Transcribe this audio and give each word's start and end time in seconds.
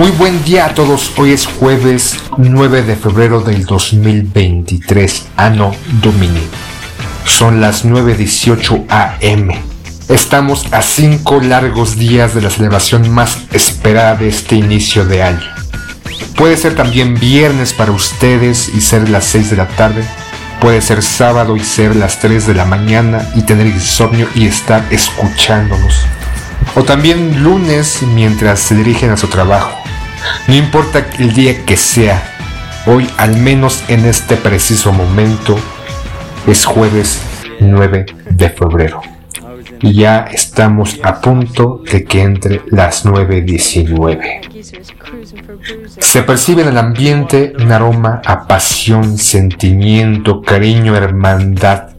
Muy 0.00 0.12
buen 0.12 0.42
día 0.44 0.64
a 0.64 0.74
todos, 0.74 1.12
hoy 1.18 1.32
es 1.32 1.44
jueves 1.44 2.16
9 2.38 2.84
de 2.84 2.96
febrero 2.96 3.42
del 3.42 3.66
2023, 3.66 5.26
Ano 5.36 5.72
Domini. 6.00 6.40
Son 7.26 7.60
las 7.60 7.84
9.18 7.84 8.86
am. 8.88 9.50
Estamos 10.08 10.72
a 10.72 10.80
5 10.80 11.42
largos 11.42 11.98
días 11.98 12.34
de 12.34 12.40
la 12.40 12.48
celebración 12.48 13.10
más 13.10 13.40
esperada 13.52 14.16
de 14.16 14.28
este 14.28 14.56
inicio 14.56 15.04
de 15.04 15.22
año. 15.22 15.46
Puede 16.34 16.56
ser 16.56 16.74
también 16.74 17.16
viernes 17.16 17.74
para 17.74 17.92
ustedes 17.92 18.70
y 18.74 18.80
ser 18.80 19.06
las 19.10 19.26
6 19.26 19.50
de 19.50 19.56
la 19.56 19.68
tarde. 19.68 20.02
Puede 20.62 20.80
ser 20.80 21.02
sábado 21.02 21.58
y 21.58 21.60
ser 21.60 21.94
las 21.94 22.20
3 22.20 22.46
de 22.46 22.54
la 22.54 22.64
mañana 22.64 23.30
y 23.34 23.42
tener 23.42 23.66
insomnio 23.66 24.28
y 24.34 24.46
estar 24.46 24.82
escuchándonos. 24.90 26.06
O 26.74 26.84
también 26.84 27.42
lunes 27.42 27.98
mientras 28.14 28.60
se 28.60 28.74
dirigen 28.74 29.10
a 29.10 29.18
su 29.18 29.26
trabajo 29.26 29.79
no 30.48 30.54
importa 30.54 31.06
el 31.18 31.32
día 31.32 31.64
que 31.64 31.76
sea, 31.76 32.22
hoy 32.86 33.08
al 33.16 33.36
menos 33.36 33.82
en 33.88 34.06
este 34.06 34.36
preciso 34.36 34.92
momento 34.92 35.58
es 36.46 36.64
jueves 36.64 37.20
9 37.60 38.06
de 38.30 38.50
febrero. 38.50 39.00
Y 39.82 39.94
ya 39.94 40.26
estamos 40.30 41.00
a 41.02 41.20
punto 41.20 41.82
de 41.90 42.04
que 42.04 42.22
entre 42.22 42.60
las 42.70 43.06
9.19. 43.06 44.64
Se 45.98 46.22
percibe 46.22 46.62
en 46.62 46.68
el 46.68 46.78
ambiente 46.78 47.54
un 47.58 47.72
aroma 47.72 48.20
a 48.26 48.46
pasión, 48.46 49.16
sentimiento, 49.16 50.42
cariño, 50.42 50.96
hermandad. 50.96 51.90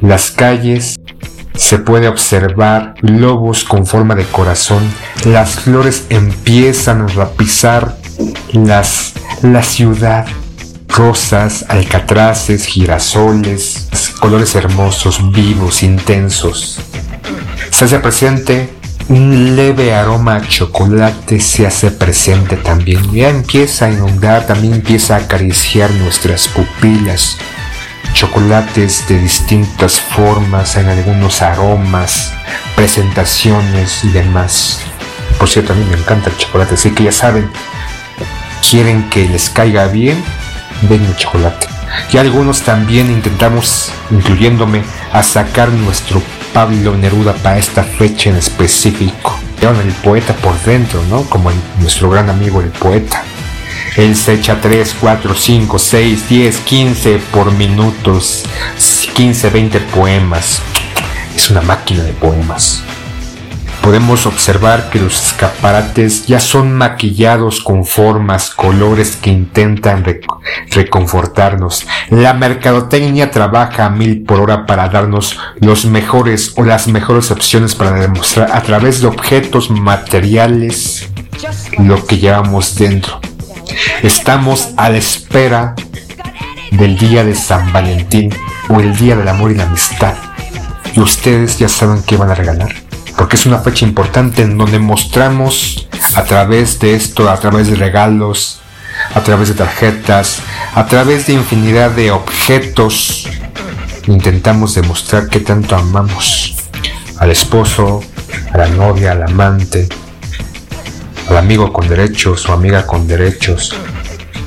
Las 0.00 0.30
calles 0.30 0.98
se 1.56 1.78
puede 1.78 2.08
observar 2.08 2.94
globos 3.00 3.64
con 3.64 3.86
forma 3.86 4.14
de 4.14 4.24
corazón. 4.24 4.82
Las 5.24 5.60
flores 5.60 6.06
empiezan 6.10 7.02
a 7.02 7.06
rapizar 7.08 7.96
las, 8.52 9.12
la 9.42 9.62
ciudad. 9.62 10.26
Rosas, 10.88 11.64
alcatraces, 11.68 12.66
girasoles, 12.66 13.88
colores 14.20 14.54
hermosos, 14.54 15.32
vivos, 15.32 15.82
intensos. 15.82 16.78
Se 17.70 17.86
hace 17.86 17.98
presente 17.98 18.72
un 19.08 19.56
leve 19.56 19.92
aroma 19.92 20.36
a 20.36 20.48
chocolate, 20.48 21.40
se 21.40 21.66
hace 21.66 21.90
presente 21.90 22.56
también. 22.56 23.12
Ya 23.12 23.28
empieza 23.28 23.86
a 23.86 23.90
inundar, 23.90 24.46
también 24.46 24.74
empieza 24.74 25.16
a 25.16 25.18
acariciar 25.20 25.90
nuestras 25.90 26.46
pupilas 26.46 27.38
chocolates 28.14 29.06
de 29.08 29.18
distintas 29.18 30.00
formas, 30.00 30.76
en 30.76 30.88
algunos 30.88 31.42
aromas, 31.42 32.32
presentaciones 32.76 34.04
y 34.04 34.08
demás. 34.08 34.80
Por 35.38 35.48
cierto, 35.48 35.72
a 35.72 35.76
mí 35.76 35.84
me 35.90 35.98
encanta 35.98 36.30
el 36.30 36.36
chocolate, 36.38 36.74
así 36.74 36.92
que 36.92 37.04
ya 37.04 37.12
saben, 37.12 37.50
quieren 38.68 39.10
que 39.10 39.28
les 39.28 39.50
caiga 39.50 39.88
bien, 39.88 40.22
den 40.88 41.14
chocolate. 41.16 41.66
Y 42.12 42.16
algunos 42.16 42.62
también 42.62 43.10
intentamos, 43.10 43.92
incluyéndome, 44.10 44.82
a 45.12 45.22
sacar 45.22 45.68
nuestro 45.70 46.22
Pablo 46.52 46.96
Neruda 46.96 47.34
para 47.34 47.58
esta 47.58 47.82
fecha 47.82 48.30
en 48.30 48.36
específico. 48.36 49.38
Llevan 49.60 49.80
el 49.80 49.92
poeta 49.92 50.34
por 50.34 50.58
dentro, 50.62 51.02
¿no? 51.10 51.22
Como 51.22 51.50
nuestro 51.80 52.10
gran 52.10 52.30
amigo 52.30 52.60
el 52.60 52.70
poeta. 52.70 53.22
Él 53.96 54.16
se 54.16 54.34
echa 54.34 54.60
3, 54.60 54.96
4, 55.00 55.34
5, 55.34 55.78
6, 55.78 56.28
10, 56.28 56.58
15 56.60 57.18
por 57.32 57.52
minutos, 57.52 58.42
15, 59.14 59.50
20 59.50 59.80
poemas. 59.80 60.60
Es 61.36 61.48
una 61.50 61.60
máquina 61.60 62.02
de 62.02 62.12
poemas. 62.12 62.82
Podemos 63.82 64.26
observar 64.26 64.90
que 64.90 64.98
los 64.98 65.26
escaparates 65.26 66.26
ya 66.26 66.40
son 66.40 66.72
maquillados 66.72 67.60
con 67.60 67.84
formas, 67.84 68.50
colores 68.50 69.14
que 69.14 69.30
intentan 69.30 70.04
reconfortarnos. 70.70 71.86
La 72.08 72.32
mercadotecnia 72.32 73.30
trabaja 73.30 73.84
a 73.84 73.90
mil 73.90 74.24
por 74.24 74.40
hora 74.40 74.66
para 74.66 74.88
darnos 74.88 75.38
los 75.60 75.84
mejores 75.84 76.54
o 76.56 76.64
las 76.64 76.88
mejores 76.88 77.30
opciones 77.30 77.74
para 77.74 77.92
demostrar 77.92 78.50
a 78.52 78.62
través 78.62 79.02
de 79.02 79.06
objetos 79.06 79.70
materiales 79.70 81.08
lo 81.78 82.04
que 82.06 82.18
llevamos 82.18 82.74
dentro. 82.76 83.20
Estamos 84.02 84.70
a 84.76 84.90
la 84.90 84.98
espera 84.98 85.74
del 86.70 86.98
día 86.98 87.24
de 87.24 87.34
San 87.34 87.72
Valentín 87.72 88.34
o 88.68 88.80
el 88.80 88.96
día 88.96 89.16
del 89.16 89.28
amor 89.28 89.50
y 89.50 89.54
la 89.54 89.64
amistad. 89.64 90.14
Y 90.94 91.00
ustedes 91.00 91.58
ya 91.58 91.68
saben 91.68 92.02
qué 92.02 92.16
van 92.16 92.30
a 92.30 92.34
regalar. 92.34 92.74
Porque 93.16 93.36
es 93.36 93.46
una 93.46 93.58
fecha 93.58 93.84
importante 93.84 94.42
en 94.42 94.58
donde 94.58 94.78
mostramos 94.78 95.88
a 96.16 96.24
través 96.24 96.78
de 96.80 96.94
esto, 96.94 97.30
a 97.30 97.38
través 97.38 97.68
de 97.68 97.76
regalos, 97.76 98.60
a 99.14 99.20
través 99.20 99.48
de 99.48 99.54
tarjetas, 99.54 100.40
a 100.74 100.86
través 100.86 101.26
de 101.26 101.34
infinidad 101.34 101.90
de 101.90 102.10
objetos, 102.10 103.28
intentamos 104.06 104.74
demostrar 104.74 105.28
que 105.28 105.40
tanto 105.40 105.76
amamos 105.76 106.54
al 107.18 107.30
esposo, 107.30 108.02
a 108.52 108.58
la 108.58 108.68
novia, 108.68 109.12
al 109.12 109.22
amante, 109.22 109.88
amigo 111.36 111.72
con 111.72 111.88
derechos 111.88 112.48
o 112.48 112.52
amiga 112.52 112.86
con 112.86 113.06
derechos, 113.06 113.74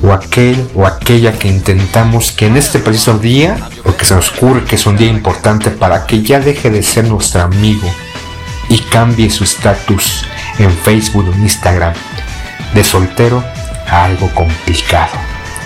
o 0.02 0.12
aquel 0.12 0.68
o 0.74 0.86
aquella 0.86 1.32
que 1.38 1.48
intentamos 1.48 2.32
que 2.32 2.46
en 2.46 2.56
este 2.56 2.78
preciso 2.78 3.18
día, 3.18 3.56
porque 3.82 4.04
se 4.04 4.14
nos 4.14 4.30
ocurre 4.32 4.64
que 4.64 4.76
es 4.76 4.86
un 4.86 4.96
día 4.96 5.08
importante 5.08 5.70
para 5.70 6.06
que 6.06 6.22
ya 6.22 6.40
deje 6.40 6.70
de 6.70 6.82
ser 6.82 7.08
nuestro 7.08 7.42
amigo 7.42 7.88
y 8.68 8.78
cambie 8.78 9.30
su 9.30 9.44
estatus 9.44 10.24
en 10.58 10.70
Facebook 10.70 11.28
o 11.28 11.38
Instagram, 11.38 11.94
de 12.74 12.84
soltero 12.84 13.42
a 13.88 14.04
algo 14.04 14.32
complicado. 14.34 15.16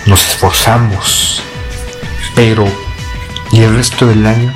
Nos 0.05 0.25
esforzamos, 0.27 1.41
pero 2.35 2.65
¿y 3.51 3.61
el 3.61 3.75
resto 3.75 4.05
del 4.07 4.25
año? 4.25 4.53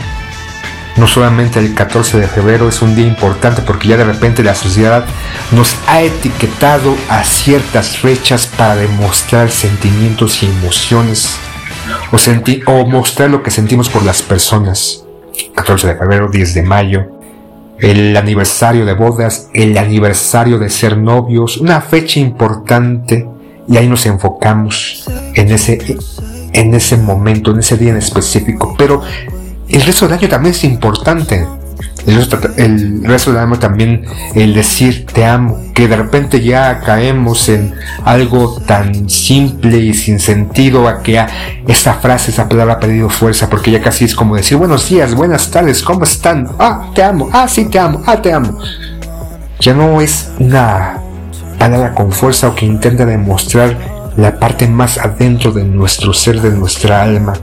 No 0.98 1.08
solamente 1.08 1.60
el 1.60 1.74
14 1.74 2.20
de 2.20 2.28
febrero 2.28 2.68
es 2.68 2.82
un 2.82 2.96
día 2.96 3.08
importante 3.08 3.62
porque 3.62 3.88
ya 3.88 3.98
de 3.98 4.04
repente 4.04 4.44
la 4.44 4.56
sociedad 4.56 5.06
nos 5.52 5.76
ha 5.88 6.02
etiquetado 6.02 6.96
a 7.10 7.24
ciertas 7.24 7.98
fechas 7.98 8.48
para 8.48 8.76
demostrar 8.76 9.50
sentimientos 9.52 10.42
y 10.42 10.48
emociones 10.48 11.38
o, 12.12 12.72
o 12.72 12.86
mostrar 12.88 13.30
lo 13.30 13.44
que 13.44 13.52
sentimos 13.52 13.90
por 13.90 14.04
las 14.04 14.22
personas. 14.22 15.04
14 15.56 15.88
de 15.88 15.96
febrero, 15.96 16.30
10 16.30 16.54
de 16.56 16.64
mayo, 16.64 17.12
el 17.80 18.18
aniversario 18.18 18.86
de 18.86 18.94
bodas, 18.94 19.50
el 19.54 19.78
aniversario 19.78 20.58
de 20.58 20.70
ser 20.70 20.98
novios, 20.98 21.58
una 21.58 21.82
fecha 21.82 22.20
importante 22.20 23.28
y 23.68 23.78
ahí 23.78 23.88
nos 23.88 24.06
enfocamos 24.06 25.06
en 25.36 25.52
ese, 25.52 25.78
en 26.54 26.74
ese 26.74 26.98
momento, 26.98 27.52
en 27.52 27.60
ese 27.60 27.78
día 27.78 27.92
en 27.92 27.98
específico. 27.98 28.76
Pero 28.78 29.04
el 29.70 29.82
resto 29.82 30.08
del 30.08 30.18
año 30.18 30.30
también 30.30 30.54
es 30.54 30.64
importante. 30.64 31.46
El 32.06 32.16
resto, 32.16 32.38
del 33.34 33.38
año 33.38 33.60
también 33.60 34.06
el 34.34 34.54
decir 34.54 35.06
te 35.08 35.26
amo, 35.26 35.62
que 35.74 35.90
de 35.90 35.98
repente 35.98 36.42
ya 36.42 36.80
caemos 36.80 37.50
en 37.50 37.74
algo 38.06 38.62
tan 38.62 39.10
simple 39.10 39.78
y 39.80 39.94
sin 39.94 40.18
sentido 40.20 40.88
a 40.88 41.04
que 41.04 41.22
esa 41.68 41.96
frase, 41.96 42.32
esa 42.32 42.48
palabra 42.48 42.76
ha 42.76 42.80
perdido 42.80 43.10
fuerza, 43.10 43.50
porque 43.50 43.72
ya 43.72 43.82
casi 43.82 44.06
es 44.06 44.16
como 44.16 44.38
decir 44.38 44.58
buenos 44.58 44.88
días, 44.88 45.16
buenas 45.16 45.52
tardes, 45.52 45.84
¿cómo 45.84 46.06
están? 46.06 46.48
Ah, 46.58 46.92
te 46.96 47.04
amo, 47.04 47.30
ah, 47.34 47.46
sí, 47.50 47.66
te 47.66 47.78
amo, 47.78 48.02
ah, 48.06 48.22
te 48.22 48.32
amo. 48.32 48.58
Ya 49.60 49.74
no 49.74 50.00
es 50.00 50.32
una 50.40 51.02
palabra 51.60 51.94
con 51.94 52.14
fuerza 52.14 52.48
o 52.48 52.56
que 52.56 52.66
intenta 52.66 53.06
demostrar 53.06 53.97
la 54.18 54.40
parte 54.40 54.68
más 54.68 54.98
adentro 54.98 55.52
de 55.52 55.64
nuestro 55.64 56.12
ser, 56.12 56.42
de 56.42 56.50
nuestra 56.50 57.04
alma, 57.04 57.34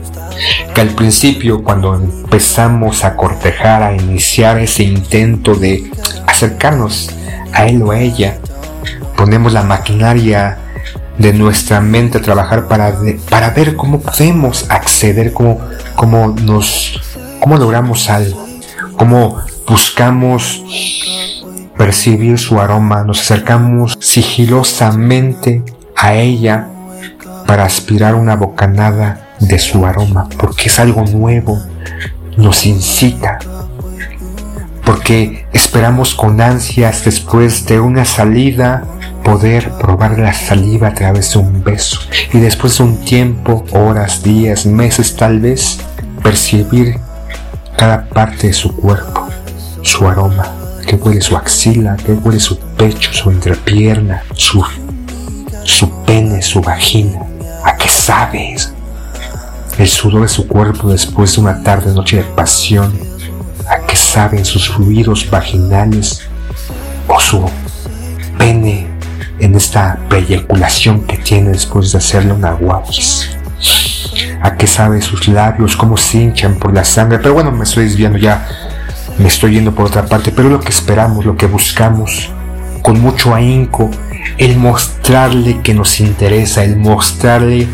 que 0.73 0.81
al 0.81 0.89
principio 0.89 1.63
cuando 1.63 1.95
empezamos 1.95 3.05
a 3.05 3.15
cortejar, 3.15 3.81
a 3.81 3.95
iniciar 3.95 4.59
ese 4.59 4.83
intento 4.83 5.55
de 5.55 5.89
acercarnos 6.27 7.09
a 7.53 7.65
él 7.65 7.81
o 7.81 7.91
a 7.91 7.99
ella, 7.99 8.37
ponemos 9.15 9.53
la 9.53 9.63
maquinaria 9.63 10.57
de 11.17 11.31
nuestra 11.31 11.79
mente 11.79 12.17
a 12.17 12.21
trabajar 12.21 12.67
para, 12.67 12.93
para 13.29 13.51
ver 13.51 13.77
cómo 13.77 14.01
podemos 14.01 14.65
acceder, 14.69 15.31
cómo, 15.31 15.61
cómo 15.95 16.35
nos, 16.43 17.01
cómo 17.39 17.55
logramos 17.57 18.09
algo, 18.09 18.45
cómo 18.97 19.41
buscamos 19.65 20.61
percibir 21.77 22.37
su 22.37 22.59
aroma, 22.59 23.03
nos 23.03 23.21
acercamos 23.21 23.97
sigilosamente 24.01 25.63
a 26.05 26.13
ella 26.13 26.67
para 27.47 27.65
aspirar 27.65 28.13
una 28.13 28.35
bocanada 28.35 29.27
de 29.39 29.57
su 29.57 29.87
aroma, 29.87 30.29
porque 30.37 30.67
es 30.67 30.79
algo 30.79 31.03
nuevo, 31.03 31.59
nos 32.37 32.67
incita, 32.67 33.39
porque 34.85 35.47
esperamos 35.51 36.13
con 36.13 36.41
ansias 36.41 37.03
después 37.05 37.65
de 37.65 37.79
una 37.79 38.05
salida 38.05 38.83
poder 39.23 39.71
probar 39.79 40.19
la 40.19 40.33
saliva 40.33 40.89
a 40.89 40.93
través 40.93 41.33
de 41.33 41.39
un 41.39 41.63
beso 41.63 41.99
y 42.31 42.37
después 42.37 42.77
de 42.77 42.83
un 42.83 42.97
tiempo, 43.03 43.65
horas, 43.71 44.21
días, 44.21 44.67
meses 44.67 45.15
tal 45.15 45.39
vez, 45.39 45.79
percibir 46.21 46.99
cada 47.77 48.05
parte 48.09 48.47
de 48.47 48.53
su 48.53 48.75
cuerpo, 48.75 49.27
su 49.81 50.07
aroma, 50.07 50.53
que 50.85 50.97
huele 50.97 51.21
su 51.21 51.35
axila, 51.35 51.95
que 51.95 52.13
huele 52.13 52.39
su 52.39 52.59
pecho, 52.59 53.11
su 53.11 53.31
entrepierna, 53.31 54.21
su, 54.35 54.63
su 55.65 55.89
pene, 56.05 56.41
su 56.41 56.61
vagina, 56.61 57.19
a 57.63 57.75
qué 57.75 57.89
sabes 57.89 58.71
el 59.77 59.87
sudor 59.87 60.21
de 60.21 60.27
su 60.29 60.47
cuerpo 60.47 60.89
después 60.89 61.35
de 61.35 61.41
una 61.41 61.61
tarde 61.61 61.93
noche 61.93 62.17
de 62.17 62.23
pasión, 62.23 62.97
a 63.67 63.85
qué 63.85 63.95
saben 63.95 64.45
sus 64.45 64.69
fluidos 64.69 65.29
vaginales 65.29 66.21
o 67.07 67.19
su 67.19 67.49
pene 68.37 68.87
en 69.39 69.55
esta 69.55 69.99
eyaculación 70.11 71.01
que 71.05 71.17
tiene 71.17 71.49
después 71.49 71.91
de 71.91 71.97
hacerle 71.97 72.31
una 72.31 72.51
guapis. 72.51 73.31
A 74.41 74.55
qué 74.55 74.67
saben 74.67 75.01
sus 75.01 75.27
labios, 75.27 75.75
cómo 75.75 75.97
se 75.97 76.19
hinchan 76.19 76.55
por 76.55 76.73
la 76.73 76.85
sangre. 76.85 77.17
Pero 77.17 77.33
bueno, 77.33 77.51
me 77.51 77.63
estoy 77.63 77.85
desviando 77.85 78.17
ya, 78.17 78.47
me 79.17 79.27
estoy 79.27 79.55
yendo 79.55 79.73
por 79.73 79.87
otra 79.87 80.05
parte. 80.05 80.31
Pero 80.31 80.49
lo 80.49 80.59
que 80.59 80.69
esperamos, 80.69 81.25
lo 81.25 81.35
que 81.35 81.47
buscamos, 81.47 82.29
con 82.85 83.01
mucho 83.01 83.33
ahínco, 83.33 83.89
el 84.37 84.57
mostrarle 84.57 85.59
que 85.63 85.73
nos 85.73 85.99
interesa, 85.99 86.63
el 86.63 86.77
mostrarle 86.77 87.67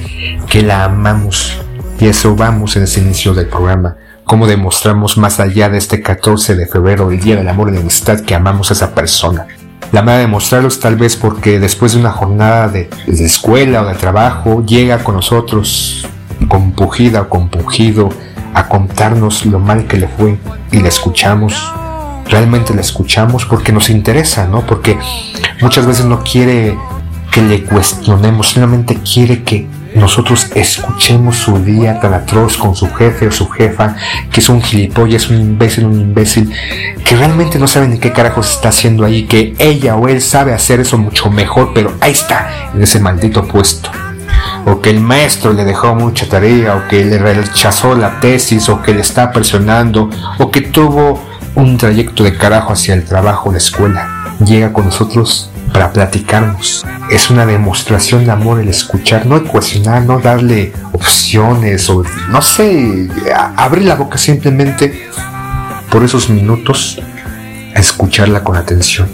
que 0.50 0.62
la 0.62 0.86
amamos. 0.86 1.58
Y 2.00 2.08
eso 2.08 2.34
vamos 2.34 2.78
en 2.78 2.84
ese 2.84 3.02
inicio 3.02 3.34
del 3.34 3.48
programa. 3.48 3.98
Cómo 4.24 4.48
demostramos 4.48 5.18
más 5.18 5.42
allá 5.42 5.68
de 5.68 5.80
este 5.80 6.02
14 6.02 6.56
de 6.56 6.66
febrero, 6.66 7.12
el 7.12 7.20
Día 7.20 7.36
del 7.36 7.50
Amor 7.50 7.68
y 7.68 7.74
la 7.74 7.82
Amistad, 7.82 8.22
que 8.22 8.36
amamos 8.36 8.70
a 8.70 8.74
esa 8.74 8.96
persona. 8.96 9.48
La 9.92 10.02
manera 10.02 10.22
de 10.22 10.28
mostrarlo 10.28 10.70
es 10.70 10.80
tal 10.80 10.96
vez 10.96 11.18
porque 11.18 11.60
después 11.60 11.92
de 11.92 12.00
una 12.00 12.12
jornada 12.12 12.70
de, 12.70 12.90
escuela 13.08 13.82
o 13.82 13.88
de 13.88 13.96
trabajo 13.96 14.64
llega 14.66 15.04
con 15.04 15.16
nosotros 15.16 16.08
compugida 16.48 17.24
o 17.24 17.30
compungido 17.30 18.08
a 18.54 18.70
contarnos 18.70 19.46
lo 19.46 19.60
mal 19.60 19.88
que 19.88 19.98
le 19.98 20.08
fue 20.08 20.38
y 20.72 20.80
la 20.80 20.88
escuchamos. 20.88 21.54
Realmente 22.32 22.74
la 22.74 22.82
escuchamos 22.82 23.46
porque 23.46 23.72
nos 23.72 23.90
interesa, 23.90 24.48
¿no? 24.48 24.66
Porque 24.66 24.98
muchas 25.62 25.86
veces 25.86 26.06
no 26.06 26.24
quiere 26.24 26.78
que 27.30 27.42
le 27.42 27.64
cuestionemos, 27.64 28.48
solamente 28.48 28.98
quiere 29.04 29.44
que 29.44 29.68
nosotros 29.96 30.50
escuchemos 30.56 31.36
su 31.36 31.60
día 31.60 32.00
tan 32.00 32.14
atroz 32.14 32.58
con 32.58 32.76
su 32.76 32.90
jefe 32.94 33.28
o 33.28 33.32
su 33.32 33.50
jefa, 33.50 33.96
que 34.32 34.40
es 34.40 34.48
un 34.48 34.62
gilipollas, 34.62 35.30
un 35.30 35.42
imbécil, 35.42 35.86
un 35.86 36.00
imbécil, 36.00 36.52
que 37.04 37.16
realmente 37.16 37.60
no 37.60 37.68
sabe 37.68 37.90
ni 37.90 38.00
qué 38.00 38.14
carajos 38.14 38.52
está 38.52 38.70
haciendo 38.70 39.04
ahí, 39.04 39.24
que 39.24 39.54
ella 39.60 39.98
o 39.98 40.08
él 40.08 40.22
sabe 40.22 40.54
hacer 40.54 40.80
eso 40.80 40.98
mucho 40.98 41.30
mejor, 41.30 41.72
pero 41.76 41.94
ahí 42.00 42.14
está, 42.14 42.72
en 42.74 42.82
ese 42.82 43.00
maldito 43.00 43.46
puesto. 43.46 43.90
O 44.66 44.80
que 44.80 44.92
el 44.92 45.02
maestro 45.02 45.52
le 45.54 45.66
dejó 45.66 45.96
mucha 45.96 46.28
tarea, 46.30 46.76
o 46.76 46.88
que 46.88 47.04
le 47.04 47.18
rechazó 47.18 47.96
la 47.96 48.20
tesis, 48.20 48.70
o 48.70 48.82
que 48.82 48.94
le 48.94 49.02
está 49.02 49.32
presionando, 49.32 50.10
o 50.38 50.52
que 50.52 50.62
tuvo 50.62 51.31
un 51.56 51.78
trayecto 51.78 52.24
de 52.24 52.38
carajo 52.38 52.74
hacia 52.74 52.94
el 52.94 53.06
trabajo 53.06 53.50
o 53.50 53.52
la 53.52 53.58
escuela. 53.58 54.36
Llega 54.44 54.74
con 54.74 54.86
nosotros 54.86 55.52
para 55.74 55.92
platicarnos. 55.92 56.86
Es 57.10 57.30
una 57.30 57.46
demostración 57.46 58.26
de 58.26 58.32
amor 58.32 58.60
el 58.60 58.70
escuchar, 58.70 59.26
no 59.26 59.44
cuestionar, 59.44 60.04
no 60.04 60.20
darle 60.20 60.74
opciones 60.92 61.90
o 61.90 62.04
no 62.30 62.42
sé, 62.42 63.10
abrir 63.58 63.86
la 63.86 63.96
boca 63.96 64.18
simplemente 64.18 65.10
por 65.90 66.04
esos 66.04 66.30
minutos 66.30 67.02
a 67.76 67.80
escucharla 67.80 68.44
con 68.44 68.56
atención. 68.56 69.10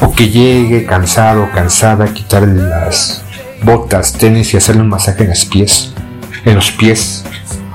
O 0.00 0.12
que 0.12 0.28
llegue 0.28 0.84
cansado, 0.84 1.48
cansada, 1.54 2.04
a 2.04 2.14
quitarle 2.14 2.62
las 2.62 3.22
botas, 3.62 4.12
tenis 4.12 4.52
y 4.52 4.56
hacerle 4.56 4.82
un 4.82 4.90
masaje 4.90 5.24
en 5.24 5.30
los 5.30 5.44
pies, 5.46 5.92
en 6.44 6.54
los 6.54 6.70
pies, 6.70 7.24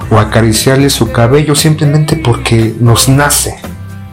o 0.10 0.20
acariciarle 0.20 0.90
su 0.90 1.12
cabello 1.12 1.56
simplemente 1.56 2.16
porque 2.16 2.76
nos 2.80 3.10
nace. 3.10 3.71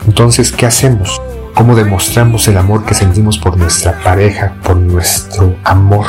Entonces, 0.09 0.51
¿qué 0.51 0.65
hacemos? 0.65 1.21
cómo 1.59 1.75
demostramos 1.75 2.47
el 2.47 2.57
amor 2.57 2.85
que 2.85 2.95
sentimos 2.95 3.37
por 3.37 3.57
nuestra 3.57 3.99
pareja, 4.05 4.55
por 4.63 4.77
nuestro 4.77 5.57
amor. 5.65 6.07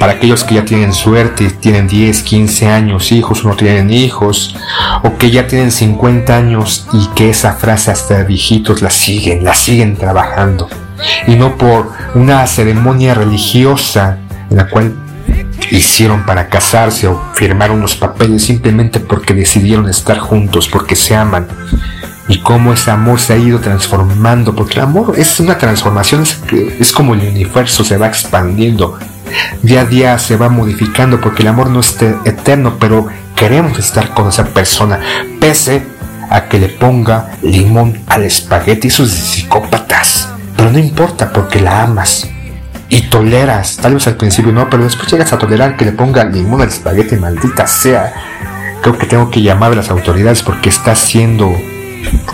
Para 0.00 0.14
aquellos 0.14 0.42
que 0.42 0.56
ya 0.56 0.64
tienen 0.64 0.92
suerte, 0.92 1.48
tienen 1.48 1.86
10, 1.86 2.24
15 2.24 2.66
años, 2.66 3.12
hijos 3.12 3.44
no 3.44 3.54
tienen 3.54 3.90
hijos, 3.90 4.56
o 5.04 5.16
que 5.16 5.30
ya 5.30 5.46
tienen 5.46 5.70
50 5.70 6.36
años 6.36 6.88
y 6.92 7.06
que 7.14 7.30
esa 7.30 7.52
frase 7.52 7.92
hasta 7.92 8.24
viejitos 8.24 8.82
la 8.82 8.90
siguen, 8.90 9.44
la 9.44 9.54
siguen 9.54 9.96
trabajando. 9.96 10.68
Y 11.28 11.36
no 11.36 11.56
por 11.56 11.92
una 12.16 12.44
ceremonia 12.48 13.14
religiosa 13.14 14.18
en 14.50 14.56
la 14.56 14.68
cual 14.68 14.92
hicieron 15.70 16.26
para 16.26 16.48
casarse 16.48 17.06
o 17.06 17.22
firmar 17.34 17.70
unos 17.70 17.94
papeles 17.94 18.42
simplemente 18.42 18.98
porque 18.98 19.34
decidieron 19.34 19.88
estar 19.88 20.18
juntos, 20.18 20.66
porque 20.68 20.96
se 20.96 21.14
aman 21.14 21.46
y 22.28 22.40
cómo 22.40 22.72
ese 22.72 22.90
amor 22.90 23.20
se 23.20 23.34
ha 23.34 23.36
ido 23.36 23.60
transformando, 23.60 24.54
porque 24.54 24.74
el 24.74 24.80
amor 24.80 25.14
es 25.16 25.38
una 25.38 25.58
transformación, 25.58 26.24
es, 26.78 26.92
como 26.92 27.14
el 27.14 27.20
universo 27.20 27.84
se 27.84 27.96
va 27.96 28.08
expandiendo, 28.08 28.98
día 29.62 29.82
a 29.82 29.84
día 29.84 30.18
se 30.18 30.36
va 30.36 30.48
modificando, 30.48 31.20
porque 31.20 31.42
el 31.42 31.48
amor 31.48 31.70
no 31.70 31.80
es 31.80 31.96
eterno, 32.24 32.76
pero 32.80 33.06
queremos 33.34 33.78
estar 33.78 34.12
con 34.14 34.28
esa 34.28 34.46
persona, 34.46 34.98
pese 35.40 35.82
a 36.28 36.48
que 36.48 36.58
le 36.58 36.68
ponga 36.68 37.30
limón 37.42 38.00
al 38.08 38.24
espagueti 38.24 38.88
y 38.88 38.90
sus 38.90 39.10
psicópatas, 39.10 40.28
pero 40.56 40.72
no 40.72 40.78
importa 40.78 41.32
porque 41.32 41.60
la 41.60 41.82
amas 41.84 42.28
y 42.88 43.02
toleras, 43.02 43.76
tal 43.76 43.94
vez 43.94 44.06
al 44.06 44.16
principio 44.16 44.52
no, 44.52 44.68
pero 44.68 44.84
después 44.84 45.10
llegas 45.10 45.32
a 45.32 45.38
tolerar 45.38 45.76
que 45.76 45.84
le 45.84 45.92
ponga 45.92 46.24
limón 46.24 46.60
al 46.60 46.68
espagueti, 46.68 47.16
maldita 47.16 47.66
sea. 47.66 48.12
Creo 48.80 48.96
que 48.96 49.06
tengo 49.06 49.30
que 49.30 49.42
llamar 49.42 49.72
a 49.72 49.76
las 49.76 49.90
autoridades 49.90 50.42
porque 50.42 50.68
está 50.68 50.92
haciendo 50.92 51.52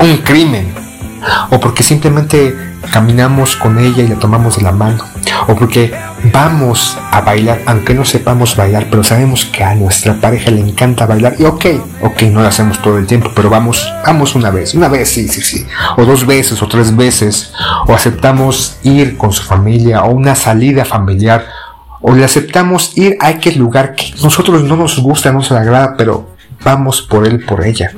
un 0.01 0.17
crimen, 0.19 0.75
o 1.51 1.61
porque 1.61 1.83
simplemente 1.83 2.55
caminamos 2.91 3.57
con 3.57 3.79
ella 3.79 4.03
y 4.03 4.09
la 4.09 4.17
tomamos 4.17 4.57
de 4.57 4.63
la 4.63 4.73
mano, 4.73 5.05
o 5.47 5.55
porque 5.55 5.95
vamos 6.33 6.99
a 7.11 7.21
bailar, 7.21 7.63
aunque 7.67 7.95
no 7.95 8.05
sepamos 8.05 8.57
bailar, 8.57 8.89
pero 8.91 9.05
sabemos 9.05 9.45
que 9.45 9.63
a 9.63 9.75
nuestra 9.75 10.15
pareja 10.21 10.51
le 10.51 10.61
encanta 10.61 11.07
bailar, 11.07 11.37
y 11.39 11.45
ok, 11.45 11.65
ok, 12.03 12.23
no 12.25 12.43
lo 12.43 12.49
hacemos 12.49 12.81
todo 12.83 12.99
el 12.99 13.07
tiempo, 13.07 13.31
pero 13.35 13.51
vamos, 13.51 13.91
vamos 14.05 14.35
una 14.35 14.51
vez, 14.51 14.75
una 14.75 14.89
vez, 14.89 15.09
sí, 15.09 15.29
sí, 15.29 15.41
sí, 15.43 15.67
o 15.97 16.05
dos 16.05 16.27
veces, 16.27 16.61
o 16.63 16.69
tres 16.69 16.95
veces, 16.95 17.53
o 17.87 17.95
aceptamos 17.95 18.79
ir 18.83 19.17
con 19.17 19.33
su 19.33 19.43
familia, 19.43 20.03
o 20.03 20.11
una 20.11 20.35
salida 20.35 20.85
familiar, 20.85 21.47
o 22.01 22.13
le 22.13 22.25
aceptamos 22.25 22.97
ir 22.97 23.17
a 23.21 23.29
aquel 23.29 23.59
lugar 23.59 23.95
que 23.95 24.13
nosotros 24.23 24.65
no 24.65 24.77
nos 24.77 24.99
gusta, 24.99 25.31
no 25.31 25.39
nos 25.39 25.53
agrada, 25.53 25.97
pero 25.97 26.33
vamos 26.65 27.01
por 27.03 27.27
él, 27.27 27.45
por 27.45 27.65
ella. 27.65 27.93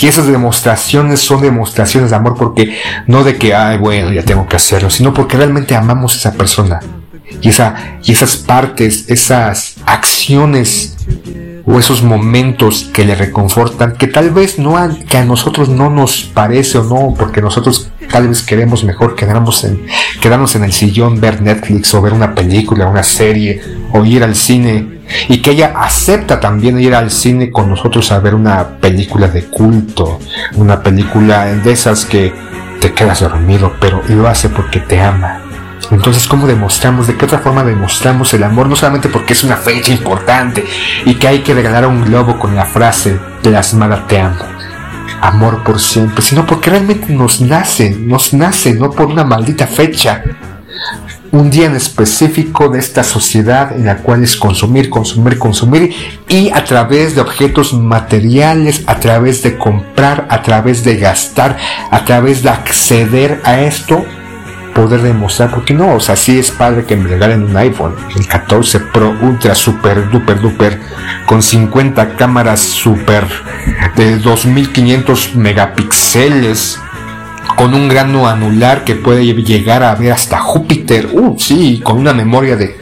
Y 0.00 0.06
esas 0.06 0.26
demostraciones 0.26 1.20
son 1.20 1.42
demostraciones 1.42 2.10
de 2.10 2.16
amor 2.16 2.36
porque 2.36 2.78
no 3.06 3.24
de 3.24 3.36
que, 3.36 3.54
ay, 3.54 3.78
bueno, 3.78 4.12
ya 4.12 4.22
tengo 4.22 4.46
que 4.46 4.56
hacerlo, 4.56 4.90
sino 4.90 5.12
porque 5.12 5.36
realmente 5.36 5.74
amamos 5.74 6.14
a 6.14 6.18
esa 6.18 6.32
persona. 6.32 6.80
Y, 7.40 7.48
esa, 7.48 7.98
y 8.04 8.12
esas 8.12 8.36
partes, 8.36 9.08
esas 9.08 9.76
acciones 9.84 10.96
o 11.64 11.78
esos 11.78 12.02
momentos 12.02 12.88
que 12.92 13.04
le 13.04 13.16
reconfortan, 13.16 13.96
que 13.96 14.06
tal 14.06 14.30
vez 14.30 14.58
no 14.58 14.76
a, 14.76 14.88
que 14.88 15.18
a 15.18 15.24
nosotros 15.24 15.68
no 15.68 15.90
nos 15.90 16.22
parece 16.22 16.78
o 16.78 16.84
no, 16.84 17.14
porque 17.18 17.42
nosotros 17.42 17.90
tal 18.10 18.28
vez 18.28 18.42
queremos 18.42 18.84
mejor 18.84 19.16
quedarnos 19.16 19.64
en, 19.64 19.84
quedarnos 20.20 20.54
en 20.54 20.62
el 20.62 20.72
sillón, 20.72 21.20
ver 21.20 21.42
Netflix 21.42 21.92
o 21.94 22.00
ver 22.00 22.12
una 22.12 22.34
película, 22.34 22.86
una 22.86 23.02
serie 23.02 23.60
o 23.92 24.04
ir 24.04 24.22
al 24.22 24.36
cine 24.36 24.95
y 25.28 25.38
que 25.38 25.52
ella 25.52 25.74
acepta 25.76 26.40
también 26.40 26.80
ir 26.80 26.94
al 26.94 27.10
cine 27.10 27.50
con 27.50 27.68
nosotros 27.68 28.10
a 28.12 28.18
ver 28.18 28.34
una 28.34 28.78
película 28.80 29.28
de 29.28 29.44
culto, 29.44 30.18
una 30.54 30.82
película 30.82 31.46
de 31.46 31.72
esas 31.72 32.04
que 32.04 32.32
te 32.80 32.92
quedas 32.92 33.20
dormido, 33.20 33.74
pero 33.80 34.02
lo 34.08 34.28
hace 34.28 34.48
porque 34.48 34.80
te 34.80 35.00
ama. 35.00 35.40
Entonces, 35.90 36.26
¿cómo 36.26 36.46
demostramos? 36.46 37.06
¿De 37.06 37.16
qué 37.16 37.26
otra 37.26 37.38
forma 37.38 37.62
demostramos 37.62 38.32
el 38.34 38.42
amor? 38.42 38.68
No 38.68 38.74
solamente 38.74 39.08
porque 39.08 39.34
es 39.34 39.44
una 39.44 39.56
fecha 39.56 39.92
importante 39.92 40.64
y 41.04 41.14
que 41.14 41.28
hay 41.28 41.38
que 41.40 41.54
regalar 41.54 41.86
un 41.86 42.04
globo 42.04 42.38
con 42.38 42.56
la 42.56 42.64
frase 42.64 43.18
plasmada 43.42 44.06
te 44.06 44.20
amo. 44.20 44.44
Amor 45.20 45.62
por 45.62 45.80
siempre, 45.80 46.22
sino 46.22 46.44
porque 46.44 46.70
realmente 46.70 47.12
nos 47.12 47.40
nace, 47.40 47.90
nos 47.90 48.34
nace, 48.34 48.74
no 48.74 48.90
por 48.90 49.06
una 49.06 49.24
maldita 49.24 49.66
fecha, 49.66 50.22
un 51.36 51.50
día 51.50 51.66
en 51.66 51.76
específico 51.76 52.70
de 52.70 52.78
esta 52.78 53.04
sociedad 53.04 53.76
en 53.76 53.84
la 53.84 53.98
cual 53.98 54.24
es 54.24 54.36
consumir, 54.36 54.88
consumir, 54.88 55.38
consumir 55.38 55.94
y 56.28 56.50
a 56.50 56.64
través 56.64 57.14
de 57.14 57.20
objetos 57.20 57.74
materiales, 57.74 58.82
a 58.86 58.98
través 58.98 59.42
de 59.42 59.58
comprar, 59.58 60.26
a 60.30 60.42
través 60.42 60.82
de 60.82 60.96
gastar, 60.96 61.58
a 61.90 62.04
través 62.04 62.42
de 62.42 62.48
acceder 62.48 63.40
a 63.44 63.60
esto, 63.60 64.04
poder 64.74 65.02
demostrar, 65.02 65.50
porque 65.50 65.74
no, 65.74 65.96
o 65.96 66.00
sea, 66.00 66.16
sí 66.16 66.38
es 66.38 66.50
padre 66.50 66.84
que 66.84 66.96
me 66.96 67.08
regalen 67.08 67.44
un 67.44 67.56
iPhone, 67.56 67.94
el 68.14 68.26
14 68.26 68.80
Pro 68.80 69.14
Ultra 69.20 69.54
Super 69.54 70.10
Duper 70.10 70.40
Duper, 70.40 70.80
con 71.26 71.42
50 71.42 72.16
cámaras 72.16 72.60
super 72.60 73.26
de 73.96 74.18
2500 74.18 75.34
megapíxeles, 75.34 76.78
con 77.56 77.74
un 77.74 77.88
grano 77.88 78.28
anular 78.28 78.84
que 78.84 78.94
puede 78.94 79.24
llegar 79.24 79.82
a 79.82 79.94
ver 79.94 80.12
hasta 80.12 80.38
Júpiter, 80.38 81.08
uh, 81.12 81.36
sí, 81.38 81.80
con 81.82 81.98
una 81.98 82.12
memoria 82.12 82.56
de 82.56 82.76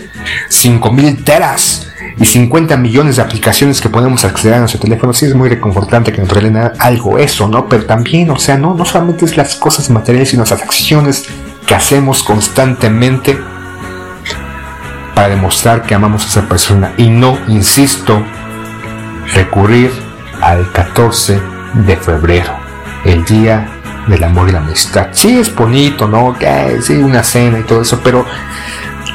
5000 0.48 1.24
teras 1.24 1.88
y 2.18 2.24
50 2.24 2.76
millones 2.76 3.16
de 3.16 3.22
aplicaciones 3.22 3.80
que 3.80 3.88
podemos 3.88 4.24
acceder 4.24 4.54
a 4.54 4.58
nuestro 4.60 4.80
teléfono, 4.80 5.12
sí 5.12 5.26
es 5.26 5.34
muy 5.34 5.48
reconfortante 5.48 6.12
que 6.12 6.20
nos 6.20 6.30
regalen 6.30 6.72
algo 6.78 7.18
eso, 7.18 7.48
¿no? 7.48 7.68
Pero 7.68 7.86
también, 7.86 8.30
o 8.30 8.38
sea, 8.38 8.56
no, 8.56 8.74
no 8.74 8.84
solamente 8.84 9.24
es 9.24 9.36
las 9.36 9.54
cosas 9.56 9.90
materiales, 9.90 10.30
sino 10.30 10.42
las 10.42 10.52
acciones 10.52 11.24
que 11.66 11.74
hacemos 11.74 12.22
constantemente 12.22 13.38
para 15.14 15.28
demostrar 15.28 15.82
que 15.82 15.94
amamos 15.94 16.24
a 16.24 16.28
esa 16.28 16.48
persona. 16.48 16.92
Y 16.96 17.08
no, 17.08 17.38
insisto, 17.48 18.22
recurrir 19.34 19.90
al 20.40 20.70
14 20.72 21.40
de 21.86 21.96
febrero, 21.96 22.52
el 23.04 23.24
día 23.24 23.68
del 24.08 24.24
amor 24.24 24.48
y 24.48 24.52
la 24.52 24.58
amistad. 24.58 25.08
Sí 25.12 25.38
es 25.38 25.54
bonito, 25.54 26.08
¿no? 26.08 26.36
Que 26.38 26.78
sí, 26.82 26.94
una 26.94 27.22
cena 27.22 27.60
y 27.60 27.62
todo 27.62 27.82
eso, 27.82 28.00
pero 28.02 28.24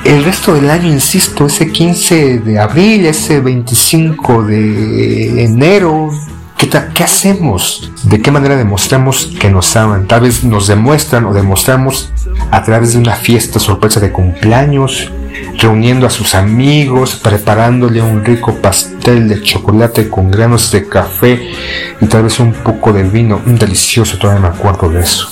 el 0.03 0.23
resto 0.23 0.53
del 0.53 0.69
año, 0.69 0.87
insisto, 0.87 1.45
ese 1.45 1.71
15 1.71 2.39
de 2.39 2.59
abril, 2.59 3.05
ese 3.05 3.39
25 3.41 4.43
de 4.43 5.43
enero, 5.43 6.11
¿Qué, 6.57 6.69
¿Qué, 6.93 7.03
hacemos? 7.05 7.89
¿De 8.03 8.21
qué 8.21 8.31
manera 8.31 8.57
demostramos 8.57 9.31
que 9.39 9.49
nos 9.49 9.77
aman? 9.77 10.07
Tal 10.07 10.21
vez 10.21 10.43
nos 10.43 10.67
demuestran 10.67 11.23
o 11.25 11.33
demostramos 11.33 12.11
a 12.51 12.61
través 12.63 12.91
de 12.91 12.99
una 12.99 13.15
fiesta 13.15 13.59
sorpresa 13.59 14.01
de 14.01 14.11
cumpleaños, 14.11 15.09
reuniendo 15.57 16.05
a 16.05 16.09
sus 16.09 16.35
amigos, 16.35 17.15
preparándole 17.15 18.01
un 18.01 18.23
rico 18.23 18.55
pastel 18.55 19.27
de 19.27 19.41
chocolate 19.41 20.09
con 20.09 20.31
granos 20.31 20.71
de 20.71 20.87
café 20.87 21.51
y 21.99 22.05
tal 22.05 22.23
vez 22.23 22.39
un 22.39 22.53
poco 22.53 22.93
de 22.93 23.03
vino, 23.03 23.41
un 23.45 23.57
delicioso, 23.57 24.17
todavía 24.17 24.49
me 24.49 24.55
acuerdo 24.55 24.89
de 24.89 25.01
eso. 25.01 25.29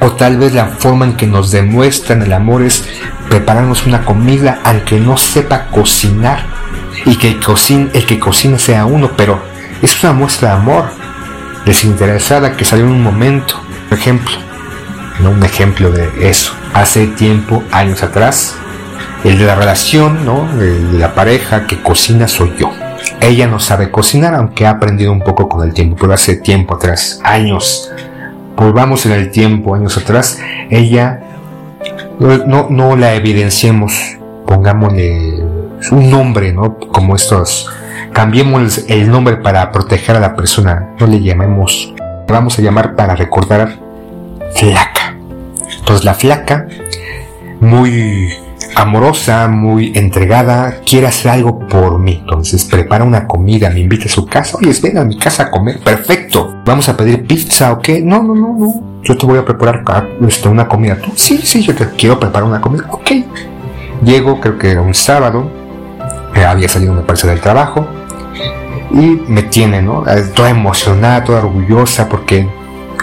O 0.00 0.12
tal 0.12 0.36
vez 0.36 0.52
la 0.52 0.66
forma 0.66 1.06
en 1.06 1.16
que 1.16 1.26
nos 1.26 1.50
demuestran 1.50 2.22
el 2.22 2.32
amor 2.32 2.62
es 2.62 2.84
prepararnos 3.28 3.86
una 3.86 4.04
comida 4.04 4.60
aunque 4.62 5.00
no 5.00 5.16
sepa 5.16 5.66
cocinar 5.66 6.44
y 7.04 7.16
que 7.16 7.28
el, 7.30 7.90
el 7.92 8.06
que 8.06 8.18
cocina 8.18 8.58
sea 8.58 8.84
uno, 8.84 9.10
pero 9.16 9.40
es 9.82 10.02
una 10.02 10.12
muestra 10.12 10.50
de 10.50 10.54
amor 10.56 10.84
desinteresada 11.64 12.56
que 12.56 12.64
salió 12.64 12.84
en 12.84 12.92
un 12.92 13.02
momento. 13.02 13.60
Por 13.88 13.98
ejemplo, 13.98 14.32
un 15.24 15.42
ejemplo 15.42 15.90
de 15.90 16.28
eso. 16.28 16.52
Hace 16.74 17.06
tiempo, 17.06 17.62
años 17.72 18.02
atrás, 18.02 18.56
el 19.28 19.38
de 19.38 19.46
la 19.46 19.54
relación, 19.54 20.24
¿no? 20.24 20.46
De 20.56 20.98
la 20.98 21.14
pareja 21.14 21.66
que 21.66 21.82
cocina 21.82 22.28
soy 22.28 22.54
yo. 22.58 22.70
Ella 23.20 23.46
no 23.46 23.58
sabe 23.58 23.90
cocinar, 23.90 24.34
aunque 24.34 24.66
ha 24.66 24.70
aprendido 24.70 25.12
un 25.12 25.20
poco 25.20 25.48
con 25.48 25.66
el 25.66 25.74
tiempo, 25.74 25.96
pero 26.00 26.12
hace 26.12 26.36
tiempo 26.36 26.74
atrás, 26.74 27.20
años, 27.24 27.92
volvamos 28.56 29.06
en 29.06 29.12
el 29.12 29.30
tiempo, 29.30 29.74
años 29.74 29.96
atrás, 29.96 30.40
ella 30.70 31.20
no, 32.18 32.68
no 32.70 32.96
la 32.96 33.14
evidenciemos, 33.14 34.16
pongámosle 34.46 35.44
un 35.90 36.10
nombre, 36.10 36.52
¿no? 36.52 36.78
Como 36.78 37.16
estos 37.16 37.68
Cambiemos 38.16 38.86
el 38.88 39.10
nombre 39.10 39.36
para 39.36 39.70
proteger 39.70 40.16
a 40.16 40.20
la 40.20 40.34
persona. 40.34 40.88
No 40.98 41.06
le 41.06 41.20
llamemos, 41.20 41.92
vamos 42.26 42.58
a 42.58 42.62
llamar 42.62 42.96
para 42.96 43.14
recordar 43.14 43.76
flaca. 44.54 45.14
Entonces 45.78 46.02
la 46.02 46.14
flaca, 46.14 46.66
muy 47.60 48.32
amorosa, 48.76 49.48
muy 49.48 49.92
entregada, 49.94 50.80
quiere 50.86 51.06
hacer 51.06 51.32
algo 51.32 51.58
por 51.66 51.98
mí. 51.98 52.18
Entonces 52.20 52.64
prepara 52.64 53.04
una 53.04 53.26
comida, 53.26 53.70
me 53.70 53.80
invita 53.80 54.04
a 54.04 54.08
su 54.08 54.26
casa. 54.26 54.58
Oye, 54.58 54.72
ven 54.82 54.98
a 54.98 55.04
mi 55.04 55.18
casa 55.18 55.44
a 55.44 55.50
comer. 55.50 55.80
Perfecto. 55.80 56.62
Vamos 56.64 56.88
a 56.88 56.96
pedir 56.96 57.26
pizza 57.26 57.72
o 57.72 57.80
qué. 57.80 58.02
No, 58.02 58.22
no, 58.22 58.34
no, 58.34 58.54
no. 58.56 59.00
Yo 59.02 59.16
te 59.16 59.24
voy 59.24 59.38
a 59.38 59.44
preparar 59.44 59.82
este, 60.26 60.48
una 60.48 60.68
comida. 60.68 60.96
¿Tú? 60.96 61.10
Sí, 61.14 61.38
sí, 61.38 61.62
yo 61.62 61.74
te 61.74 61.88
quiero 61.90 62.20
preparar 62.20 62.46
una 62.48 62.60
comida. 62.60 62.84
Ok. 62.90 63.10
Llego, 64.04 64.40
creo 64.40 64.58
que 64.58 64.70
era 64.72 64.82
un 64.82 64.94
sábado. 64.94 65.50
había 66.46 66.68
salido, 66.68 66.92
me 66.92 67.02
parece, 67.02 67.26
del 67.26 67.40
trabajo 67.40 67.86
y 68.92 69.20
me 69.28 69.42
tiene, 69.42 69.82
¿no? 69.82 70.06
Eh, 70.06 70.22
toda 70.34 70.50
emocionada, 70.50 71.24
toda 71.24 71.38
orgullosa 71.38 72.08
porque 72.08 72.48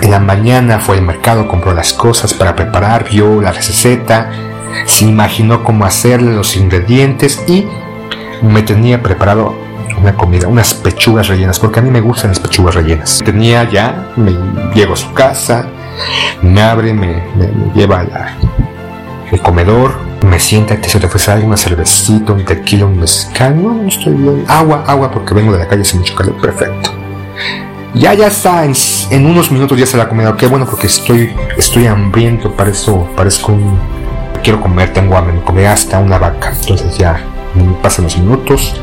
en 0.01 0.11
la 0.11 0.19
mañana 0.19 0.79
fue 0.79 0.97
al 0.97 1.03
mercado, 1.03 1.47
compró 1.47 1.73
las 1.73 1.93
cosas 1.93 2.33
para 2.33 2.55
preparar, 2.55 3.05
vio 3.09 3.41
la 3.41 3.51
receta, 3.51 4.29
se 4.85 5.05
imaginó 5.05 5.63
cómo 5.63 5.85
hacerle 5.85 6.33
los 6.33 6.55
ingredientes 6.55 7.43
y 7.47 7.65
me 8.41 8.61
tenía 8.61 9.01
preparado 9.01 9.55
una 9.99 10.15
comida, 10.15 10.47
unas 10.47 10.73
pechugas 10.73 11.27
rellenas, 11.27 11.59
porque 11.59 11.79
a 11.79 11.83
mí 11.83 11.89
me 11.89 12.01
gustan 12.01 12.31
las 12.31 12.39
pechugas 12.39 12.75
rellenas. 12.75 13.21
Tenía 13.23 13.69
ya, 13.69 14.11
me 14.15 14.35
llego 14.73 14.93
a 14.93 14.97
su 14.97 15.13
casa, 15.13 15.67
me 16.41 16.61
abre, 16.61 16.93
me, 16.93 17.23
lleva 17.73 18.01
al 18.01 19.41
comedor, 19.41 19.95
me 20.25 20.39
sienta 20.39 20.79
que 20.79 20.89
se 20.89 20.99
te 20.99 21.05
ofrece 21.05 21.31
algo, 21.31 21.47
una 21.47 21.57
cervecita, 21.57 22.33
un 22.33 22.45
tequila, 22.45 22.85
un 22.85 22.99
mezcal, 22.99 23.61
no, 23.61 23.73
no 23.73 23.87
estoy 23.87 24.13
bien. 24.13 24.45
Agua, 24.47 24.83
agua, 24.87 25.11
porque 25.11 25.33
vengo 25.33 25.53
de 25.53 25.59
la 25.59 25.67
calle 25.67 25.81
hace 25.81 25.97
mucho 25.97 26.15
calor, 26.15 26.39
perfecto. 26.41 26.91
Ya, 27.93 28.13
ya 28.13 28.27
está, 28.27 28.65
en, 28.65 29.25
unos 29.25 29.51
minutos 29.51 29.77
ya 29.77 29.85
se 29.85 29.97
la 29.97 30.09
comida, 30.09 30.35
qué 30.35 30.47
bueno, 30.47 30.65
porque 30.65 30.87
estoy, 30.87 31.31
estoy 31.57 31.85
hambriento, 31.85 32.51
para 32.51 32.71
eso 32.71 33.07
parezco 33.15 33.53
un... 33.53 33.77
Quiero 34.43 34.59
comer, 34.59 34.91
tengo 34.91 35.15
hambre, 35.15 35.33
me 35.33 35.41
comí 35.41 35.63
hasta 35.63 35.99
una 35.99 36.17
vaca, 36.17 36.53
entonces 36.59 36.97
ya 36.97 37.17
pasan 37.81 38.03
los 38.05 38.17
minutos, 38.17 38.75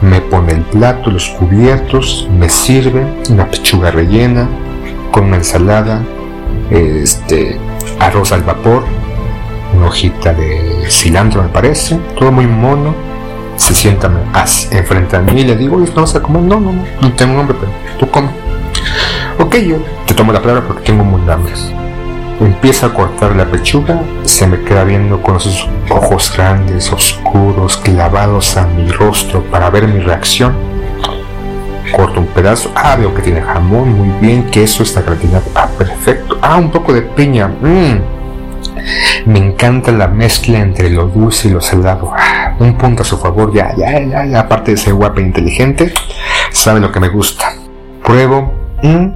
me 0.00 0.20
pone 0.20 0.54
el 0.54 0.62
plato, 0.62 1.08
los 1.10 1.28
cubiertos, 1.28 2.28
me 2.36 2.48
sirve 2.48 3.06
una 3.30 3.48
pechuga 3.48 3.92
rellena 3.92 4.48
con 5.12 5.26
una 5.26 5.36
ensalada, 5.36 6.02
este, 6.70 7.60
arroz 8.00 8.32
al 8.32 8.42
vapor, 8.42 8.84
una 9.76 9.86
hojita 9.86 10.32
de 10.34 10.84
cilantro 10.88 11.44
me 11.44 11.48
parece, 11.48 11.96
todo 12.18 12.32
muy 12.32 12.48
mono. 12.48 12.94
Se 13.56 13.72
sienta 13.72 14.10
enfrente 14.72 15.16
a 15.16 15.20
mí 15.20 15.42
y 15.42 15.44
le 15.44 15.56
digo, 15.56 15.78
¿no 15.78 16.00
vas 16.00 16.16
a 16.16 16.20
comer? 16.20 16.42
No, 16.42 16.58
no, 16.58 16.72
no, 16.72 16.84
no 17.00 17.12
tengo 17.12 17.38
hambre, 17.38 17.56
pero 17.60 17.70
tú 18.00 18.10
come. 18.10 18.30
Ok, 19.38 19.56
yo 19.58 19.76
te 20.06 20.14
tomo 20.14 20.32
la 20.32 20.40
palabra 20.40 20.64
porque 20.66 20.82
tengo 20.82 21.04
muy 21.04 21.20
hambre. 21.30 21.52
Empieza 22.40 22.86
a 22.86 22.94
cortar 22.94 23.36
la 23.36 23.46
pechuga, 23.46 24.00
se 24.24 24.46
me 24.46 24.60
queda 24.62 24.84
viendo 24.84 25.22
con 25.22 25.36
esos 25.36 25.68
ojos 25.88 26.32
grandes, 26.36 26.92
oscuros, 26.92 27.76
clavados 27.78 28.56
a 28.56 28.66
mi 28.66 28.90
rostro 28.90 29.42
para 29.44 29.70
ver 29.70 29.86
mi 29.86 30.00
reacción. 30.00 30.52
Corto 31.94 32.20
un 32.20 32.26
pedazo, 32.26 32.72
ah, 32.74 32.96
veo 32.96 33.14
que 33.14 33.22
tiene 33.22 33.40
jamón, 33.40 33.92
muy 33.92 34.08
bien, 34.20 34.50
queso 34.50 34.82
está 34.82 35.02
gratinado, 35.02 35.44
ah, 35.54 35.68
perfecto, 35.78 36.38
ah, 36.42 36.56
un 36.56 36.70
poco 36.70 36.92
de 36.92 37.02
piña, 37.02 37.46
mmm, 37.46 37.98
me 39.26 39.38
encanta 39.38 39.92
la 39.92 40.08
mezcla 40.08 40.58
entre 40.58 40.90
lo 40.90 41.06
dulce 41.06 41.48
y 41.48 41.52
lo 41.52 41.60
salado. 41.60 42.12
Ah, 42.16 42.54
un 42.58 42.76
punto 42.76 43.02
a 43.02 43.06
su 43.06 43.16
favor, 43.16 43.52
ya, 43.54 43.74
ya, 43.76 44.00
ya, 44.00 44.26
ya, 44.26 44.40
aparte 44.40 44.72
de 44.72 44.76
ser 44.76 44.94
guapa 44.94 45.20
e 45.20 45.24
inteligente, 45.24 45.94
sabe 46.50 46.80
lo 46.80 46.90
que 46.90 47.00
me 47.00 47.08
gusta. 47.08 47.52
Pruebo. 48.02 48.52
mm, 48.82 49.06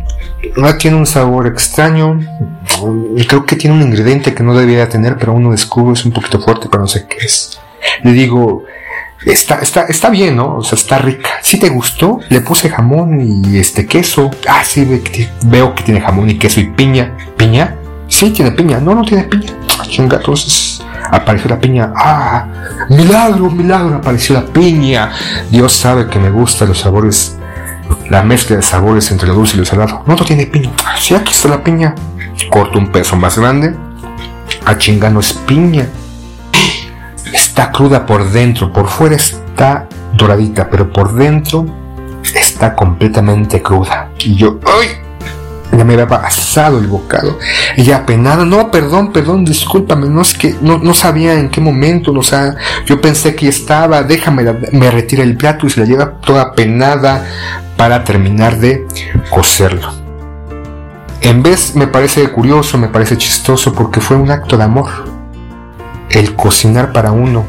tiene 0.78 0.97
un 0.97 1.07
sabor 1.07 1.47
extraño. 1.47 2.21
Creo 3.28 3.45
que 3.45 3.57
tiene 3.57 3.76
un 3.76 3.83
ingrediente 3.83 4.35
que 4.35 4.42
no 4.42 4.54
debería 4.54 4.88
tener, 4.88 5.16
pero 5.16 5.33
uno 5.33 5.50
descubre 5.50 5.95
es 5.95 6.04
un 6.04 6.12
poquito 6.12 6.40
fuerte, 6.40 6.68
pero 6.71 6.83
no 6.83 6.88
sé 6.88 7.07
qué 7.09 7.25
es. 7.25 7.59
Le 8.02 8.12
digo, 8.12 8.64
está, 9.25 9.57
está, 9.57 9.83
está 9.85 10.11
bien, 10.11 10.37
¿no? 10.37 10.57
O 10.57 10.64
sea, 10.64 10.76
está 10.76 10.99
rica. 10.99 11.30
Si 11.42 11.59
te 11.59 11.68
gustó, 11.68 12.21
le 12.28 12.40
puse 12.40 12.71
jamón 12.71 13.21
y 13.21 13.59
este 13.59 13.87
queso. 13.87 14.30
Ah, 14.49 14.62
sí, 14.64 14.87
veo 15.45 15.75
que 15.75 15.83
tiene 15.83 16.00
jamón 16.00 16.30
y 16.30 16.38
queso 16.38 16.61
y 16.61 16.71
piña. 16.71 17.16
¿Piña? 17.37 17.76
Sí, 18.09 18.30
tiene 18.30 18.52
piña. 18.52 18.80
No, 18.80 18.95
no 18.95 19.04
tiene 19.04 19.25
piña. 19.25 19.52
Chinga, 19.88 20.18
entonces 20.18 20.83
apareció 21.11 21.50
la 21.50 21.59
piña. 21.59 21.92
¡Ah! 21.97 22.47
¡Milagro, 22.90 23.50
milagro! 23.50 23.97
Apareció 23.97 24.35
la 24.35 24.45
piña. 24.45 25.12
Dios 25.50 25.73
sabe 25.73 26.09
que 26.09 26.18
me 26.18 26.30
gustan 26.30 26.68
los 26.68 26.78
sabores, 26.78 27.38
la 28.11 28.23
mezcla 28.23 28.57
de 28.57 28.62
sabores 28.62 29.11
entre 29.11 29.28
lo 29.28 29.35
dulce 29.35 29.57
y 29.57 29.61
lo 29.61 29.64
salado. 29.64 30.02
No, 30.07 30.16
no 30.16 30.25
tiene 30.25 30.47
piña. 30.47 30.71
Sí, 30.99 31.14
aquí 31.14 31.33
está 31.33 31.49
la 31.49 31.62
piña. 31.62 31.95
Corto 32.50 32.78
un 32.78 32.90
peso 32.90 33.16
más 33.16 33.38
grande. 33.38 33.75
A 34.64 34.71
ah, 34.71 34.78
chinga, 34.78 35.11
no 35.11 35.21
es 35.21 35.33
piña. 35.33 35.88
Está 37.33 37.71
cruda 37.71 38.07
por 38.07 38.30
dentro. 38.30 38.73
Por 38.73 38.88
fuera 38.88 39.16
está 39.16 39.88
doradita, 40.14 40.68
pero 40.71 40.92
por 40.92 41.14
dentro 41.14 41.66
está 42.35 42.75
completamente 42.75 43.62
cruda. 43.62 44.11
Y 44.18 44.37
yo, 44.37 44.59
¡ay! 44.64 45.08
Ya 45.77 45.85
me 45.85 45.95
había 45.95 46.09
pasado 46.09 46.79
el 46.79 46.87
bocado. 46.87 47.39
Ella 47.77 47.99
apenada, 47.99 48.45
no, 48.45 48.71
perdón, 48.71 49.13
perdón, 49.13 49.45
discúlpame, 49.45 50.09
no 50.09 50.23
es 50.23 50.35
que 50.35 50.55
no, 50.61 50.79
no 50.79 50.95
sabía 50.95 51.35
en 51.35 51.51
qué 51.51 51.61
momento, 51.61 52.13
o 52.13 52.23
sea, 52.23 52.57
yo 52.87 53.01
pensé 53.01 53.35
que 53.35 53.49
estaba, 53.49 54.03
déjame, 54.03 54.45
me 54.73 54.91
retira 54.91 55.23
el 55.23 55.37
plato 55.37 55.67
y 55.67 55.71
se 55.71 55.81
la 55.81 55.87
lleva 55.87 56.13
toda 56.21 56.53
penada 56.53 57.25
para 57.77 58.05
terminar 58.05 58.59
de 58.59 58.87
coserlo. 59.31 59.93
En 61.21 61.43
vez 61.43 61.75
me 61.75 61.87
parece 61.87 62.29
curioso, 62.31 62.79
me 62.79 62.89
parece 62.89 63.17
chistoso 63.17 63.75
porque 63.75 64.01
fue 64.01 64.17
un 64.17 64.31
acto 64.31 64.57
de 64.57 64.65
amor. 64.65 64.89
El 66.11 66.35
cocinar 66.35 66.93
para 66.93 67.13
uno, 67.13 67.45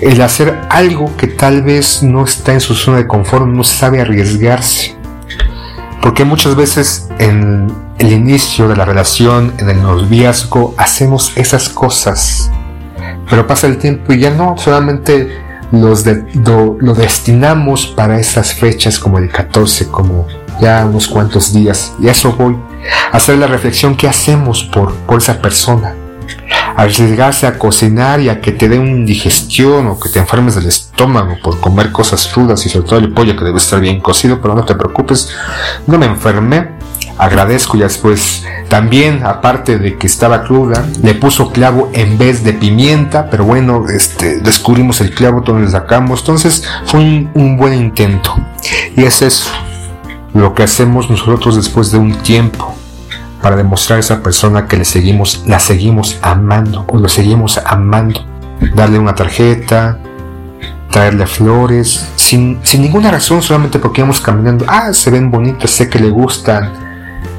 el 0.00 0.20
hacer 0.20 0.60
algo 0.68 1.16
que 1.16 1.28
tal 1.28 1.62
vez 1.62 2.02
no 2.02 2.24
está 2.24 2.52
en 2.52 2.60
su 2.60 2.74
zona 2.74 2.98
de 2.98 3.06
confort, 3.06 3.46
no 3.46 3.64
sabe 3.64 4.00
arriesgarse. 4.00 5.01
Porque 6.02 6.24
muchas 6.24 6.56
veces 6.56 7.08
en 7.20 7.72
el 7.98 8.12
inicio 8.12 8.66
de 8.66 8.74
la 8.74 8.84
relación, 8.84 9.54
en 9.58 9.70
el 9.70 9.80
noviazgo, 9.80 10.74
hacemos 10.76 11.32
esas 11.36 11.68
cosas. 11.68 12.50
Pero 13.30 13.46
pasa 13.46 13.68
el 13.68 13.78
tiempo 13.78 14.12
y 14.12 14.18
ya 14.18 14.30
no, 14.30 14.56
solamente 14.58 15.40
los 15.70 16.04
lo, 16.34 16.94
destinamos 16.94 17.86
para 17.86 18.18
esas 18.18 18.52
fechas 18.52 18.98
como 18.98 19.18
el 19.18 19.30
14, 19.30 19.86
como 19.88 20.26
ya 20.60 20.84
unos 20.84 21.06
cuantos 21.06 21.54
días. 21.54 21.94
Y 22.00 22.08
eso 22.08 22.32
voy, 22.32 22.58
hacer 23.12 23.38
la 23.38 23.46
reflexión 23.46 23.96
que 23.96 24.08
hacemos 24.08 24.64
por, 24.64 24.94
por 25.06 25.18
esa 25.18 25.40
persona 25.40 25.94
arriesgarse 26.76 27.46
a 27.46 27.58
cocinar 27.58 28.20
y 28.20 28.28
a 28.28 28.40
que 28.40 28.52
te 28.52 28.68
dé 28.68 28.78
una 28.78 28.90
indigestión 28.90 29.86
o 29.86 29.98
que 29.98 30.08
te 30.08 30.18
enfermes 30.18 30.54
del 30.54 30.66
estómago 30.66 31.36
por 31.42 31.60
comer 31.60 31.92
cosas 31.92 32.32
rudas 32.34 32.64
y 32.66 32.68
sobre 32.68 32.88
todo 32.88 32.98
el 32.98 33.12
pollo 33.12 33.36
que 33.36 33.44
debe 33.44 33.58
estar 33.58 33.80
bien 33.80 34.00
cocido, 34.00 34.40
pero 34.40 34.54
no 34.54 34.64
te 34.64 34.74
preocupes, 34.74 35.30
no 35.86 35.98
me 35.98 36.06
enfermé. 36.06 36.80
Agradezco 37.18 37.76
y 37.76 37.80
después 37.80 38.42
también, 38.68 39.24
aparte 39.24 39.78
de 39.78 39.96
que 39.98 40.06
estaba 40.06 40.44
cruda, 40.44 40.86
le 41.02 41.14
puso 41.14 41.52
clavo 41.52 41.90
en 41.92 42.16
vez 42.16 42.42
de 42.42 42.54
pimienta, 42.54 43.28
pero 43.30 43.44
bueno, 43.44 43.84
este, 43.88 44.40
descubrimos 44.40 45.00
el 45.02 45.14
clavo, 45.14 45.42
todos 45.42 45.60
le 45.60 45.68
sacamos, 45.68 46.20
entonces 46.20 46.64
fue 46.86 47.00
un, 47.00 47.30
un 47.34 47.56
buen 47.58 47.74
intento. 47.74 48.34
Y 48.96 49.04
es 49.04 49.20
eso, 49.20 49.50
lo 50.32 50.54
que 50.54 50.62
hacemos 50.62 51.10
nosotros 51.10 51.56
después 51.56 51.92
de 51.92 51.98
un 51.98 52.14
tiempo 52.22 52.74
para 53.42 53.56
demostrar 53.56 53.96
a 53.98 54.00
esa 54.00 54.22
persona 54.22 54.66
que 54.66 54.76
le 54.76 54.84
seguimos, 54.84 55.42
la 55.46 55.58
seguimos 55.58 56.18
amando 56.22 56.84
o 56.88 56.96
lo 56.96 57.08
seguimos 57.08 57.58
amando. 57.58 58.24
Darle 58.74 58.98
una 58.98 59.14
tarjeta, 59.14 59.98
traerle 60.90 61.26
flores, 61.26 62.08
sin, 62.14 62.60
sin 62.62 62.82
ninguna 62.82 63.10
razón, 63.10 63.42
solamente 63.42 63.80
porque 63.80 64.00
íbamos 64.00 64.20
caminando. 64.20 64.64
Ah, 64.68 64.92
se 64.92 65.10
ven 65.10 65.30
bonitas, 65.30 65.70
sé 65.70 65.90
que 65.90 65.98
le 65.98 66.08
gustan, 66.08 66.72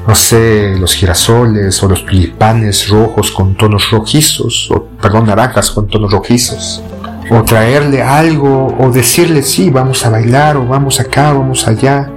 no 0.06 0.14
sé, 0.14 0.76
los 0.78 0.94
girasoles 0.94 1.82
o 1.82 1.88
los 1.88 2.04
tulipanes 2.04 2.88
rojos 2.88 3.30
con 3.32 3.56
tonos 3.56 3.90
rojizos, 3.90 4.70
o 4.70 4.84
perdón, 5.00 5.26
naranjas 5.26 5.70
con 5.70 5.88
tonos 5.88 6.12
rojizos. 6.12 6.82
O 7.30 7.42
traerle 7.42 8.02
algo, 8.02 8.76
o 8.78 8.90
decirle, 8.90 9.42
sí, 9.42 9.70
vamos 9.70 10.04
a 10.04 10.10
bailar, 10.10 10.58
o 10.58 10.66
vamos 10.66 11.00
acá, 11.00 11.32
vamos 11.32 11.66
allá. 11.66 12.10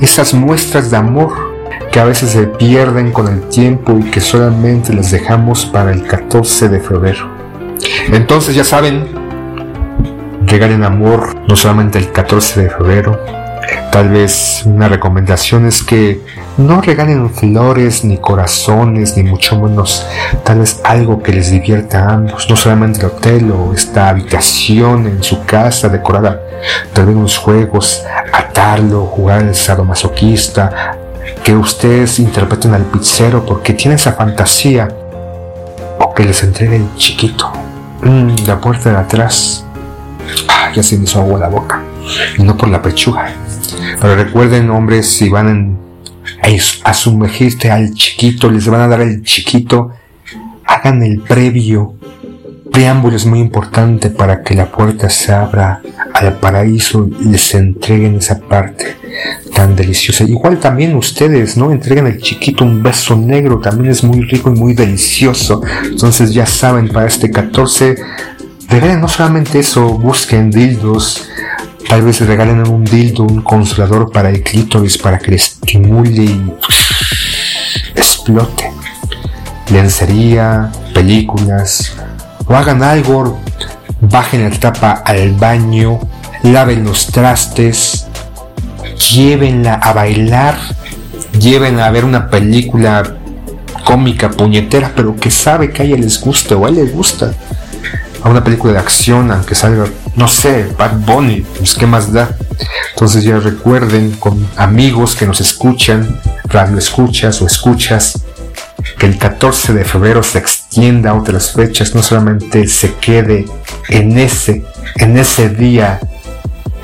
Esas 0.00 0.32
muestras 0.32 0.92
de 0.92 0.96
amor 0.96 1.51
que 1.90 2.00
a 2.00 2.04
veces 2.04 2.30
se 2.30 2.46
pierden 2.46 3.12
con 3.12 3.28
el 3.28 3.48
tiempo 3.48 3.98
y 3.98 4.10
que 4.10 4.20
solamente 4.20 4.92
las 4.92 5.10
dejamos 5.10 5.66
para 5.66 5.92
el 5.92 6.06
14 6.06 6.68
de 6.68 6.80
febrero. 6.80 7.30
Entonces 8.12 8.54
ya 8.54 8.64
saben, 8.64 9.06
regalen 10.46 10.84
amor 10.84 11.36
no 11.48 11.56
solamente 11.56 11.98
el 11.98 12.10
14 12.12 12.62
de 12.62 12.70
febrero. 12.70 13.18
Tal 13.90 14.08
vez 14.08 14.62
una 14.64 14.88
recomendación 14.88 15.66
es 15.66 15.82
que 15.82 16.20
no 16.56 16.80
regalen 16.80 17.30
flores 17.30 18.04
ni 18.04 18.18
corazones 18.18 19.16
ni 19.16 19.22
mucho 19.22 19.58
menos 19.60 20.06
tal 20.44 20.60
vez 20.60 20.80
algo 20.84 21.22
que 21.22 21.32
les 21.32 21.50
divierta 21.50 22.04
a 22.04 22.14
ambos, 22.14 22.48
no 22.48 22.56
solamente 22.56 23.00
el 23.00 23.06
hotel 23.06 23.50
o 23.52 23.72
esta 23.72 24.08
habitación 24.08 25.06
en 25.06 25.22
su 25.22 25.44
casa 25.44 25.88
decorada, 25.88 26.40
tal 26.92 27.06
vez 27.06 27.16
unos 27.16 27.38
juegos, 27.38 28.02
atarlo, 28.32 29.06
jugar 29.06 29.42
el 29.42 29.54
sadomasoquista, 29.54 30.98
que 31.44 31.54
ustedes 31.54 32.18
interpreten 32.18 32.74
al 32.74 32.84
pizzero 32.84 33.44
porque 33.44 33.72
tiene 33.72 33.96
esa 33.96 34.12
fantasía 34.12 34.88
o 35.98 36.14
que 36.14 36.24
les 36.24 36.42
entregue 36.42 36.76
el 36.76 36.94
chiquito. 36.96 37.52
Mm, 38.02 38.46
la 38.46 38.60
puerta 38.60 38.90
de 38.90 38.96
atrás. 38.96 39.64
Ah, 40.48 40.70
ya 40.74 40.82
se 40.82 40.96
me 40.96 41.04
hizo 41.04 41.20
agua 41.20 41.38
la 41.38 41.48
boca. 41.48 41.82
Y 42.38 42.42
no 42.42 42.56
por 42.56 42.68
la 42.68 42.82
pechuga. 42.82 43.32
Pero 44.00 44.16
recuerden, 44.16 44.70
hombres, 44.70 45.06
si 45.06 45.28
van 45.28 45.78
a, 46.82 46.94
sumergirte 46.94 47.70
al 47.70 47.94
chiquito, 47.94 48.50
les 48.50 48.66
van 48.66 48.82
a 48.82 48.88
dar 48.88 49.00
el 49.00 49.22
chiquito, 49.22 49.90
hagan 50.66 51.02
el 51.02 51.20
previo. 51.20 51.94
Preámbulo 52.72 53.16
es 53.16 53.26
muy 53.26 53.38
importante 53.38 54.08
para 54.08 54.42
que 54.42 54.54
la 54.54 54.72
puerta 54.72 55.10
se 55.10 55.32
abra 55.32 55.82
al 56.14 56.38
paraíso 56.38 57.06
y 57.20 57.28
les 57.28 57.54
entreguen 57.54 58.16
esa 58.16 58.38
parte 58.40 58.96
tan 59.54 59.76
deliciosa. 59.76 60.24
Igual 60.24 60.58
también 60.58 60.96
ustedes, 60.96 61.56
¿no? 61.58 61.70
Entreguen 61.70 62.06
al 62.06 62.18
chiquito 62.18 62.64
un 62.64 62.82
beso 62.82 63.14
negro, 63.14 63.58
también 63.58 63.90
es 63.90 64.02
muy 64.02 64.22
rico 64.22 64.50
y 64.50 64.58
muy 64.58 64.74
delicioso. 64.74 65.60
Entonces 65.84 66.32
ya 66.32 66.46
saben, 66.46 66.88
para 66.88 67.06
este 67.06 67.30
14, 67.30 67.96
regalen 68.68 69.02
no 69.02 69.08
solamente 69.08 69.58
eso, 69.58 69.98
busquen 69.98 70.50
dildos, 70.50 71.28
tal 71.88 72.02
vez 72.02 72.26
regalen 72.26 72.66
un 72.66 72.84
dildo, 72.84 73.24
un 73.24 73.42
consolador 73.42 74.10
para 74.10 74.30
el 74.30 74.42
clítoris 74.42 74.96
para 74.96 75.18
que 75.18 75.32
le 75.32 75.36
estimule 75.36 76.24
y 76.24 76.52
explote. 77.94 78.72
Lencería, 79.70 80.72
películas, 80.94 81.94
o 82.46 82.54
hagan 82.54 82.82
algo, 82.82 83.38
bajen 84.00 84.48
la 84.48 84.58
tapa 84.58 84.92
al 85.04 85.32
baño, 85.32 86.00
laven 86.42 86.84
los 86.84 87.06
trastes, 87.06 88.06
llévenla 89.12 89.74
a 89.74 89.92
bailar, 89.92 90.56
llévenla 91.38 91.86
a 91.86 91.90
ver 91.90 92.04
una 92.04 92.28
película 92.30 93.16
cómica, 93.84 94.30
puñetera, 94.30 94.92
pero 94.94 95.16
que 95.16 95.30
sabe 95.30 95.70
que 95.70 95.82
a 95.82 95.84
ella 95.84 95.96
les 95.96 96.20
gusta 96.20 96.56
o 96.56 96.66
a 96.66 96.68
él 96.68 96.76
les 96.76 96.92
gusta. 96.92 97.32
A 98.22 98.28
una 98.28 98.44
película 98.44 98.74
de 98.74 98.78
acción, 98.78 99.32
aunque 99.32 99.56
salga, 99.56 99.86
no 100.14 100.28
sé, 100.28 100.68
Bad 100.78 100.98
Bunny, 100.98 101.44
pues 101.58 101.74
qué 101.74 101.86
más 101.86 102.12
da. 102.12 102.36
Entonces 102.92 103.24
ya 103.24 103.38
recuerden 103.38 104.12
con 104.12 104.48
amigos 104.56 105.16
que 105.16 105.26
nos 105.26 105.40
escuchan, 105.40 106.20
radio 106.44 106.78
escuchas 106.78 107.42
o 107.42 107.46
escuchas, 107.46 108.22
que 108.98 109.06
el 109.06 109.18
14 109.18 109.74
de 109.74 109.84
febrero 109.84 110.22
se 110.22 110.38
extienda 110.72 111.10
a 111.10 111.14
otras 111.14 111.52
fechas, 111.52 111.94
no 111.94 112.02
solamente 112.02 112.66
se 112.66 112.94
quede 112.94 113.44
en 113.90 114.18
ese, 114.18 114.64
en 114.96 115.18
ese 115.18 115.50
día 115.50 116.00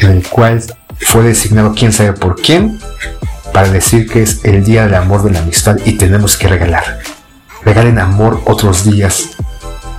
en 0.01 0.11
el 0.11 0.29
cual 0.29 0.62
fue 1.01 1.22
designado 1.22 1.72
quién 1.74 1.90
sabe 1.94 2.12
por 2.12 2.37
quién 2.37 2.79
para 3.51 3.70
decir 3.70 4.07
que 4.07 4.22
es 4.22 4.44
el 4.44 4.62
día 4.62 4.85
del 4.85 4.94
amor 4.94 5.22
de 5.22 5.31
la 5.31 5.38
amistad 5.38 5.79
y 5.87 5.92
tenemos 5.92 6.37
que 6.37 6.48
regalar. 6.48 6.98
Regalen 7.64 7.98
amor 7.98 8.42
otros 8.44 8.85
días 8.85 9.31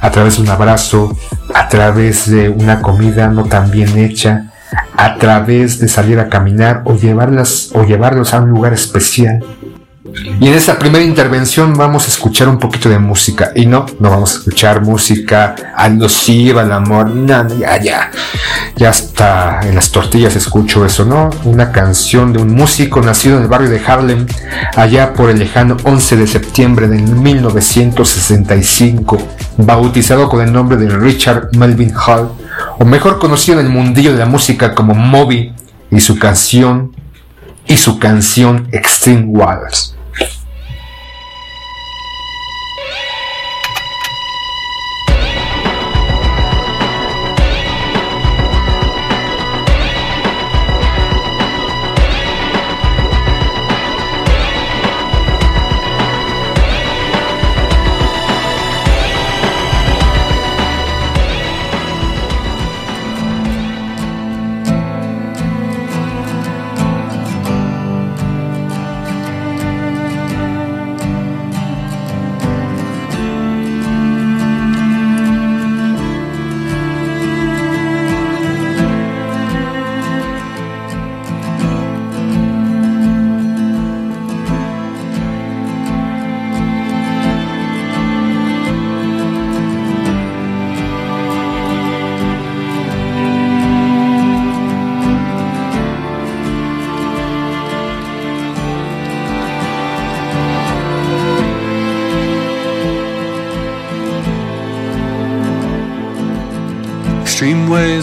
a 0.02 0.12
través 0.12 0.36
de 0.36 0.44
un 0.44 0.50
abrazo, 0.50 1.18
a 1.56 1.68
través 1.68 2.30
de 2.30 2.48
una 2.48 2.84
comida 2.84 3.28
no 3.30 3.46
tan 3.46 3.72
bien 3.72 3.98
hecha, 3.98 4.52
a 4.96 5.16
través 5.16 5.80
de 5.80 5.88
salir 5.88 6.20
a 6.20 6.30
caminar 6.30 6.84
o 6.86 6.96
llevarlas 6.96 7.72
o 7.74 7.84
llevarlos 7.86 8.36
a 8.36 8.42
un 8.42 8.52
lugar 8.52 8.72
especial 8.72 9.44
y 10.40 10.48
en 10.48 10.54
esta 10.54 10.80
primera 10.80 11.04
intervención 11.04 11.74
vamos 11.74 12.06
a 12.06 12.10
escuchar 12.10 12.48
un 12.48 12.60
poquito 12.60 12.88
de 12.90 13.00
música. 13.00 13.52
Y 13.56 13.66
no, 13.66 13.88
no 14.00 14.10
vamos 14.10 14.34
a 14.34 14.38
escuchar 14.38 14.82
música 14.82 15.56
alusiva 15.76 16.62
al 16.62 16.72
amor. 16.72 17.10
No, 17.10 17.48
ya, 17.58 17.82
ya. 17.82 18.10
Ya 18.76 18.90
hasta 18.90 19.62
en 19.64 19.74
las 19.76 19.92
tortillas 19.92 20.36
escucho 20.36 20.86
eso, 20.86 21.06
¿no? 21.06 21.30
Una 21.44 21.72
canción 21.72 22.34
de 22.34 22.42
un 22.42 22.56
músico 22.56 23.02
nacido 23.02 23.38
en 23.38 23.44
el 23.44 23.50
barrio 23.50 23.70
de 23.70 23.80
Harlem, 23.86 24.26
allá 24.76 25.14
por 25.14 25.30
el 25.30 25.38
lejano 25.40 25.78
11 25.84 26.18
de 26.18 26.28
septiembre 26.28 26.88
de 26.88 27.02
1965, 27.02 29.18
bautizado 29.58 30.30
con 30.30 30.42
el 30.42 30.54
nombre 30.54 30.78
de 30.78 30.90
Richard 30.90 31.50
Melvin 31.58 31.94
Hall, 31.96 32.32
o 32.78 32.86
mejor 32.86 33.18
conocido 33.20 33.60
en 33.60 33.66
el 33.66 33.72
mundillo 33.72 34.14
de 34.14 34.20
la 34.20 34.26
música 34.26 34.74
como 34.74 34.94
Moby, 34.94 35.54
y 35.92 36.00
su 36.00 36.18
canción 36.20 36.96
y 37.68 37.78
su 37.78 38.00
canción 38.00 38.68
Extreme 38.72 39.26
Waters. 39.26 39.96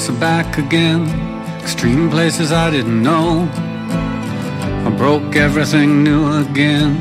Back 0.06 0.56
again, 0.56 1.02
extreme 1.60 2.08
places 2.08 2.50
I 2.50 2.70
didn't 2.70 3.02
know. 3.02 3.48
I 4.86 4.90
broke 4.96 5.36
everything 5.36 6.02
new 6.02 6.40
again, 6.40 6.96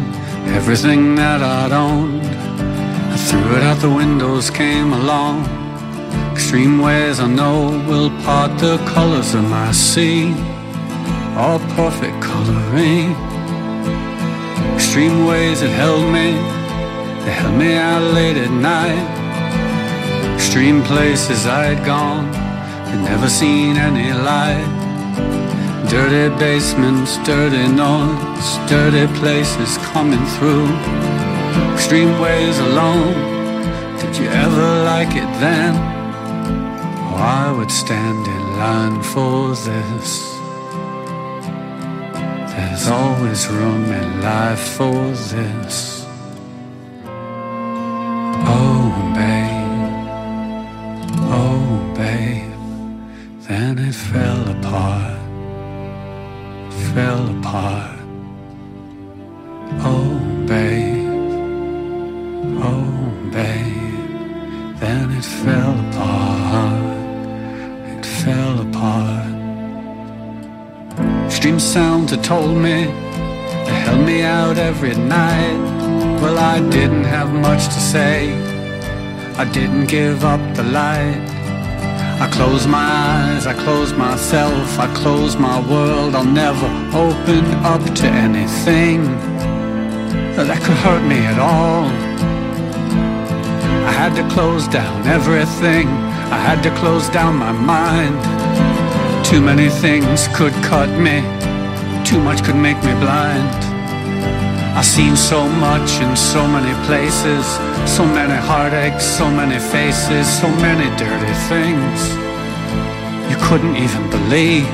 everything 0.53 1.15
that 1.15 1.41
I'd 1.41 1.71
owned. 1.71 2.21
I 2.21 3.15
threw 3.15 3.55
it 3.55 3.63
out 3.63 3.79
the 3.79 3.89
windows, 3.89 4.49
came 4.49 4.91
along. 4.91 5.45
Extreme 6.33 6.81
ways 6.81 7.19
I 7.21 7.27
know 7.27 7.81
will 7.87 8.09
part 8.23 8.59
the 8.59 8.77
colors 8.93 9.33
of 9.33 9.43
my 9.49 9.71
sea, 9.71 10.33
all 11.37 11.59
perfect 11.79 12.21
coloring. 12.21 13.15
Extreme 14.75 15.25
ways 15.25 15.61
that 15.61 15.69
held 15.69 16.05
me, 16.11 16.33
they 17.23 17.31
held 17.31 17.55
me 17.55 17.75
out 17.75 18.03
late 18.13 18.37
at 18.37 18.51
night. 18.51 19.07
Extreme 20.35 20.83
places 20.83 21.47
I'd 21.47 21.83
gone, 21.85 22.34
never 23.05 23.29
seen 23.29 23.77
any 23.77 24.11
light. 24.13 24.67
Dirty 25.89 26.27
basements, 26.37 27.17
dirty 27.23 27.67
noise, 27.67 28.49
dirty 28.67 29.07
places 29.19 29.77
coming 29.93 30.25
through. 30.35 30.67
Extreme 31.73 32.19
ways 32.19 32.57
alone. 32.59 33.13
Did 33.99 34.17
you 34.17 34.27
ever 34.27 34.67
like 34.91 35.15
it 35.23 35.31
then? 35.39 35.73
Oh, 37.07 37.15
I 37.17 37.51
would 37.55 37.71
stand 37.71 38.25
in 38.27 38.43
line 38.57 39.01
for 39.03 39.55
this. 39.67 40.09
There's 42.51 42.87
always 42.87 43.47
room 43.47 43.85
in 43.85 44.21
life 44.21 44.65
for 44.77 45.11
this. 45.11 45.94
Oh, 62.57 63.29
babe. 63.31 64.79
Then 64.79 65.11
it 65.11 65.25
fell 65.25 65.79
apart. 65.89 66.83
It 67.97 68.05
fell 68.05 68.61
apart. 68.61 69.33
Extreme 71.25 71.59
sounds 71.59 72.11
had 72.11 72.23
told 72.23 72.57
me, 72.57 72.85
they 73.65 73.75
held 73.85 74.05
me 74.05 74.21
out 74.21 74.57
every 74.57 74.95
night. 74.95 75.57
Well, 76.21 76.37
I 76.39 76.59
didn't 76.69 77.03
have 77.03 77.33
much 77.33 77.65
to 77.65 77.79
say. 77.93 78.33
I 79.37 79.43
didn't 79.51 79.87
give 79.87 80.23
up 80.23 80.41
the 80.55 80.63
light. 80.63 81.21
I 82.21 82.29
closed 82.31 82.69
my 82.69 82.77
eyes, 82.79 83.45
I 83.45 83.53
closed 83.53 83.97
myself, 83.97 84.79
I 84.79 84.87
closed 84.95 85.37
my 85.37 85.59
world. 85.69 86.15
I'll 86.15 86.23
never 86.23 86.67
open 86.95 87.45
up 87.65 87.83
to 87.95 88.07
anything 88.07 89.03
that 90.37 90.61
could 90.63 90.77
hurt 90.77 91.03
me 91.03 91.17
at 91.17 91.37
all. 91.37 92.14
I 93.87 93.91
had 93.91 94.15
to 94.15 94.27
close 94.33 94.67
down 94.67 95.07
everything, 95.07 95.87
I 96.37 96.39
had 96.49 96.63
to 96.63 96.71
close 96.81 97.07
down 97.09 97.35
my 97.37 97.51
mind. 97.51 98.19
Too 99.25 99.41
many 99.41 99.69
things 99.69 100.27
could 100.37 100.53
cut 100.63 100.89
me, 101.07 101.21
too 102.03 102.19
much 102.19 102.43
could 102.43 102.55
make 102.55 102.77
me 102.83 102.93
blind. 103.05 103.55
I've 104.77 104.85
seen 104.85 105.15
so 105.15 105.47
much 105.47 105.89
in 106.01 106.15
so 106.17 106.45
many 106.47 106.73
places, 106.85 107.45
so 107.97 108.05
many 108.05 108.33
heartaches, 108.33 109.03
so 109.03 109.29
many 109.29 109.59
faces, 109.59 110.25
so 110.41 110.49
many 110.67 110.87
dirty 110.97 111.33
things 111.49 112.25
you 113.29 113.37
couldn't 113.47 113.75
even 113.75 114.09
believe. 114.09 114.65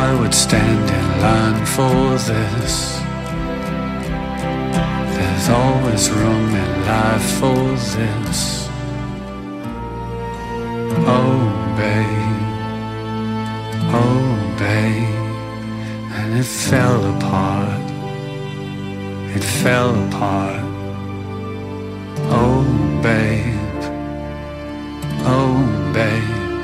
I 0.00 0.16
would 0.20 0.34
stand 0.34 0.88
in 0.90 1.20
line 1.20 1.66
for 1.66 2.18
this. 2.18 3.01
There's 5.44 5.58
always 5.58 6.08
room 6.08 6.54
in 6.54 6.86
life 6.86 7.40
for 7.40 7.70
this. 7.96 8.68
Oh, 11.04 11.40
babe. 11.76 12.42
Oh, 13.90 14.54
babe. 14.56 15.18
And 16.14 16.38
it 16.38 16.44
fell 16.44 17.16
apart. 17.16 17.82
It 19.34 19.42
fell 19.42 19.90
apart. 20.06 20.62
Oh, 22.30 22.62
babe. 23.02 23.82
Oh, 25.26 25.58
babe. 25.92 26.62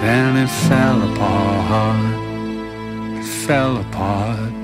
Then 0.00 0.36
it 0.44 0.50
fell 0.68 1.02
apart. 1.10 2.14
It 3.18 3.24
fell 3.24 3.78
apart. 3.78 4.55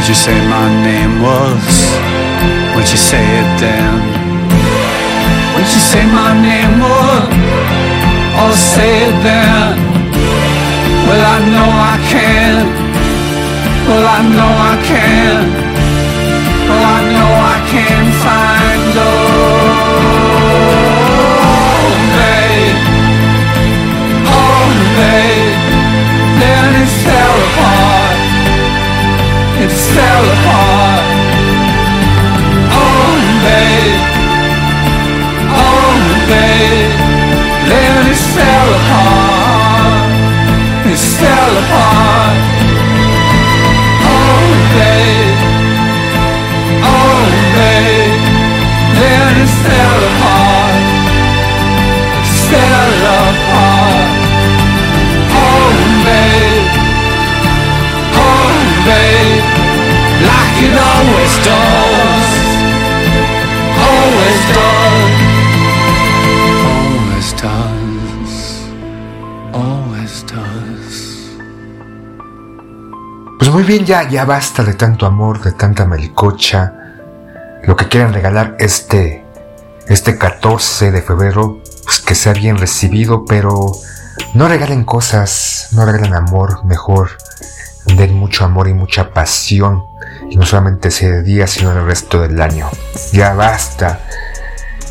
Would 0.00 0.08
you 0.08 0.14
say 0.14 0.40
my 0.48 0.66
name 0.82 1.20
was? 1.20 1.72
Would 2.74 2.90
you 2.90 2.96
say 2.96 3.20
it 3.20 3.50
then? 3.60 4.00
Would 5.54 5.68
you 5.74 5.82
say 5.92 6.02
my 6.06 6.32
name 6.40 6.80
was? 6.80 7.28
Or 8.40 8.52
say 8.56 9.08
it 9.08 9.16
then? 9.22 9.76
Well, 11.06 11.22
I 11.36 11.38
know 11.52 11.68
I 11.92 11.96
can. 12.08 12.66
Well, 13.88 14.06
I 14.16 14.20
know 14.36 14.52
I 14.72 14.74
can. 14.88 15.59
Fell 29.94 30.24
apart. 30.36 31.04
Oh, 32.82 33.12
babe. 33.46 33.98
Oh, 35.66 35.94
babe. 36.30 36.92
Then 37.70 38.02
it 38.12 38.20
fell 38.34 38.70
apart. 38.80 40.10
It 40.92 41.00
fell 41.18 41.54
apart. 41.64 42.09
Muy 73.60 73.66
bien, 73.66 73.84
ya, 73.84 74.08
ya 74.08 74.24
basta 74.24 74.64
de 74.64 74.72
tanto 74.72 75.04
amor, 75.04 75.42
de 75.42 75.52
tanta 75.52 75.84
melcocha. 75.84 76.72
Lo 77.64 77.76
que 77.76 77.88
quieran 77.88 78.14
regalar 78.14 78.56
este, 78.58 79.22
este 79.86 80.16
14 80.16 80.90
de 80.90 81.02
febrero, 81.02 81.60
pues 81.84 82.00
que 82.00 82.14
sea 82.14 82.32
bien 82.32 82.56
recibido, 82.56 83.26
pero 83.26 83.72
no 84.32 84.48
regalen 84.48 84.84
cosas, 84.84 85.68
no 85.72 85.84
regalen 85.84 86.14
amor, 86.14 86.64
mejor 86.64 87.10
den 87.84 88.14
mucho 88.14 88.46
amor 88.46 88.66
y 88.66 88.72
mucha 88.72 89.12
pasión. 89.12 89.84
Y 90.30 90.36
no 90.36 90.46
solamente 90.46 90.88
ese 90.88 91.22
día, 91.22 91.46
sino 91.46 91.70
el 91.72 91.84
resto 91.84 92.22
del 92.22 92.40
año. 92.40 92.66
Ya 93.12 93.34
basta. 93.34 94.00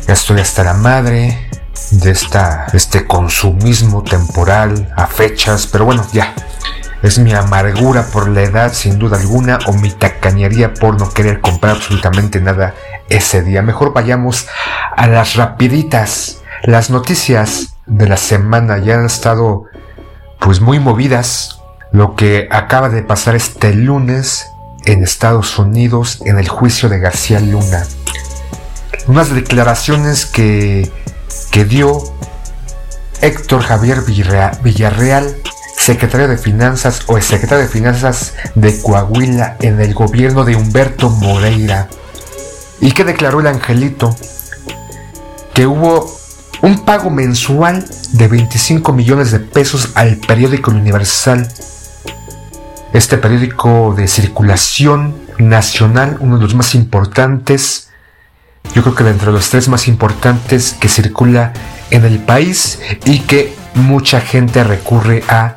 Ya 0.06 0.12
estoy 0.12 0.38
hasta 0.38 0.62
la 0.62 0.74
madre 0.74 1.50
de 1.90 2.10
esta, 2.12 2.68
este 2.72 3.04
consumismo 3.04 4.04
temporal 4.04 4.94
a 4.96 5.08
fechas, 5.08 5.66
pero 5.66 5.86
bueno, 5.86 6.06
ya. 6.12 6.32
Es 7.02 7.18
mi 7.18 7.32
amargura 7.32 8.06
por 8.06 8.28
la 8.28 8.42
edad, 8.42 8.72
sin 8.74 8.98
duda 8.98 9.18
alguna, 9.18 9.58
o 9.66 9.72
mi 9.72 9.90
tacañería 9.90 10.74
por 10.74 10.98
no 11.00 11.08
querer 11.10 11.40
comprar 11.40 11.76
absolutamente 11.76 12.40
nada 12.40 12.74
ese 13.08 13.42
día. 13.42 13.62
Mejor 13.62 13.94
vayamos 13.94 14.46
a 14.96 15.06
las 15.06 15.36
rapiditas. 15.36 16.42
Las 16.62 16.90
noticias 16.90 17.74
de 17.86 18.06
la 18.06 18.18
semana 18.18 18.78
ya 18.78 18.94
han 18.94 19.06
estado 19.06 19.64
pues 20.40 20.60
muy 20.60 20.78
movidas. 20.78 21.60
Lo 21.90 22.14
que 22.16 22.48
acaba 22.50 22.90
de 22.90 23.02
pasar 23.02 23.34
este 23.34 23.74
lunes 23.74 24.46
en 24.84 25.02
Estados 25.02 25.58
Unidos 25.58 26.20
en 26.24 26.38
el 26.38 26.48
juicio 26.48 26.88
de 26.88 26.98
García 26.98 27.40
Luna. 27.40 27.84
Unas 29.06 29.34
declaraciones 29.34 30.26
que, 30.26 30.90
que 31.50 31.64
dio 31.64 32.02
Héctor 33.22 33.62
Javier 33.62 34.02
Villarreal, 34.02 34.58
Villarreal 34.62 35.36
secretario 35.80 36.28
de 36.28 36.36
Finanzas 36.36 37.02
o 37.06 37.20
secretario 37.20 37.64
de 37.64 37.70
Finanzas 37.70 38.34
de 38.54 38.80
Coahuila 38.80 39.56
en 39.60 39.80
el 39.80 39.94
gobierno 39.94 40.44
de 40.44 40.56
Humberto 40.56 41.10
Moreira. 41.10 41.88
¿Y 42.80 42.92
qué 42.92 43.04
declaró 43.04 43.40
el 43.40 43.46
angelito? 43.46 44.14
que 45.54 45.66
hubo 45.66 46.10
un 46.62 46.84
pago 46.84 47.10
mensual 47.10 47.84
de 48.12 48.28
25 48.28 48.92
millones 48.92 49.30
de 49.30 49.40
pesos 49.40 49.90
al 49.94 50.16
periódico 50.16 50.70
Universal. 50.70 51.48
Este 52.92 53.18
periódico 53.18 53.94
de 53.96 54.08
circulación 54.08 55.14
nacional, 55.38 56.16
uno 56.20 56.36
de 56.36 56.42
los 56.42 56.54
más 56.54 56.74
importantes, 56.74 57.88
yo 58.74 58.82
creo 58.82 58.94
que 58.94 59.04
de 59.04 59.10
entre 59.10 59.32
los 59.32 59.48
tres 59.50 59.68
más 59.68 59.88
importantes 59.88 60.76
que 60.78 60.88
circula 60.88 61.52
en 61.90 62.04
el 62.04 62.18
país 62.18 62.78
y 63.04 63.20
que 63.20 63.54
mucha 63.74 64.20
gente 64.20 64.64
recurre 64.64 65.22
a 65.28 65.54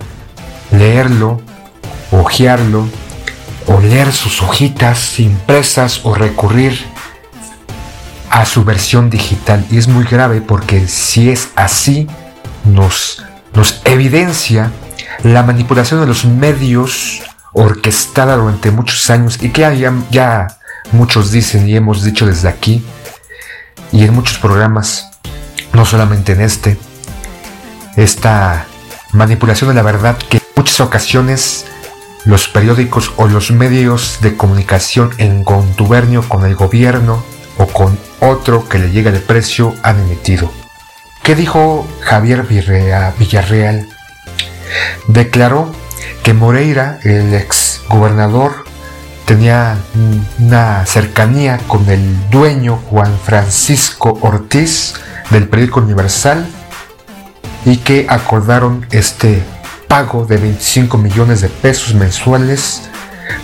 leerlo, 0.73 1.41
hojearlo, 2.11 2.87
o 3.67 3.79
leer 3.79 4.11
sus 4.11 4.41
hojitas 4.41 5.19
impresas 5.19 6.01
o 6.03 6.13
recurrir 6.13 6.85
a 8.29 8.45
su 8.45 8.63
versión 8.65 9.09
digital. 9.09 9.65
Y 9.71 9.77
es 9.77 9.87
muy 9.87 10.05
grave 10.05 10.41
porque 10.41 10.87
si 10.87 11.29
es 11.29 11.49
así, 11.55 12.07
nos, 12.65 13.23
nos 13.53 13.81
evidencia 13.85 14.71
la 15.23 15.43
manipulación 15.43 16.01
de 16.01 16.07
los 16.07 16.25
medios 16.25 17.21
orquestada 17.53 18.35
durante 18.35 18.71
muchos 18.71 19.09
años 19.09 19.41
y 19.41 19.49
que 19.49 19.61
ya, 19.61 19.93
ya 20.09 20.47
muchos 20.91 21.31
dicen 21.31 21.69
y 21.69 21.75
hemos 21.75 22.03
dicho 22.03 22.25
desde 22.25 22.49
aquí 22.49 22.83
y 23.91 24.03
en 24.03 24.13
muchos 24.13 24.39
programas, 24.39 25.11
no 25.71 25.85
solamente 25.85 26.33
en 26.33 26.41
este, 26.41 26.77
esta 27.95 28.65
manipulación 29.11 29.69
de 29.69 29.75
la 29.75 29.83
verdad 29.83 30.17
que 30.17 30.42
muchas 30.55 30.79
ocasiones 30.79 31.65
los 32.25 32.47
periódicos 32.47 33.11
o 33.17 33.27
los 33.27 33.51
medios 33.51 34.19
de 34.21 34.37
comunicación 34.37 35.11
en 35.17 35.43
contubernio 35.43 36.27
con 36.27 36.45
el 36.45 36.55
gobierno 36.55 37.23
o 37.57 37.67
con 37.67 37.99
otro 38.19 38.67
que 38.69 38.79
le 38.79 38.91
llega 38.91 39.11
de 39.11 39.19
precio 39.19 39.75
han 39.83 39.99
emitido. 39.99 40.51
¿Qué 41.21 41.35
dijo 41.35 41.87
Javier 42.01 42.43
Villarreal? 42.43 43.87
Declaró 45.07 45.71
que 46.23 46.33
Moreira, 46.33 46.99
el 47.03 47.33
ex 47.33 47.81
gobernador, 47.89 48.65
tenía 49.25 49.77
una 50.39 50.85
cercanía 50.85 51.59
con 51.67 51.89
el 51.89 52.29
dueño 52.29 52.77
Juan 52.89 53.17
Francisco 53.23 54.17
Ortiz 54.21 54.93
del 55.29 55.47
periódico 55.47 55.79
Universal 55.81 56.45
y 57.65 57.77
que 57.77 58.05
acordaron 58.09 58.85
este 58.91 59.43
pago 59.93 60.25
de 60.25 60.37
25 60.37 60.97
millones 60.97 61.41
de 61.41 61.49
pesos 61.49 61.93
mensuales 61.93 62.81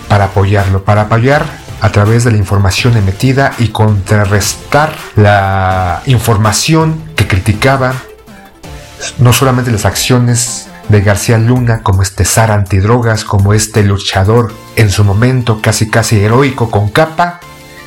para 0.07 0.23
apoyarlo, 0.23 0.83
para 0.83 1.01
apoyar 1.01 1.45
a 1.79 1.91
través 1.91 2.23
de 2.23 2.31
la 2.31 2.37
información 2.37 2.97
emitida 2.97 3.53
y 3.59 3.67
contrarrestar 3.67 4.95
la 5.15 6.01
información 6.07 7.03
que 7.15 7.27
criticaba 7.27 7.93
no 9.19 9.31
solamente 9.31 9.69
las 9.69 9.85
acciones 9.85 10.69
de 10.87 11.01
García 11.01 11.37
Luna 11.37 11.83
como 11.83 12.01
este 12.01 12.25
zar 12.25 12.49
antidrogas, 12.49 13.25
como 13.25 13.53
este 13.53 13.83
luchador 13.83 14.51
en 14.75 14.89
su 14.89 15.03
momento 15.03 15.61
casi 15.61 15.87
casi 15.91 16.19
heroico 16.19 16.71
con 16.71 16.89
capa 16.89 17.41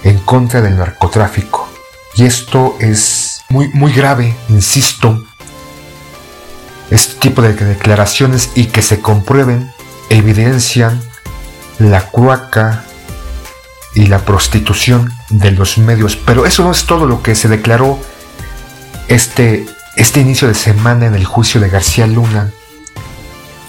en 0.04 0.18
contra 0.18 0.60
del 0.60 0.78
narcotráfico. 0.78 1.68
Y 2.14 2.26
esto 2.26 2.76
es 2.78 3.42
muy 3.48 3.70
muy 3.70 3.92
grave, 3.92 4.36
insisto, 4.48 5.20
este 6.92 7.14
tipo 7.14 7.40
de 7.42 7.54
declaraciones 7.54 8.50
y 8.54 8.66
que 8.66 8.82
se 8.82 9.00
comprueben 9.00 9.72
evidencian 10.10 11.00
la 11.78 12.02
cuaca 12.02 12.84
y 13.94 14.06
la 14.06 14.20
prostitución 14.20 15.12
de 15.30 15.52
los 15.52 15.78
medios. 15.78 16.16
Pero 16.16 16.44
eso 16.44 16.64
no 16.64 16.70
es 16.70 16.84
todo 16.84 17.06
lo 17.06 17.22
que 17.22 17.34
se 17.34 17.48
declaró 17.48 17.98
este, 19.08 19.66
este 19.96 20.20
inicio 20.20 20.48
de 20.48 20.54
semana 20.54 21.06
en 21.06 21.14
el 21.14 21.24
juicio 21.24 21.60
de 21.60 21.70
García 21.70 22.06
Luna. 22.06 22.50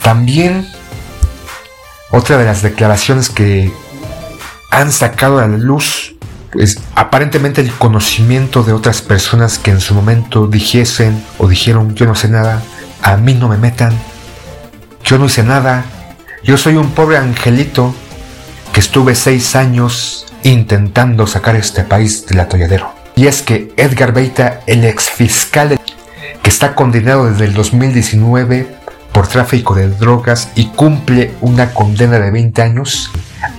También 0.01 0.67
otra 2.11 2.37
de 2.37 2.45
las 2.45 2.61
declaraciones 2.61 3.29
que 3.29 3.71
han 4.69 4.91
sacado 4.91 5.39
a 5.39 5.47
la 5.47 5.57
luz, 5.57 6.15
pues 6.51 6.79
aparentemente 6.95 7.61
el 7.61 7.71
conocimiento 7.71 8.63
de 8.63 8.73
otras 8.73 9.01
personas 9.01 9.59
que 9.59 9.71
en 9.71 9.79
su 9.79 9.93
momento 9.93 10.47
dijesen 10.47 11.23
o 11.37 11.47
dijeron 11.47 11.95
yo 11.95 12.05
no 12.05 12.15
sé 12.15 12.27
nada, 12.27 12.61
a 13.03 13.17
mí 13.17 13.33
no 13.33 13.49
me 13.49 13.57
metan. 13.57 13.93
Yo 15.03 15.19
no 15.19 15.25
hice 15.25 15.43
nada. 15.43 15.85
Yo 16.43 16.57
soy 16.57 16.77
un 16.77 16.91
pobre 16.91 17.17
angelito 17.17 17.93
que 18.71 18.79
estuve 18.79 19.13
seis 19.13 19.55
años 19.55 20.25
intentando 20.43 21.27
sacar 21.27 21.55
este 21.55 21.83
país 21.83 22.25
del 22.25 22.39
atolladero. 22.39 22.93
Y 23.15 23.27
es 23.27 23.41
que 23.41 23.73
Edgar 23.77 24.13
Beita, 24.13 24.61
el 24.65 24.83
ex 24.85 25.09
fiscal 25.09 25.79
que 26.41 26.49
está 26.49 26.75
condenado 26.75 27.29
desde 27.29 27.45
el 27.45 27.53
2019 27.53 28.67
por 29.11 29.27
tráfico 29.27 29.75
de 29.75 29.89
drogas 29.89 30.49
y 30.55 30.67
cumple 30.67 31.31
una 31.41 31.73
condena 31.73 32.19
de 32.19 32.31
20 32.31 32.61
años, 32.61 33.11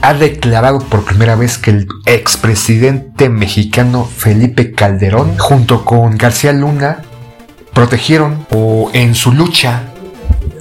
ha 0.02 0.14
declarado 0.14 0.80
por 0.80 1.04
primera 1.04 1.36
vez 1.36 1.58
que 1.58 1.70
el 1.70 1.88
expresidente 2.06 3.28
mexicano 3.28 4.04
Felipe 4.04 4.72
Calderón, 4.72 5.38
junto 5.38 5.84
con 5.84 6.16
García 6.18 6.52
Luna, 6.52 7.02
protegieron 7.74 8.46
o 8.50 8.90
en 8.94 9.14
su 9.14 9.32
lucha 9.32 9.90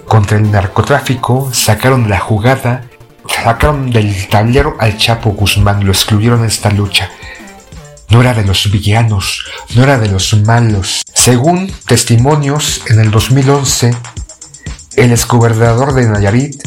contra 0.08 0.38
el 0.38 0.52
narcotráfico 0.52 1.50
sacaron 1.54 2.10
la 2.10 2.20
jugada, 2.20 2.84
sacaron 3.28 3.92
del 3.92 4.28
tablero 4.28 4.76
al 4.80 4.98
Chapo 4.98 5.32
Guzmán, 5.32 5.86
lo 5.86 5.92
excluyeron 5.92 6.42
de 6.42 6.48
esta 6.48 6.70
lucha. 6.72 7.10
No 8.10 8.22
era 8.22 8.34
de 8.34 8.44
los 8.44 8.70
villanos, 8.72 9.46
no 9.76 9.84
era 9.84 9.98
de 9.98 10.10
los 10.10 10.34
malos. 10.46 11.02
Según 11.14 11.72
testimonios, 11.88 12.84
en 12.90 13.00
el 13.00 13.10
2011, 13.12 13.96
el 14.98 15.12
exgobernador 15.12 15.94
de 15.94 16.08
Nayarit, 16.08 16.62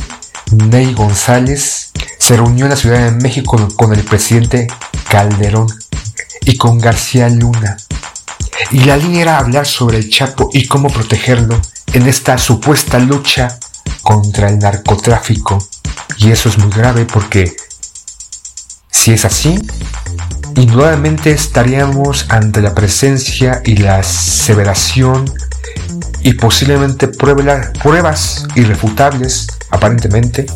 Ney 0.50 0.92
González, 0.94 1.92
se 2.18 2.36
reunió 2.36 2.64
en 2.64 2.70
la 2.70 2.76
Ciudad 2.76 3.04
de 3.04 3.12
México 3.12 3.68
con 3.76 3.92
el 3.92 4.02
presidente 4.02 4.66
Calderón 5.08 5.68
y 6.42 6.56
con 6.56 6.78
García 6.78 7.28
Luna 7.28 7.76
y 8.70 8.80
la 8.80 8.96
línea 8.96 9.22
era 9.22 9.38
hablar 9.38 9.66
sobre 9.66 9.98
el 9.98 10.10
Chapo 10.10 10.50
y 10.52 10.66
cómo 10.66 10.88
protegerlo 10.88 11.60
en 11.92 12.06
esta 12.08 12.38
supuesta 12.38 12.98
lucha 12.98 13.58
contra 14.02 14.48
el 14.48 14.58
narcotráfico. 14.58 15.58
Y 16.18 16.30
eso 16.30 16.48
es 16.48 16.58
muy 16.58 16.70
grave 16.70 17.04
porque 17.04 17.56
si 18.90 19.12
es 19.12 19.24
así, 19.24 19.58
indudablemente 20.56 21.30
estaríamos 21.30 22.26
ante 22.28 22.60
la 22.60 22.74
presencia 22.74 23.62
y 23.64 23.76
la 23.76 23.98
aseveración 23.98 25.32
y 26.22 26.34
posiblemente 26.34 27.08
pruebas 27.08 28.46
irrefutables, 28.56 29.46
aparentemente, 29.70 30.46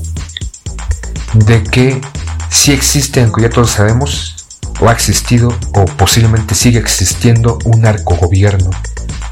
de 1.34 1.62
que 1.62 2.00
si 2.48 2.72
existen, 2.72 3.24
aunque 3.24 3.42
ya 3.42 3.50
todos 3.50 3.70
sabemos, 3.70 4.39
o 4.80 4.88
ha 4.88 4.92
existido 4.92 5.56
o 5.74 5.84
posiblemente 5.84 6.54
sigue 6.54 6.78
existiendo 6.78 7.58
un 7.64 7.82
narcogobierno. 7.82 8.70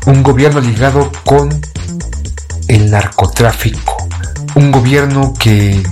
Un 0.06 0.22
gobierno 0.22 0.60
ligado 0.60 1.10
con 1.24 1.48
el 2.68 2.90
narcotráfico. 2.90 4.08
Un 4.54 4.70
gobierno 4.70 5.34
que 5.38 5.82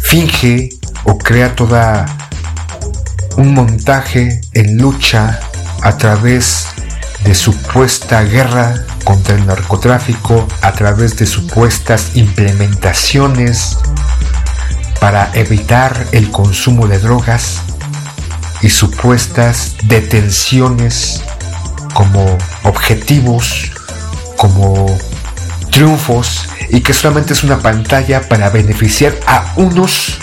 finge 0.00 0.70
o 1.04 1.18
crea 1.18 1.54
toda 1.54 2.06
un 3.36 3.54
montaje 3.54 4.40
en 4.52 4.76
lucha 4.78 5.40
a 5.82 5.96
través 5.96 6.66
de 7.24 7.34
supuesta 7.34 8.22
guerra 8.22 8.84
contra 9.04 9.34
el 9.34 9.46
narcotráfico, 9.46 10.46
a 10.62 10.72
través 10.72 11.16
de 11.16 11.26
supuestas 11.26 12.16
implementaciones 12.16 13.78
para 15.00 15.30
evitar 15.34 16.06
el 16.12 16.30
consumo 16.30 16.86
de 16.86 16.98
drogas, 16.98 17.62
y 18.62 18.68
supuestas 18.68 19.74
detenciones 19.84 21.22
como 21.94 22.24
objetivos, 22.64 23.72
como 24.36 24.86
triunfos 25.70 26.48
y 26.70 26.80
que 26.80 26.92
solamente 26.92 27.32
es 27.32 27.44
una 27.44 27.58
pantalla 27.58 28.28
para 28.28 28.50
beneficiar 28.50 29.14
a 29.26 29.52
unos 29.56 30.18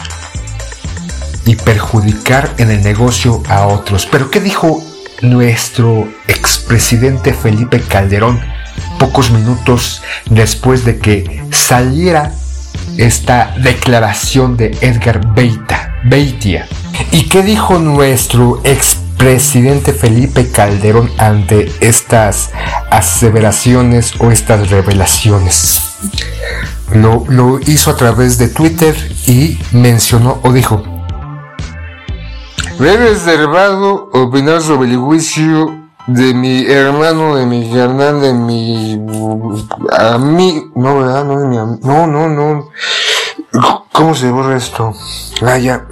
y 1.46 1.56
perjudicar 1.56 2.54
en 2.58 2.72
el 2.72 2.84
negocio 2.84 3.42
a 3.48 3.68
otros. 3.68 4.06
Pero 4.06 4.30
¿qué 4.30 4.40
dijo 4.40 4.84
nuestro 5.22 6.08
expresidente 6.28 7.34
Felipe 7.34 7.82
Calderón 7.82 8.42
pocos 9.00 9.32
minutos 9.32 10.02
después 10.30 10.86
de 10.86 11.00
que 11.00 11.44
saliera 11.52 12.34
esta 12.98 13.56
declaración 13.62 14.58
de 14.58 14.78
Edgar 14.82 15.34
Beita, 15.34 15.96
Beitia? 16.04 16.68
¿Y 17.12 17.30
qué 17.30 17.42
dijo 17.42 17.80
nuestro 17.80 18.62
expresidente 18.64 19.94
Felipe 19.94 20.52
Calderón 20.52 21.12
ante 21.18 21.72
estas 21.80 22.52
aseveraciones 22.92 24.14
o 24.20 24.32
estas 24.32 24.70
revelaciones? 24.70 25.82
Lo, 26.94 27.26
lo 27.28 27.60
hizo 27.60 27.92
a 27.92 27.96
través 27.96 28.38
de 28.38 28.50
Twitter 28.50 28.96
y 29.26 29.60
mencionó 29.72 30.40
o 30.44 30.52
dijo, 30.52 30.84
Me 32.80 32.94
he 32.94 32.98
reservado 32.98 34.10
opinar 34.14 34.62
sobre 34.62 34.90
el 34.92 34.98
juicio 34.98 35.88
de 36.08 36.34
mi 36.34 36.66
hermano, 36.66 37.36
de 37.36 37.46
mi 37.46 37.70
carnal, 37.72 38.22
de 38.22 38.34
mi 38.34 38.94
amigo. 39.98 40.70
No, 40.76 41.00
¿verdad? 41.00 41.26
No, 41.26 41.40
de 41.40 41.48
mi 41.48 41.58
no, 41.58 42.08
no, 42.08 42.30
no. 42.30 42.70
¿Cómo 43.92 44.16
se 44.16 44.30
borra 44.30 44.58
esto? 44.58 44.94
Ah. 45.42 45.87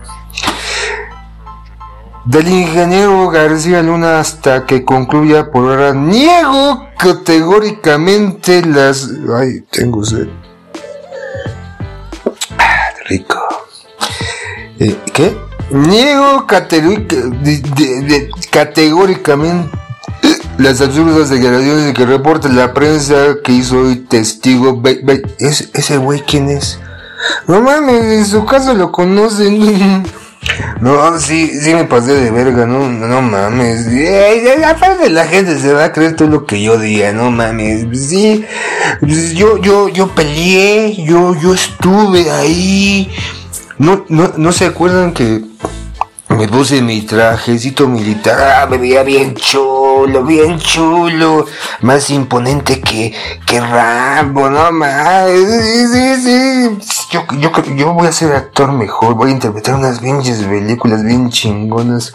Del 2.25 2.47
ingeniero 2.47 3.29
García 3.29 3.83
Luna 3.83 4.19
hasta 4.19 4.65
que 4.65 4.83
concluya 4.83 5.51
por 5.51 5.69
ahora, 5.69 5.93
niego 5.93 6.87
categóricamente 6.97 8.65
las. 8.65 9.07
Ay, 9.37 9.63
tengo 9.69 10.03
sed. 10.03 10.27
Ah, 12.57 12.89
rico. 13.07 13.37
Eh, 14.79 14.97
¿Qué? 15.13 15.37
Niego 15.69 16.47
categóricamente 18.49 19.77
las 20.57 20.81
absurdas 20.81 21.29
declaraciones 21.29 21.93
que 21.93 22.05
reporta 22.05 22.47
la 22.49 22.73
prensa 22.73 23.35
que 23.43 23.51
hizo 23.51 23.81
hoy 23.81 23.97
testigo. 23.97 24.81
¿Es, 25.37 25.69
¿Ese 25.73 25.97
güey 25.97 26.21
quién 26.21 26.49
es? 26.49 26.79
No 27.47 27.61
mames, 27.61 28.03
en 28.03 28.25
su 28.25 28.45
caso 28.45 28.73
lo 28.73 28.91
conocen. 28.91 30.03
No, 30.79 31.19
sí, 31.19 31.59
sí 31.59 31.73
me 31.73 31.85
pasé 31.85 32.13
de 32.13 32.31
verga, 32.31 32.65
no, 32.65 32.89
no 32.89 33.21
mames. 33.21 33.87
Eh, 33.87 34.63
aparte 34.65 35.09
la 35.09 35.25
gente 35.25 35.57
se 35.57 35.73
va 35.73 35.85
a 35.85 35.91
creer 35.91 36.15
todo 36.15 36.27
lo 36.27 36.45
que 36.45 36.61
yo 36.61 36.77
diga, 36.77 37.11
no 37.11 37.31
mames. 37.31 37.85
Sí, 38.07 38.45
pues, 38.99 39.33
yo, 39.33 39.57
yo, 39.57 39.89
yo 39.89 40.09
peleé, 40.09 41.03
yo, 41.03 41.35
yo 41.41 41.53
estuve 41.53 42.29
ahí. 42.29 43.09
No, 43.77 44.05
no, 44.09 44.33
no 44.37 44.51
se 44.51 44.65
acuerdan 44.65 45.13
que 45.13 45.43
me 46.35 46.47
puse 46.47 46.81
mi 46.81 47.01
trajecito 47.01 47.87
militar, 47.87 48.61
ah, 48.61 48.67
me 48.67 48.77
veía 48.77 49.03
bien 49.03 49.35
chulo, 49.35 50.23
bien 50.23 50.59
chulo, 50.59 51.45
más 51.81 52.09
imponente 52.09 52.81
que, 52.81 53.13
que 53.45 53.61
Rambo, 53.61 54.49
no 54.49 54.71
más, 54.71 55.29
sí, 55.29 55.87
sí, 55.91 56.15
sí. 56.21 56.77
Yo, 57.11 57.25
yo, 57.39 57.51
yo 57.75 57.93
voy 57.93 58.07
a 58.07 58.11
ser 58.11 58.33
actor 58.33 58.71
mejor, 58.71 59.15
voy 59.15 59.29
a 59.29 59.33
interpretar 59.33 59.75
unas 59.75 59.99
pinches 59.99 60.39
películas 60.43 61.03
bien 61.03 61.29
chingonas. 61.29 62.11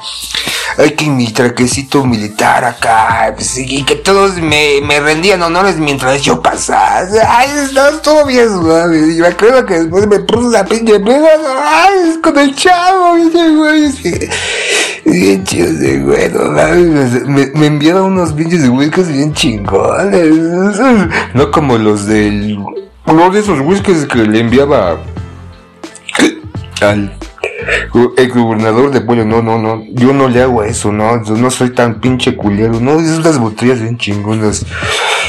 Hay 0.78 0.92
que 0.92 1.06
mi 1.06 1.32
trajecito 1.32 2.04
militar 2.04 2.64
acá, 2.64 3.32
pues, 3.34 3.58
y 3.58 3.82
que 3.84 3.96
todos 3.96 4.36
me, 4.36 4.80
me 4.82 5.00
rendían 5.00 5.42
honores 5.42 5.76
mientras 5.76 6.22
yo 6.22 6.40
pasaba. 6.42 7.06
Ay, 7.28 7.48
estaba 7.64 7.90
todo 8.02 8.26
bien 8.26 8.48
suave. 8.48 8.98
Y 8.98 9.20
me 9.20 9.28
acuerdo 9.28 9.66
que 9.66 9.80
después 9.80 10.06
me 10.06 10.20
puse 10.20 10.56
la 10.56 10.64
pinche 10.64 10.94
ay, 10.94 12.20
con 12.22 12.38
el 12.38 12.54
chavo, 12.54 13.16
güey. 13.32 13.92
Bien 15.04 15.44
chido 15.44 15.66
ese 15.68 15.98
güey, 15.98 16.30
no 16.30 16.52
mames, 16.52 17.26
Me, 17.26 17.46
me 17.54 17.66
enviaba 17.66 18.02
unos 18.02 18.32
pinches 18.32 18.68
whiskies 18.68 19.08
bien 19.08 19.32
chingones. 19.34 20.34
No 21.34 21.50
como 21.50 21.78
los 21.78 22.06
del. 22.06 22.56
No 23.06 23.30
de 23.30 23.40
esos 23.40 23.60
whiskies 23.60 24.06
que 24.06 24.18
le 24.18 24.40
enviaba 24.40 24.98
al 26.80 27.18
el 28.16 28.28
gobernador 28.30 28.90
de 28.90 29.00
pollo, 29.00 29.24
no, 29.24 29.42
no, 29.42 29.58
no, 29.58 29.84
yo 29.92 30.12
no 30.12 30.28
le 30.28 30.42
hago 30.42 30.62
eso, 30.62 30.92
no, 30.92 31.18
no 31.18 31.50
soy 31.50 31.70
tan 31.70 32.00
pinche 32.00 32.36
culero, 32.36 32.80
no, 32.80 32.98
es 32.98 33.18
unas 33.18 33.38
botellas 33.38 33.80
bien 33.80 33.98
chingonas, 33.98 34.66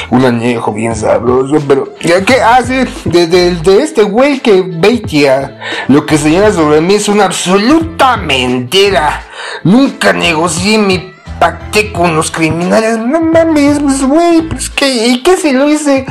un 0.09 0.25
añejo 0.25 0.73
bien 0.73 0.95
sabroso, 0.95 1.63
pero, 1.67 1.93
¿ya 2.01 2.23
qué 2.23 2.41
hace? 2.41 2.87
De, 3.05 3.27
de, 3.27 3.81
este 3.81 4.03
güey 4.03 4.39
que 4.39 4.61
Beitia, 4.61 5.59
lo 5.87 6.05
que 6.05 6.17
señala 6.17 6.51
sobre 6.51 6.81
mí 6.81 6.95
es 6.95 7.07
una 7.07 7.25
absoluta 7.25 8.17
mentira, 8.17 9.23
nunca 9.63 10.13
negocié 10.13 10.77
mi 10.77 11.10
pacté 11.41 11.91
con 11.91 12.15
los 12.15 12.29
criminales. 12.29 12.99
No 12.99 13.19
mames, 13.19 13.79
pues, 13.79 14.03
güey, 14.03 14.43
pues, 14.43 14.69
¿qué? 14.69 15.07
¿Y 15.07 15.23
qué 15.23 15.35
se 15.35 15.51
lo 15.53 15.67
hice? 15.67 16.05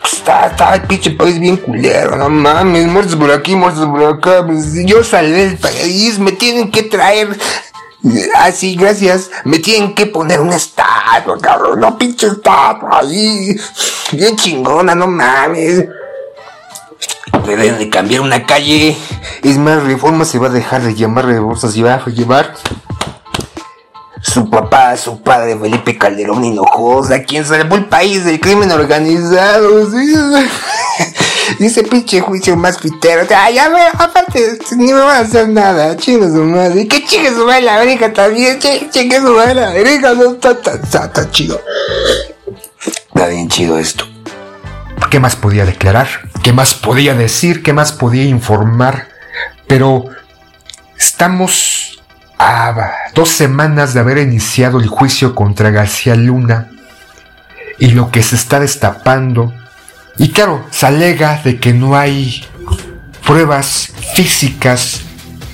Pues, 0.00 0.12
está, 0.12 0.46
está 0.46 0.76
el 0.76 0.82
pinche 0.82 1.10
país 1.10 1.40
bien 1.40 1.56
culero, 1.56 2.16
no 2.16 2.30
mames, 2.30 2.86
muertos 2.86 3.16
por 3.16 3.32
aquí, 3.32 3.56
muertos 3.56 3.84
por 3.86 4.04
acá. 4.04 4.46
Pues, 4.46 4.86
yo 4.86 5.02
salvé 5.02 5.46
del 5.48 5.58
país, 5.58 6.20
me 6.20 6.30
tienen 6.30 6.70
que 6.70 6.84
traer. 6.84 7.36
Así, 8.36 8.76
gracias. 8.76 9.28
Me 9.44 9.58
tienen 9.58 9.96
que 9.96 10.06
poner 10.06 10.40
una 10.40 10.54
estatua, 10.54 11.36
cabrón. 11.42 11.80
No 11.80 11.98
pinche 11.98 12.28
estatua 12.28 13.00
ahí. 13.00 13.56
Bien 14.12 14.36
chingona, 14.36 14.94
no 14.94 15.08
mames. 15.08 15.86
Deben 17.44 17.78
de 17.78 17.90
cambiar 17.90 18.20
una 18.20 18.46
calle. 18.46 18.96
Es 19.42 19.58
más, 19.58 19.82
Reforma 19.82 20.24
se 20.24 20.38
va 20.38 20.46
a 20.46 20.50
dejar 20.50 20.82
de 20.82 20.94
llamar 20.94 21.26
Reforma, 21.26 21.56
se 21.56 21.82
va 21.82 21.94
a 21.94 22.06
llevar 22.10 22.54
su 24.28 24.50
papá, 24.50 24.96
su 24.96 25.20
padre, 25.20 25.56
Felipe 25.58 25.96
Calderón 25.96 26.44
Hinojosa, 26.44 27.22
quien 27.22 27.44
salvó 27.44 27.76
el 27.76 27.86
país 27.86 28.24
del 28.24 28.38
crimen 28.38 28.70
organizado. 28.70 29.90
¿sí? 29.90 30.14
Dice 31.58 31.82
pinche 31.82 32.20
juicio 32.20 32.56
más 32.56 32.78
pitero. 32.78 33.26
Ya 33.52 33.68
ve, 33.68 33.80
aparte, 33.94 34.58
ni 34.76 34.92
me 34.92 35.00
van 35.00 35.16
a 35.16 35.20
hacer 35.20 35.48
nada. 35.48 35.96
Chingue 35.96 36.26
su 36.26 36.44
madre. 36.44 36.86
Que 36.86 37.04
chingue 37.04 37.30
su 37.30 37.46
madre 37.46 37.62
la 37.62 37.78
verga 37.78 38.12
también. 38.12 38.58
Chingue, 38.58 39.20
su 39.20 39.34
madre 39.34 39.54
la 39.54 39.70
verga. 39.70 40.14
No 40.14 40.32
está 40.32 40.60
tan 40.60 40.82
está 40.82 41.30
chido. 41.30 41.60
Está 42.86 43.28
bien 43.28 43.48
chido 43.48 43.78
esto. 43.78 44.04
¿Qué 45.10 45.20
más 45.20 45.36
podía 45.36 45.64
declarar? 45.64 46.06
¿Qué 46.42 46.52
más 46.52 46.74
podía 46.74 47.14
decir? 47.14 47.62
¿Qué 47.62 47.72
más 47.72 47.92
podía 47.92 48.24
informar? 48.24 49.08
Pero 49.66 50.04
estamos 50.98 52.02
a 52.38 52.72
dos 53.18 53.30
semanas 53.30 53.94
de 53.94 54.00
haber 54.00 54.18
iniciado 54.18 54.78
el 54.78 54.86
juicio 54.86 55.34
contra 55.34 55.72
García 55.72 56.14
Luna 56.14 56.68
y 57.76 57.88
lo 57.88 58.12
que 58.12 58.22
se 58.22 58.36
está 58.36 58.60
destapando. 58.60 59.52
Y 60.18 60.28
claro, 60.28 60.64
se 60.70 60.86
alega 60.86 61.42
de 61.42 61.58
que 61.58 61.74
no 61.74 61.98
hay 61.98 62.46
pruebas 63.26 63.90
físicas 64.14 65.00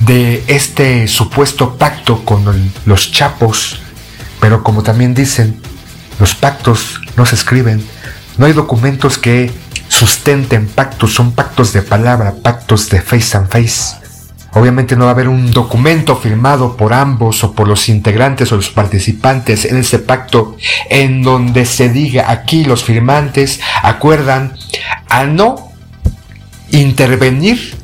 de 0.01 0.45
este 0.47 1.09
supuesto 1.09 1.79
pacto 1.79 2.23
con 2.27 2.71
los 2.85 3.11
chapos, 3.11 3.79
pero 4.41 4.63
como 4.63 4.83
también 4.83 5.15
dicen, 5.15 5.59
los 6.21 6.35
pactos 6.35 7.01
no 7.17 7.25
se 7.25 7.35
escriben, 7.35 7.83
no 8.37 8.45
hay 8.45 8.53
documentos 8.53 9.17
que 9.17 9.51
sustenten 9.89 10.69
pactos, 10.69 11.15
son 11.15 11.33
pactos 11.33 11.73
de 11.73 11.81
palabra, 11.81 12.35
pactos 12.43 12.91
de 12.91 13.01
face 13.01 13.39
and 13.39 13.49
face. 13.49 14.04
Obviamente 14.55 14.95
no 14.95 15.05
va 15.05 15.11
a 15.11 15.15
haber 15.15 15.29
un 15.29 15.51
documento 15.51 16.17
firmado 16.17 16.77
por 16.77 16.93
ambos 16.93 17.43
o 17.43 17.53
por 17.53 17.67
los 17.67 17.89
integrantes 17.89 18.53
o 18.53 18.57
los 18.57 18.71
participantes 18.71 19.65
en 19.65 19.77
ese 19.79 19.99
pacto 19.99 20.57
en 20.91 21.23
donde 21.23 21.67
se 21.67 21.89
diga 21.89 22.31
aquí 22.31 22.65
los 22.65 22.85
firmantes 22.85 23.61
acuerdan 23.83 24.53
a 25.09 25.25
no 25.25 25.73
intervenir, 26.71 27.77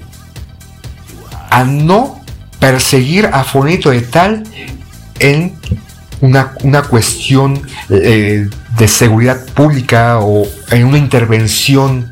a 1.51 1.65
no 1.65 2.21
perseguir 2.61 3.27
a 3.33 3.43
Fonito 3.43 3.91
de 3.91 4.03
tal 4.03 4.45
en 5.19 5.57
una, 6.21 6.55
una 6.63 6.83
cuestión 6.83 7.61
eh, 7.89 8.49
de 8.79 8.89
seguridad 8.89 9.45
pública 9.55 10.21
o 10.21 10.47
en 10.71 10.85
una 10.85 10.99
intervención. 10.99 12.11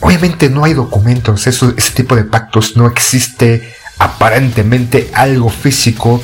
Obviamente 0.00 0.48
no 0.48 0.64
hay 0.64 0.74
documentos, 0.74 1.46
eso, 1.48 1.74
ese 1.76 1.90
tipo 1.92 2.14
de 2.14 2.24
pactos 2.24 2.76
no 2.76 2.86
existe 2.86 3.74
aparentemente 3.98 5.10
algo 5.14 5.48
físico 5.48 6.22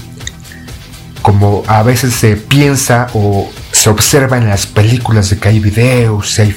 como 1.23 1.63
a 1.69 1.83
veces 1.83 2.15
se 2.15 2.37
piensa 2.37 3.07
o 3.15 3.51
se 3.71 3.89
observa 3.89 4.37
en 4.37 4.49
las 4.49 4.67
películas 4.67 5.31
de 5.31 5.39
que 5.39 5.49
hay 5.49 5.61
videos, 5.61 6.39
hay 6.39 6.55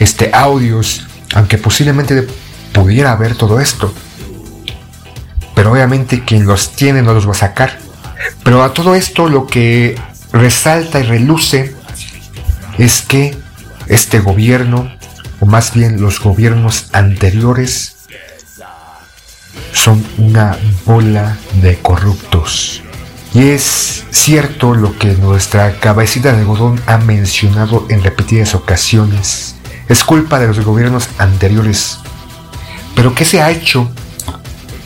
este, 0.00 0.30
audios, 0.34 1.06
aunque 1.34 1.56
posiblemente 1.56 2.26
pudiera 2.72 3.12
haber 3.12 3.36
todo 3.36 3.60
esto. 3.60 3.92
Pero 5.54 5.72
obviamente 5.72 6.24
quien 6.24 6.46
los 6.46 6.72
tiene 6.72 7.02
no 7.02 7.14
los 7.14 7.26
va 7.26 7.32
a 7.32 7.34
sacar. 7.34 7.78
Pero 8.42 8.62
a 8.62 8.74
todo 8.74 8.94
esto 8.94 9.28
lo 9.28 9.46
que 9.46 9.96
resalta 10.32 11.00
y 11.00 11.04
reluce 11.04 11.74
es 12.76 13.02
que 13.02 13.36
este 13.86 14.18
gobierno, 14.18 14.92
o 15.40 15.46
más 15.46 15.74
bien 15.74 16.00
los 16.00 16.20
gobiernos 16.20 16.88
anteriores, 16.92 17.96
son 19.72 20.04
una 20.18 20.58
bola 20.84 21.36
de 21.62 21.78
corruptos. 21.78 22.82
Y 23.34 23.50
es 23.50 24.04
cierto 24.10 24.74
lo 24.74 24.98
que 24.98 25.08
nuestra 25.14 25.78
cabecita 25.78 26.32
de 26.32 26.40
algodón 26.40 26.80
ha 26.86 26.98
mencionado 26.98 27.86
en 27.88 28.02
repetidas 28.02 28.54
ocasiones. 28.54 29.54
Es 29.88 30.02
culpa 30.04 30.38
de 30.38 30.48
los 30.48 30.60
gobiernos 30.60 31.08
anteriores. 31.18 31.98
Pero 32.94 33.14
¿qué 33.14 33.24
se 33.24 33.40
ha 33.40 33.50
hecho? 33.50 33.90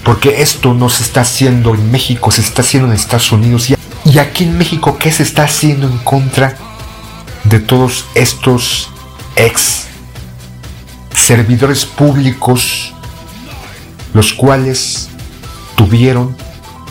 Porque 0.05 0.43
esto 0.43 0.75
no 0.75 0.89
se 0.89 1.05
está 1.05 1.21
haciendo 1.21 1.75
en 1.75 1.91
México, 1.91 2.31
se 2.31 2.41
está 2.41 2.63
haciendo 2.63 2.89
en 2.89 2.95
Estados 2.95 3.31
Unidos. 3.33 3.73
Y 4.05 4.19
aquí 4.19 4.45
en 4.45 4.59
México, 4.59 4.99
¿qué 4.99 5.13
se 5.13 5.23
está 5.23 5.45
haciendo 5.45 5.87
en 5.87 5.99
contra 5.99 6.57
de 7.45 7.61
todos 7.61 8.05
estos 8.15 8.91
ex 9.37 9.87
servidores 11.15 11.85
públicos, 11.85 12.92
los 14.15 14.33
cuales 14.33 15.09
tuvieron 15.77 16.37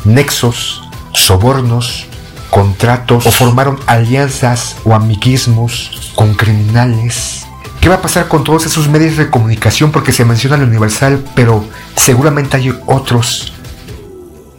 nexos, 0.05 0.82
sobornos 1.13 2.07
contratos 2.49 3.26
o 3.26 3.32
formaron 3.32 3.80
alianzas 3.88 4.76
o 4.84 4.93
amiguismos 4.93 6.11
con 6.15 6.34
criminales. 6.36 7.47
¿Qué 7.80 7.89
va 7.89 7.95
a 7.95 8.01
pasar 8.01 8.28
con 8.28 8.43
todos 8.43 8.65
esos 8.67 8.89
medios 8.89 9.17
de 9.17 9.32
comunicación? 9.32 9.91
Porque 9.91 10.11
se 10.11 10.26
menciona 10.26 10.55
el 10.55 10.63
Universal, 10.63 11.24
pero 11.34 11.65
seguramente 11.95 12.57
hay 12.57 12.78
otros, 12.86 13.53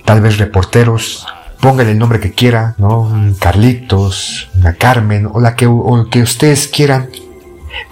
tal 0.04 0.20
vez 0.20 0.38
reporteros, 0.38 1.26
póngale 1.60 1.92
el 1.92 1.98
nombre 1.98 2.18
que 2.18 2.32
quiera, 2.32 2.74
¿no? 2.78 3.34
Carlitos, 3.38 4.48
una 4.56 4.74
Carmen, 4.74 5.28
o 5.32 5.38
la 5.40 5.54
que, 5.54 5.66
o 5.68 6.08
que 6.10 6.22
ustedes 6.22 6.66
quieran, 6.66 7.10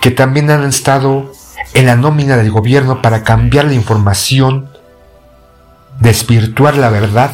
que 0.00 0.10
también 0.10 0.50
han 0.50 0.64
estado 0.64 1.30
en 1.74 1.86
la 1.86 1.96
nómina 1.96 2.36
del 2.36 2.50
gobierno 2.50 3.02
para 3.02 3.22
cambiar 3.22 3.66
la 3.66 3.74
información, 3.74 4.70
desvirtuar 6.00 6.76
la 6.76 6.90
verdad 6.90 7.32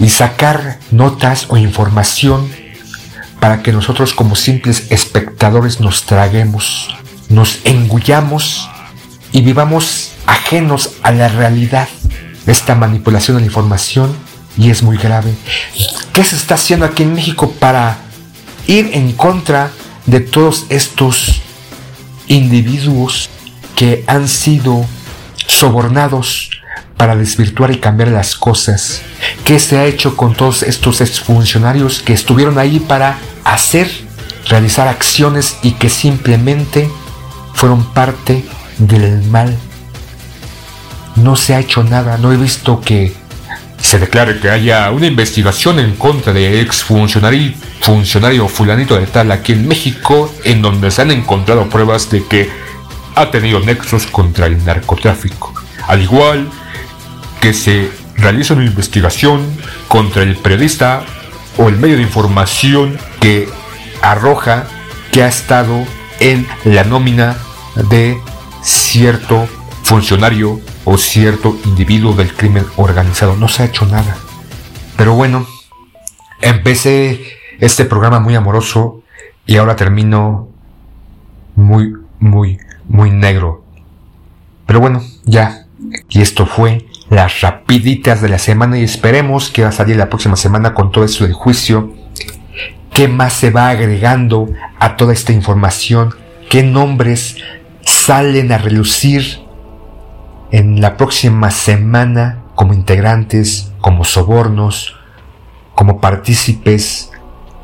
y 0.00 0.08
sacar 0.08 0.78
notas 0.90 1.46
o 1.48 1.56
información 1.56 2.48
para 3.40 3.62
que 3.62 3.72
nosotros 3.72 4.14
como 4.14 4.36
simples 4.36 4.86
espectadores 4.90 5.80
nos 5.80 6.04
traguemos, 6.04 6.96
nos 7.28 7.60
engullamos 7.64 8.68
y 9.32 9.42
vivamos 9.42 10.12
ajenos 10.26 10.92
a 11.02 11.12
la 11.12 11.28
realidad. 11.28 11.88
Esta 12.46 12.74
manipulación 12.74 13.36
de 13.36 13.42
la 13.42 13.46
información 13.46 14.14
y 14.56 14.70
es 14.70 14.82
muy 14.82 14.96
grave. 14.96 15.34
¿Qué 16.12 16.24
se 16.24 16.36
está 16.36 16.54
haciendo 16.54 16.86
aquí 16.86 17.02
en 17.02 17.14
México 17.14 17.52
para 17.58 17.98
ir 18.66 18.90
en 18.92 19.12
contra 19.12 19.70
de 20.06 20.20
todos 20.20 20.66
estos 20.68 21.42
individuos 22.28 23.28
que 23.76 24.04
han 24.06 24.28
sido 24.28 24.84
sobornados 25.46 26.50
para 26.96 27.16
desvirtuar 27.16 27.72
y 27.72 27.78
cambiar 27.78 28.08
las 28.08 28.36
cosas. 28.36 29.02
¿Qué 29.44 29.58
se 29.58 29.78
ha 29.78 29.86
hecho 29.86 30.16
con 30.16 30.34
todos 30.34 30.62
estos 30.62 31.00
exfuncionarios 31.00 32.00
que 32.00 32.12
estuvieron 32.12 32.58
ahí 32.58 32.80
para 32.80 33.18
hacer, 33.44 33.90
realizar 34.48 34.88
acciones 34.88 35.56
y 35.62 35.72
que 35.72 35.90
simplemente 35.90 36.88
fueron 37.52 37.84
parte 37.92 38.44
del 38.78 39.22
mal? 39.24 39.56
No 41.16 41.36
se 41.36 41.54
ha 41.54 41.60
hecho 41.60 41.82
nada, 41.82 42.18
no 42.18 42.32
he 42.32 42.36
visto 42.36 42.80
que 42.80 43.14
se 43.84 43.98
declare 43.98 44.40
que 44.40 44.48
haya 44.48 44.90
una 44.90 45.06
investigación 45.06 45.78
en 45.78 45.94
contra 45.96 46.32
de 46.32 46.62
exfuncionario 46.62 47.52
funcionario 47.82 48.48
fulanito 48.48 48.98
de 48.98 49.06
tal 49.06 49.30
aquí 49.30 49.52
en 49.52 49.68
México 49.68 50.34
en 50.42 50.62
donde 50.62 50.90
se 50.90 51.02
han 51.02 51.10
encontrado 51.10 51.68
pruebas 51.68 52.08
de 52.08 52.24
que 52.24 52.50
ha 53.14 53.30
tenido 53.30 53.60
nexos 53.60 54.06
contra 54.06 54.46
el 54.46 54.64
narcotráfico. 54.64 55.52
Al 55.86 56.00
igual 56.00 56.48
que 57.42 57.52
se 57.52 57.90
realiza 58.16 58.54
una 58.54 58.64
investigación 58.64 59.42
contra 59.86 60.22
el 60.22 60.36
periodista 60.36 61.04
o 61.58 61.68
el 61.68 61.76
medio 61.76 61.96
de 61.96 62.02
información 62.04 62.98
que 63.20 63.46
arroja 64.00 64.66
que 65.12 65.24
ha 65.24 65.28
estado 65.28 65.84
en 66.20 66.46
la 66.64 66.84
nómina 66.84 67.36
de 67.90 68.18
cierto 68.62 69.46
funcionario 69.82 70.58
o 70.84 70.98
cierto 70.98 71.56
individuo 71.64 72.12
del 72.14 72.34
crimen 72.34 72.66
organizado. 72.76 73.36
No 73.36 73.48
se 73.48 73.62
ha 73.62 73.66
hecho 73.66 73.86
nada. 73.86 74.16
Pero 74.96 75.14
bueno, 75.14 75.46
empecé 76.40 77.22
este 77.60 77.84
programa 77.84 78.20
muy 78.20 78.34
amoroso 78.34 79.02
y 79.46 79.56
ahora 79.56 79.76
termino 79.76 80.48
muy, 81.56 81.94
muy, 82.18 82.58
muy 82.88 83.10
negro. 83.10 83.64
Pero 84.66 84.80
bueno, 84.80 85.02
ya. 85.24 85.66
Y 86.08 86.22
esto 86.22 86.46
fue 86.46 86.86
las 87.10 87.40
rapiditas 87.40 88.20
de 88.20 88.28
la 88.28 88.38
semana 88.38 88.78
y 88.78 88.84
esperemos 88.84 89.50
que 89.50 89.62
va 89.62 89.68
a 89.68 89.72
salir 89.72 89.96
la 89.96 90.08
próxima 90.08 90.36
semana 90.36 90.74
con 90.74 90.90
todo 90.90 91.04
esto 91.04 91.24
del 91.24 91.34
juicio. 91.34 91.92
¿Qué 92.92 93.08
más 93.08 93.32
se 93.32 93.50
va 93.50 93.70
agregando 93.70 94.48
a 94.78 94.96
toda 94.96 95.12
esta 95.12 95.32
información? 95.32 96.14
¿Qué 96.48 96.62
nombres 96.62 97.36
salen 97.82 98.52
a 98.52 98.58
relucir 98.58 99.43
en 100.54 100.80
la 100.80 100.96
próxima 100.96 101.50
semana 101.50 102.44
como 102.54 102.74
integrantes, 102.74 103.72
como 103.80 104.04
sobornos, 104.04 104.94
como 105.74 106.00
partícipes, 106.00 107.10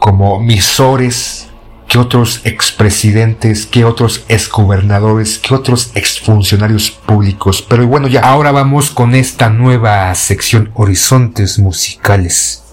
como 0.01 0.41
misores 0.41 1.47
que 1.87 1.99
otros 1.99 2.41
expresidentes, 2.43 3.65
que 3.65 3.85
otros 3.85 4.25
exgobernadores, 4.27 5.39
que 5.39 5.55
otros 5.55 5.93
exfuncionarios 5.95 6.91
públicos. 6.91 7.63
Pero 7.63 7.87
bueno, 7.87 8.09
ya 8.09 8.23
ahora 8.23 8.51
vamos 8.51 8.91
con 8.91 9.15
esta 9.15 9.51
nueva 9.51 10.13
sección 10.17 10.73
Horizontes 10.75 11.61
Musicales. 11.61 12.65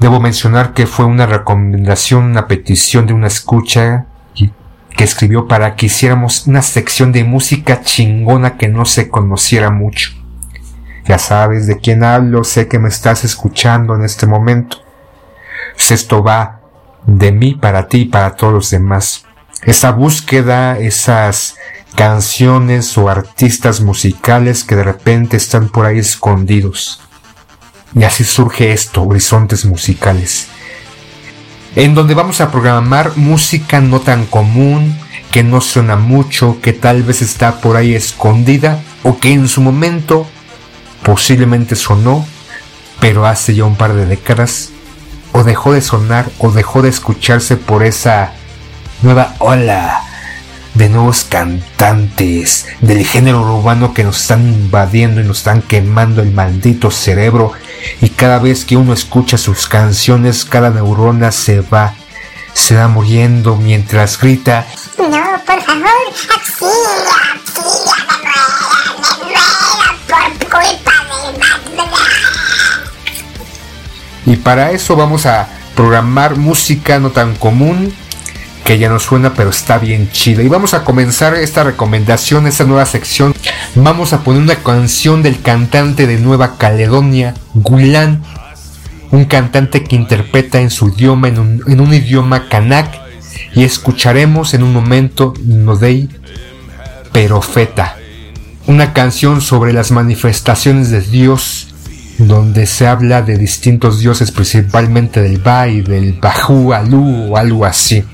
Debo 0.00 0.18
mencionar 0.18 0.74
que 0.74 0.88
fue 0.88 1.04
una 1.04 1.26
recomendación, 1.26 2.24
una 2.24 2.48
petición 2.48 3.06
de 3.06 3.12
una 3.12 3.28
escucha 3.28 4.06
que 4.96 5.04
escribió 5.04 5.48
para 5.48 5.76
que 5.76 5.86
hiciéramos 5.86 6.46
una 6.46 6.62
sección 6.62 7.12
de 7.12 7.24
música 7.24 7.82
chingona 7.82 8.56
que 8.56 8.68
no 8.68 8.84
se 8.84 9.08
conociera 9.08 9.70
mucho. 9.70 10.12
Ya 11.06 11.18
sabes 11.18 11.66
de 11.66 11.78
quién 11.78 12.02
hablo, 12.02 12.44
sé 12.44 12.68
que 12.68 12.78
me 12.78 12.88
estás 12.88 13.24
escuchando 13.24 13.94
en 13.94 14.04
este 14.04 14.26
momento. 14.26 14.78
Pues 15.74 15.90
esto 15.90 16.22
va 16.22 16.60
de 17.06 17.32
mí 17.32 17.54
para 17.54 17.88
ti 17.88 18.02
y 18.02 18.04
para 18.06 18.36
todos 18.36 18.52
los 18.52 18.70
demás. 18.70 19.26
Esa 19.62 19.90
búsqueda, 19.92 20.78
esas 20.78 21.56
canciones 21.94 22.96
o 22.96 23.08
artistas 23.08 23.80
musicales 23.80 24.64
que 24.64 24.76
de 24.76 24.84
repente 24.84 25.36
están 25.36 25.68
por 25.68 25.86
ahí 25.86 25.98
escondidos. 25.98 27.00
Y 27.94 28.04
así 28.04 28.24
surge 28.24 28.72
esto, 28.72 29.02
Horizontes 29.02 29.64
Musicales. 29.64 30.48
En 31.76 31.94
donde 31.94 32.14
vamos 32.14 32.40
a 32.40 32.52
programar 32.52 33.16
música 33.16 33.80
no 33.80 34.00
tan 34.00 34.26
común, 34.26 34.96
que 35.32 35.42
no 35.42 35.60
suena 35.60 35.96
mucho, 35.96 36.60
que 36.62 36.72
tal 36.72 37.02
vez 37.02 37.20
está 37.20 37.60
por 37.60 37.76
ahí 37.76 37.96
escondida 37.96 38.80
o 39.02 39.18
que 39.18 39.32
en 39.32 39.48
su 39.48 39.60
momento 39.60 40.28
posiblemente 41.02 41.74
sonó, 41.74 42.24
pero 43.00 43.26
hace 43.26 43.56
ya 43.56 43.64
un 43.64 43.74
par 43.74 43.94
de 43.94 44.06
décadas 44.06 44.70
o 45.32 45.42
dejó 45.42 45.72
de 45.72 45.80
sonar 45.80 46.30
o 46.38 46.52
dejó 46.52 46.80
de 46.80 46.90
escucharse 46.90 47.56
por 47.56 47.82
esa 47.82 48.32
nueva 49.02 49.34
ola 49.40 50.00
de 50.74 50.88
nuevos 50.88 51.24
cantantes 51.24 52.66
del 52.80 53.04
género 53.04 53.40
urbano 53.40 53.94
que 53.94 54.04
nos 54.04 54.20
están 54.20 54.46
invadiendo 54.46 55.20
y 55.20 55.24
nos 55.24 55.38
están 55.38 55.62
quemando 55.62 56.22
el 56.22 56.30
maldito 56.30 56.92
cerebro 56.92 57.52
y 58.00 58.10
cada 58.10 58.38
vez 58.38 58.64
que 58.64 58.76
uno 58.76 58.92
escucha 58.92 59.38
sus 59.38 59.66
canciones 59.66 60.44
cada 60.44 60.70
neurona 60.70 61.32
se 61.32 61.60
va 61.60 61.94
se 62.52 62.76
va 62.76 62.88
muriendo 62.88 63.56
mientras 63.56 64.18
grita 64.18 64.66
no 64.98 65.40
por 65.46 65.62
favor 65.62 65.88
auxilio 66.30 66.64
auxilio 67.32 67.94
me 68.06 68.92
muero 68.92 69.18
me 69.36 69.50
muero 69.50 69.88
por 70.08 70.60
culpa 70.60 70.94
Y 74.26 74.36
para 74.36 74.70
eso 74.70 74.96
vamos 74.96 75.26
a 75.26 75.48
programar 75.74 76.36
música 76.36 76.98
no 76.98 77.10
tan 77.10 77.34
común, 77.36 77.94
que 78.64 78.78
ya 78.78 78.88
no 78.88 78.98
suena 78.98 79.34
pero 79.34 79.50
está 79.50 79.78
bien 79.78 80.10
chida. 80.10 80.42
Y 80.42 80.48
vamos 80.48 80.74
a 80.74 80.84
comenzar 80.84 81.34
esta 81.34 81.62
recomendación, 81.62 82.46
esta 82.46 82.64
nueva 82.64 82.86
sección. 82.86 83.34
Vamos 83.74 84.12
a 84.12 84.24
poner 84.24 84.42
una 84.42 84.56
canción 84.56 85.22
del 85.22 85.40
cantante 85.40 86.06
de 86.06 86.18
Nueva 86.18 86.56
Caledonia, 86.56 87.34
Gulan. 87.52 88.22
Un 89.10 89.26
cantante 89.26 89.84
que 89.84 89.94
interpreta 89.94 90.60
en 90.60 90.70
su 90.70 90.88
idioma, 90.88 91.28
en 91.28 91.38
un, 91.38 91.94
idioma 91.94 92.48
kanak. 92.48 93.00
Y 93.54 93.64
escucharemos 93.64 94.54
en 94.54 94.62
un 94.62 94.72
momento 94.72 95.34
Nodei 95.44 96.08
Perofeta. 97.12 97.96
Una 98.66 98.92
canción 98.94 99.42
sobre 99.42 99.72
las 99.72 99.90
manifestaciones 99.90 100.90
de 100.90 101.02
Dios 101.02 101.68
donde 102.18 102.66
se 102.66 102.86
habla 102.86 103.22
de 103.22 103.36
distintos 103.36 103.98
dioses, 103.98 104.30
principalmente 104.30 105.20
del 105.20 105.38
Bai, 105.38 105.82
del 105.82 106.14
Bahu 106.14 106.72
Alu 106.72 107.32
o 107.32 107.36
algo 107.36 107.64
así. 107.64 108.04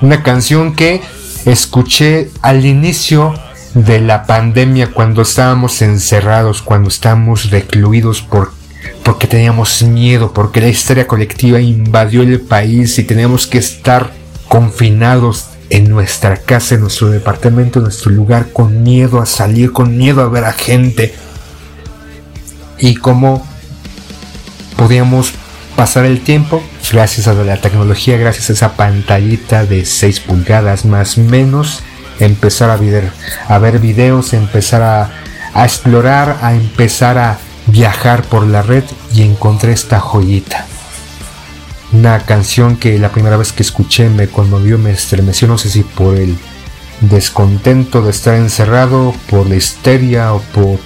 Una 0.00 0.22
canción 0.22 0.74
que 0.74 1.00
escuché 1.46 2.30
al 2.42 2.64
inicio 2.64 3.34
de 3.74 4.00
la 4.00 4.24
pandemia 4.24 4.92
cuando 4.92 5.22
estábamos 5.22 5.82
encerrados, 5.82 6.62
cuando 6.62 6.88
estábamos 6.88 7.50
recluidos 7.50 8.22
por, 8.22 8.52
porque 9.02 9.26
teníamos 9.26 9.82
miedo, 9.82 10.32
porque 10.32 10.60
la 10.60 10.68
historia 10.68 11.06
colectiva 11.06 11.60
invadió 11.60 12.22
el 12.22 12.40
país 12.40 12.98
y 12.98 13.04
teníamos 13.04 13.46
que 13.46 13.58
estar 13.58 14.12
confinados 14.48 15.46
en 15.70 15.90
nuestra 15.90 16.36
casa, 16.36 16.76
en 16.76 16.82
nuestro 16.82 17.10
departamento, 17.10 17.78
en 17.78 17.84
nuestro 17.84 18.12
lugar, 18.12 18.48
con 18.52 18.82
miedo 18.82 19.20
a 19.20 19.26
salir, 19.26 19.72
con 19.72 19.96
miedo 19.96 20.22
a 20.22 20.28
ver 20.28 20.44
a 20.44 20.52
gente, 20.52 21.14
y 22.78 22.94
cómo 22.94 23.46
podíamos 24.76 25.32
pasar 25.76 26.04
el 26.04 26.20
tiempo 26.20 26.62
gracias 26.92 27.26
a 27.26 27.34
la 27.34 27.56
tecnología, 27.56 28.16
gracias 28.16 28.50
a 28.50 28.52
esa 28.52 28.76
pantallita 28.76 29.64
de 29.64 29.84
6 29.84 30.20
pulgadas 30.20 30.84
más 30.84 31.18
o 31.18 31.22
menos, 31.22 31.82
empezar 32.20 32.70
a 32.70 32.76
ver, 32.76 33.10
a 33.48 33.58
ver 33.58 33.78
videos, 33.78 34.32
empezar 34.32 34.82
a, 34.82 35.10
a 35.54 35.64
explorar, 35.64 36.38
a 36.42 36.54
empezar 36.54 37.18
a 37.18 37.38
viajar 37.66 38.22
por 38.22 38.46
la 38.46 38.62
red 38.62 38.84
y 39.12 39.22
encontré 39.22 39.72
esta 39.72 40.00
joyita. 40.00 40.66
Una 41.92 42.20
canción 42.20 42.76
que 42.76 42.98
la 42.98 43.10
primera 43.10 43.36
vez 43.36 43.52
que 43.52 43.62
escuché 43.62 44.08
me 44.08 44.28
conmovió, 44.28 44.78
me 44.78 44.90
estremeció, 44.90 45.48
no 45.48 45.58
sé 45.58 45.70
si 45.70 45.82
por 45.82 46.16
el 46.16 46.36
descontento 47.00 48.02
de 48.02 48.10
estar 48.10 48.34
encerrado, 48.34 49.14
por 49.30 49.48
la 49.48 49.56
histeria 49.56 50.32
o 50.32 50.40
por 50.40 50.78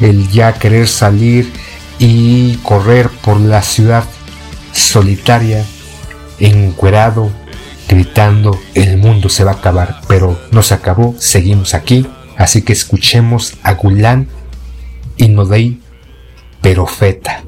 el 0.00 0.28
ya 0.28 0.54
querer 0.54 0.86
salir 0.86 1.52
y 1.98 2.56
correr 2.58 3.08
por 3.08 3.40
la 3.40 3.62
ciudad 3.62 4.04
solitaria, 4.72 5.64
encuerado, 6.38 7.30
gritando, 7.88 8.58
el 8.74 8.98
mundo 8.98 9.28
se 9.28 9.44
va 9.44 9.52
a 9.52 9.54
acabar, 9.54 10.00
pero 10.06 10.38
no 10.52 10.62
se 10.62 10.74
acabó, 10.74 11.14
seguimos 11.18 11.74
aquí, 11.74 12.06
así 12.36 12.62
que 12.62 12.72
escuchemos 12.72 13.54
a 13.62 13.74
Gulán 13.74 14.28
y 15.16 15.28
Nodei 15.28 15.80
Perofeta. 16.60 17.47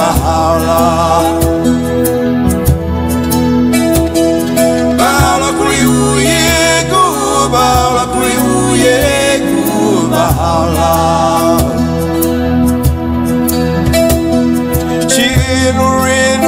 remember 0.00 0.22
how 0.24 0.52
long. 0.68 1.40
Baola 4.98 5.50
kuriuye 5.58 6.40
gu, 6.90 7.04
baola 7.52 8.04
kuriuye 8.12 8.96
gu, 9.44 10.08
baola. 10.12 10.90
Chino 15.08 15.88
reno. 16.04 16.40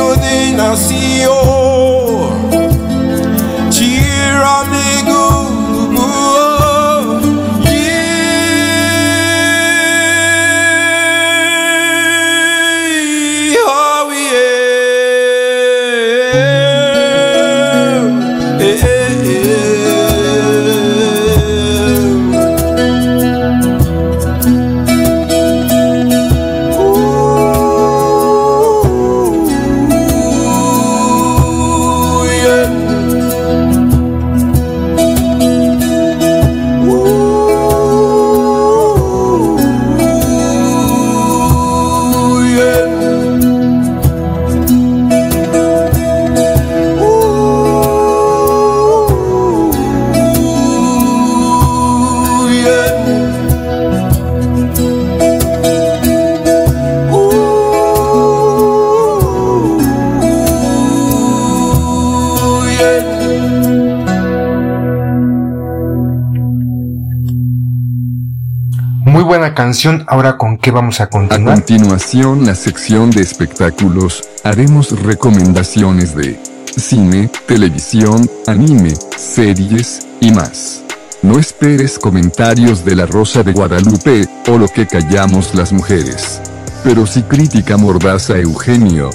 Canción, 69.55 70.05
ahora 70.09 70.37
con 70.37 70.57
qué 70.57 70.71
vamos 70.71 71.01
a 71.01 71.05
A 71.05 71.11
continuar. 71.11 71.55
continuación, 71.55 72.47
la 72.47 72.55
sección 72.55 73.11
de 73.11 73.23
espectáculos, 73.23 74.23
haremos 74.45 75.03
recomendaciones 75.03 76.15
de 76.15 76.41
cine, 76.77 77.31
televisión, 77.47 78.29
anime, 78.47 78.95
series 79.17 80.07
y 80.21 80.31
más. 80.33 80.83
No 81.23 81.39
esperes 81.39 81.99
comentarios 81.99 82.85
de 82.85 82.97
la 82.97 83.07
Rosa 83.07 83.43
de 83.43 83.53
Guadalupe, 83.53 84.27
o 84.49 84.59
lo 84.59 84.69
que 84.69 84.87
callamos 84.87 85.55
las 85.55 85.73
mujeres. 85.73 86.41
Pero 86.83 87.07
sí 87.07 87.23
crítica 87.23 87.77
mordaza 87.77 88.39
Eugenio. 88.39 89.11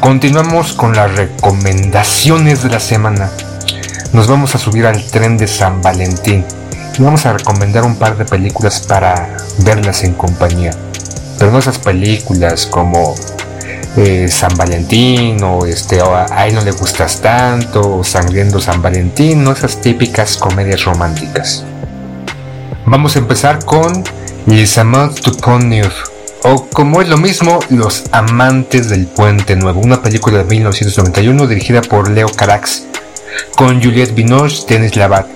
Continuamos 0.00 0.72
con 0.72 0.94
las 0.94 1.14
recomendaciones 1.14 2.62
de 2.62 2.70
la 2.70 2.80
semana. 2.80 3.30
Nos 4.12 4.26
vamos 4.26 4.54
a 4.54 4.58
subir 4.58 4.86
al 4.86 5.02
tren 5.04 5.36
de 5.36 5.46
San 5.46 5.80
Valentín 5.80 6.44
vamos 6.98 7.26
a 7.26 7.32
recomendar 7.32 7.84
un 7.84 7.96
par 7.96 8.16
de 8.16 8.24
películas 8.24 8.80
para 8.80 9.36
verlas 9.58 10.04
en 10.04 10.14
compañía. 10.14 10.72
Pero 11.38 11.50
no 11.50 11.58
esas 11.58 11.78
películas 11.78 12.66
como 12.66 13.14
eh, 13.96 14.28
San 14.28 14.54
Valentín 14.56 15.42
o 15.42 15.66
este 15.66 16.02
o 16.02 16.14
no 16.52 16.60
le 16.60 16.70
gustas 16.72 17.20
tanto 17.20 17.98
o 17.98 18.04
Sangriendo 18.04 18.60
San 18.60 18.82
Valentín, 18.82 19.42
no 19.42 19.52
esas 19.52 19.80
típicas 19.80 20.36
comedias 20.36 20.84
románticas. 20.84 21.64
Vamos 22.86 23.16
a 23.16 23.20
empezar 23.20 23.64
con 23.64 24.04
Les 24.46 24.76
Amants 24.78 25.22
du 25.22 25.36
Pont 25.36 25.64
Neuf 25.64 26.10
o 26.42 26.66
como 26.72 27.02
es 27.02 27.08
lo 27.08 27.18
mismo, 27.18 27.58
Los 27.68 28.04
Amantes 28.12 28.88
del 28.88 29.06
Puente 29.06 29.56
Nuevo, 29.56 29.80
una 29.80 30.02
película 30.02 30.38
de 30.38 30.44
1991 30.44 31.46
dirigida 31.46 31.82
por 31.82 32.10
Leo 32.10 32.28
Carax, 32.28 32.84
con 33.56 33.82
Juliette 33.82 34.14
Binoche, 34.14 34.64
Denis 34.66 34.96
Labat, 34.96 35.26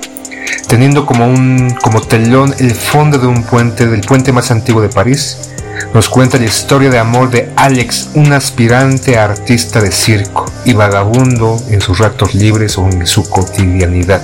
teniendo 0.69 1.07
como 1.07 1.27
un 1.27 1.71
como 1.83 2.01
telón 2.01 2.55
el 2.59 2.75
fondo 2.75 3.19
de 3.19 3.27
un 3.27 3.43
puente, 3.43 3.87
del 3.87 4.01
puente 4.03 4.33
más 4.33 4.51
antiguo 4.51 4.83
de 4.83 4.89
París. 4.89 5.51
Nos 5.93 6.09
cuenta 6.09 6.39
la 6.39 6.45
historia 6.45 6.91
de 6.91 6.99
amor 6.99 7.31
de 7.31 7.51
Alex, 7.57 8.11
un 8.15 8.33
aspirante 8.33 9.19
artista 9.19 9.81
de 9.81 9.91
circo 9.91 10.47
y 10.65 10.73
vagabundo 10.73 11.61
en 11.69 11.81
sus 11.81 11.99
ratos 11.99 12.35
libres 12.35 12.79
o 12.79 12.87
en 12.89 13.07
su 13.07 13.29
cotidianidad. 13.29 14.23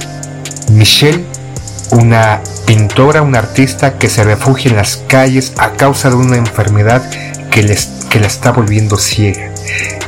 Michelle, 0.72 1.24
una 1.90 2.40
pintora, 2.66 3.22
una 3.22 3.38
artista 3.38 3.98
que 3.98 4.08
se 4.08 4.22
refugia 4.22 4.70
en 4.70 4.76
las 4.76 4.98
calles 5.08 5.52
a 5.58 5.72
causa 5.72 6.08
de 6.08 6.16
una 6.16 6.36
enfermedad 6.36 7.02
que, 7.50 7.62
les, 7.62 7.86
que 8.08 8.20
la 8.20 8.26
está 8.26 8.52
volviendo 8.52 8.96
ciega. 8.96 9.52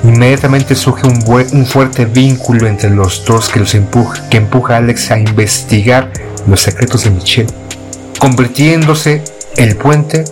Inmediatamente 0.04 0.74
surge 0.74 1.06
un, 1.06 1.22
un 1.52 1.66
fuerte 1.66 2.06
vínculo 2.06 2.66
entre 2.66 2.90
los 2.90 3.24
dos 3.24 3.48
que, 3.48 3.60
los 3.60 3.74
empuja, 3.74 4.28
que 4.28 4.38
empuja 4.38 4.74
a 4.74 4.78
Alex 4.78 5.10
a 5.10 5.18
investigar 5.18 6.10
los 6.46 6.60
secretos 6.60 7.04
de 7.04 7.10
Michelle, 7.10 7.52
convirtiéndose 8.18 9.22
el 9.56 9.76
puente 9.76 10.24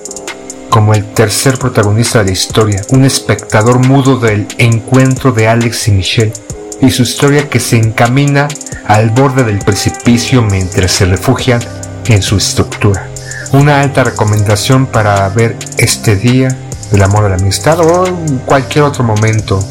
como 0.70 0.94
el 0.94 1.04
tercer 1.04 1.58
protagonista 1.58 2.20
de 2.20 2.26
la 2.26 2.30
historia, 2.30 2.82
un 2.90 3.04
espectador 3.04 3.84
mudo 3.86 4.18
del 4.18 4.46
encuentro 4.58 5.32
de 5.32 5.48
Alex 5.48 5.88
y 5.88 5.92
Michelle 5.92 6.32
y 6.80 6.90
su 6.90 7.02
historia 7.02 7.48
que 7.48 7.60
se 7.60 7.76
encamina 7.76 8.48
al 8.86 9.10
borde 9.10 9.44
del 9.44 9.58
precipicio 9.58 10.42
mientras 10.42 10.92
se 10.92 11.04
refugian 11.06 11.60
en 12.06 12.22
su 12.22 12.36
estructura. 12.36 13.06
Una 13.52 13.80
alta 13.80 14.04
recomendación 14.04 14.86
para 14.86 15.28
ver 15.28 15.56
este 15.76 16.16
día 16.16 16.56
del 16.90 17.02
amor 17.02 17.24
a 17.24 17.28
la 17.30 17.36
amistad 17.36 17.78
o 17.80 18.06
en 18.06 18.38
cualquier 18.38 18.84
otro 18.84 19.04
momento. 19.04 19.62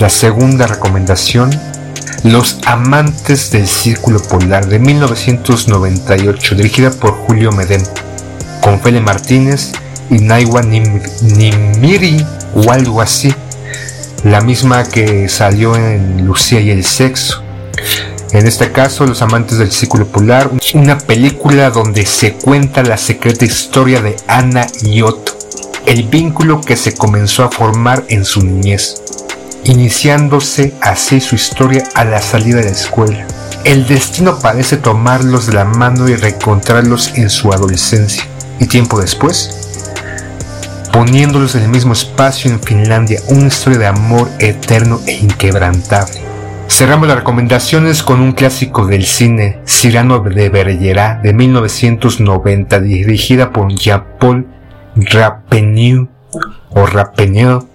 La 0.00 0.08
segunda 0.10 0.66
recomendación, 0.66 1.50
Los 2.24 2.58
amantes 2.64 3.50
del 3.50 3.68
círculo 3.68 4.18
polar 4.20 4.66
de 4.66 4.78
1998, 4.78 6.54
dirigida 6.54 6.90
por 6.90 7.12
Julio 7.12 7.52
Medem, 7.52 7.82
con 8.62 8.80
Fele 8.80 9.00
Martínez 9.02 9.72
y 10.10 10.14
Naiwa 10.20 10.62
Nim- 10.62 11.02
Nimiri 11.22 12.24
o 12.54 12.70
algo 12.72 13.02
así, 13.02 13.34
la 14.22 14.40
misma 14.40 14.84
que 14.84 15.28
salió 15.28 15.76
en 15.76 16.26
Lucía 16.26 16.60
y 16.60 16.70
el 16.70 16.82
sexo. 16.84 17.42
En 18.32 18.46
este 18.46 18.72
caso, 18.72 19.06
Los 19.06 19.20
amantes 19.22 19.58
del 19.58 19.70
círculo 19.70 20.06
polar, 20.06 20.50
una 20.72 20.96
película 20.98 21.68
donde 21.70 22.06
se 22.06 22.32
cuenta 22.32 22.82
la 22.82 22.96
secreta 22.96 23.44
historia 23.44 24.00
de 24.00 24.16
Ana 24.26 24.66
y 24.82 25.02
Otto, 25.02 25.36
el 25.86 26.04
vínculo 26.04 26.60
que 26.60 26.76
se 26.76 26.94
comenzó 26.94 27.44
a 27.44 27.50
formar 27.50 28.04
en 28.08 28.24
su 28.24 28.42
niñez, 28.42 29.02
iniciándose 29.64 30.74
así 30.80 31.20
su 31.20 31.34
historia 31.34 31.84
a 31.94 32.04
la 32.04 32.20
salida 32.20 32.58
de 32.58 32.64
la 32.64 32.70
escuela. 32.70 33.26
El 33.64 33.86
destino 33.86 34.38
parece 34.38 34.76
tomarlos 34.76 35.46
de 35.46 35.54
la 35.54 35.64
mano 35.64 36.08
y 36.08 36.16
reencontrarlos 36.16 37.14
en 37.16 37.30
su 37.30 37.52
adolescencia. 37.52 38.24
Y 38.60 38.66
tiempo 38.66 39.00
después, 39.00 39.64
poniéndolos 40.92 41.54
en 41.54 41.64
el 41.64 41.68
mismo 41.70 41.92
espacio 41.92 42.50
en 42.50 42.60
Finlandia, 42.60 43.20
una 43.28 43.48
historia 43.48 43.78
de 43.78 43.86
amor 43.86 44.30
eterno 44.38 45.00
e 45.06 45.12
inquebrantable. 45.12 46.20
Cerramos 46.68 47.08
las 47.08 47.18
recomendaciones 47.18 48.02
con 48.02 48.20
un 48.20 48.32
clásico 48.32 48.86
del 48.86 49.04
cine, 49.04 49.60
Cyrano 49.66 50.20
de 50.20 50.48
Bergerac, 50.48 51.22
de 51.22 51.32
1990, 51.32 52.80
dirigida 52.80 53.52
por 53.52 53.72
Jean-Paul 53.72 54.53
Rappeneau, 54.96 56.08
o 56.70 56.86
Rappeneau, 56.86 57.68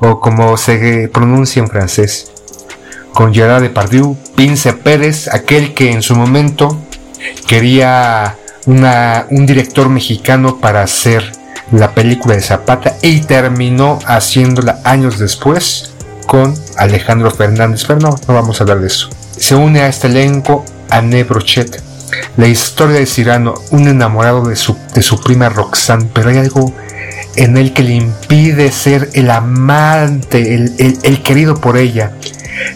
o 0.00 0.20
como 0.20 0.56
se 0.56 1.08
pronuncia 1.12 1.60
en 1.60 1.68
francés, 1.68 2.32
con 3.12 3.34
Gerard 3.34 3.62
Depardieu, 3.62 4.16
Vince 4.36 4.72
Pérez, 4.72 5.28
aquel 5.28 5.74
que 5.74 5.92
en 5.92 6.02
su 6.02 6.14
momento 6.14 6.80
quería 7.46 8.36
un 8.66 9.46
director 9.46 9.88
mexicano 9.88 10.58
para 10.58 10.82
hacer 10.82 11.32
la 11.72 11.92
película 11.92 12.34
de 12.34 12.40
Zapata 12.40 12.96
y 13.02 13.20
terminó 13.20 13.98
haciéndola 14.06 14.80
años 14.84 15.18
después 15.18 15.92
con 16.26 16.54
Alejandro 16.76 17.30
Fernández, 17.30 17.84
pero 17.86 18.00
no, 18.00 18.10
no 18.10 18.34
vamos 18.34 18.60
a 18.60 18.64
hablar 18.64 18.80
de 18.80 18.86
eso. 18.86 19.08
Se 19.36 19.54
une 19.54 19.80
a 19.80 19.88
este 19.88 20.06
elenco 20.06 20.64
Anne 20.88 21.24
Brochet, 21.24 21.82
la 22.36 22.46
historia 22.48 22.98
de 22.98 23.06
Cyrano, 23.06 23.54
un 23.70 23.88
enamorado 23.88 24.44
de 24.44 24.56
su, 24.56 24.76
de 24.94 25.02
su 25.02 25.20
prima 25.20 25.48
Roxanne, 25.48 26.08
pero 26.12 26.30
hay 26.30 26.38
algo 26.38 26.74
en 27.36 27.56
él 27.56 27.72
que 27.72 27.82
le 27.82 27.94
impide 27.94 28.72
ser 28.72 29.10
el 29.14 29.30
amante, 29.30 30.54
el, 30.54 30.98
el- 31.02 31.22
querido 31.22 31.54
por 31.60 31.76
ella. 31.76 32.12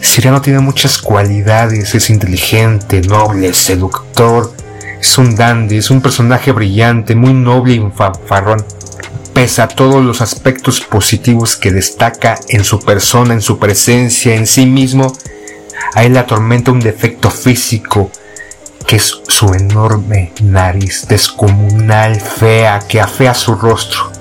Cyrano 0.01 0.41
tiene 0.41 0.59
muchas 0.59 0.97
cualidades, 0.97 1.93
es 1.95 2.09
inteligente, 2.09 3.01
noble, 3.01 3.53
seductor, 3.53 4.53
es 4.99 5.17
un 5.17 5.35
dandy, 5.35 5.77
es 5.77 5.91
un 5.91 6.01
personaje 6.01 6.51
brillante, 6.51 7.15
muy 7.15 7.33
noble 7.33 7.75
y 7.75 7.91
fanfarrón. 7.95 8.63
Pese 9.33 9.61
a 9.61 9.67
todos 9.67 10.03
los 10.03 10.21
aspectos 10.21 10.79
positivos 10.81 11.57
que 11.57 11.71
destaca 11.71 12.39
en 12.47 12.63
su 12.63 12.79
persona, 12.79 13.33
en 13.33 13.41
su 13.41 13.59
presencia, 13.59 14.33
en 14.33 14.47
sí 14.47 14.65
mismo, 14.65 15.11
a 15.93 16.03
él 16.05 16.13
le 16.13 16.19
atormenta 16.19 16.71
un 16.71 16.79
defecto 16.79 17.29
físico 17.29 18.09
que 18.87 18.97
es 18.97 19.21
su 19.27 19.53
enorme 19.53 20.31
nariz 20.41 21.07
descomunal, 21.07 22.19
fea, 22.19 22.79
que 22.87 23.01
afea 23.01 23.33
su 23.33 23.55
rostro. 23.55 24.11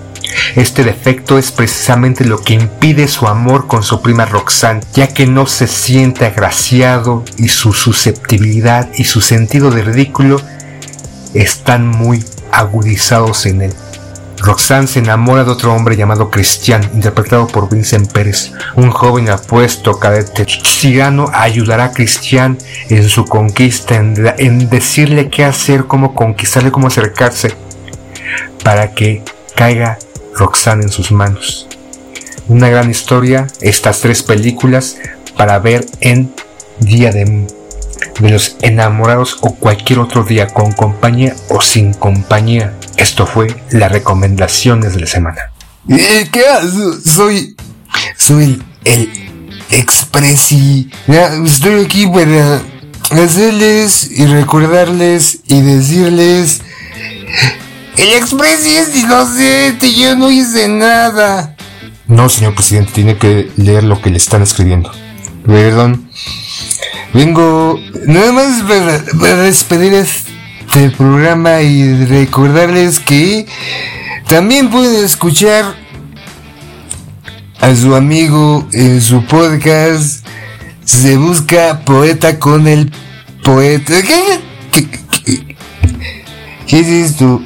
Este 0.56 0.84
defecto 0.84 1.38
es 1.38 1.52
precisamente 1.52 2.24
lo 2.24 2.38
que 2.38 2.54
impide 2.54 3.08
su 3.08 3.26
amor 3.26 3.66
con 3.66 3.82
su 3.82 4.02
prima 4.02 4.24
Roxanne, 4.24 4.82
ya 4.92 5.08
que 5.08 5.26
no 5.26 5.46
se 5.46 5.66
siente 5.66 6.26
agraciado 6.26 7.24
y 7.36 7.48
su 7.48 7.72
susceptibilidad 7.72 8.88
y 8.94 9.04
su 9.04 9.20
sentido 9.20 9.70
de 9.70 9.82
ridículo 9.82 10.40
están 11.34 11.88
muy 11.88 12.24
agudizados 12.52 13.46
en 13.46 13.62
él. 13.62 13.74
Roxanne 14.44 14.86
se 14.86 14.98
enamora 14.98 15.42
de 15.42 15.50
otro 15.50 15.72
hombre 15.72 15.96
llamado 15.96 16.30
Cristian, 16.30 16.82
interpretado 16.92 17.46
por 17.46 17.70
Vincent 17.70 18.12
Pérez, 18.12 18.52
un 18.76 18.90
joven 18.90 19.30
apuesto 19.30 19.98
cadete. 19.98 20.44
Cyrano 20.62 21.30
ayudará 21.32 21.84
a 21.84 21.92
Cristian 21.92 22.58
en 22.90 23.08
su 23.08 23.24
conquista, 23.24 23.96
en, 23.96 24.68
decirle 24.68 25.30
qué 25.30 25.44
hacer, 25.44 25.86
cómo 25.86 26.14
conquistarle, 26.14 26.70
cómo 26.70 26.88
acercarse, 26.88 27.54
para 28.62 28.92
que 28.92 29.22
caiga 29.54 29.98
Roxanne 30.34 30.82
en 30.82 30.90
sus 30.90 31.10
manos. 31.10 31.66
Una 32.46 32.68
gran 32.68 32.90
historia, 32.90 33.46
estas 33.62 34.00
tres 34.00 34.22
películas 34.22 34.98
para 35.38 35.58
ver 35.58 35.86
en 36.00 36.34
Día 36.80 37.12
de 37.12 37.46
los 38.20 38.56
Enamorados 38.60 39.38
o 39.40 39.54
cualquier 39.54 40.00
otro 40.00 40.22
día, 40.22 40.48
con 40.48 40.72
compañía 40.72 41.34
o 41.48 41.62
sin 41.62 41.94
compañía. 41.94 42.74
Esto 42.96 43.26
fue 43.26 43.54
las 43.70 43.90
recomendaciones 43.90 44.94
de 44.94 45.00
la 45.00 45.06
semana. 45.06 45.50
¿Qué? 45.88 46.44
Soy. 47.04 47.56
Soy 48.16 48.44
el, 48.44 48.62
el 48.84 49.10
expresi. 49.70 50.90
Estoy 51.44 51.84
aquí 51.84 52.06
para 52.06 52.62
hacerles 53.10 54.10
y 54.10 54.26
recordarles 54.26 55.40
y 55.46 55.60
decirles. 55.60 56.62
El 57.96 58.12
expresi 58.14 58.76
es 58.76 58.96
inocente, 58.96 59.92
yo 59.94 60.16
no 60.16 60.30
hice 60.30 60.68
nada. 60.68 61.56
No, 62.06 62.28
señor 62.28 62.54
presidente, 62.54 62.92
tiene 62.92 63.16
que 63.16 63.50
leer 63.56 63.84
lo 63.84 64.00
que 64.00 64.10
le 64.10 64.18
están 64.18 64.42
escribiendo. 64.42 64.90
Perdón. 65.46 66.10
Vengo 67.12 67.78
nada 68.06 68.32
más 68.32 68.62
para, 68.62 69.04
para 69.20 69.36
despedir 69.42 69.94
a 69.94 70.00
este 70.74 70.90
programa 70.90 71.62
y 71.62 72.04
recordarles 72.04 72.98
que 72.98 73.46
también 74.26 74.70
pueden 74.70 75.04
escuchar 75.04 75.76
a 77.60 77.76
su 77.76 77.94
amigo 77.94 78.66
en 78.72 79.00
su 79.00 79.24
podcast. 79.24 80.26
Se 80.84 81.16
busca 81.16 81.82
poeta 81.84 82.40
con 82.40 82.66
el 82.66 82.90
poeta. 83.44 83.94
¿Qué, 84.02 84.40
qué, 84.72 84.88
qué, 85.24 85.56
qué 86.66 86.80
es 86.80 86.88
esto? 86.88 87.40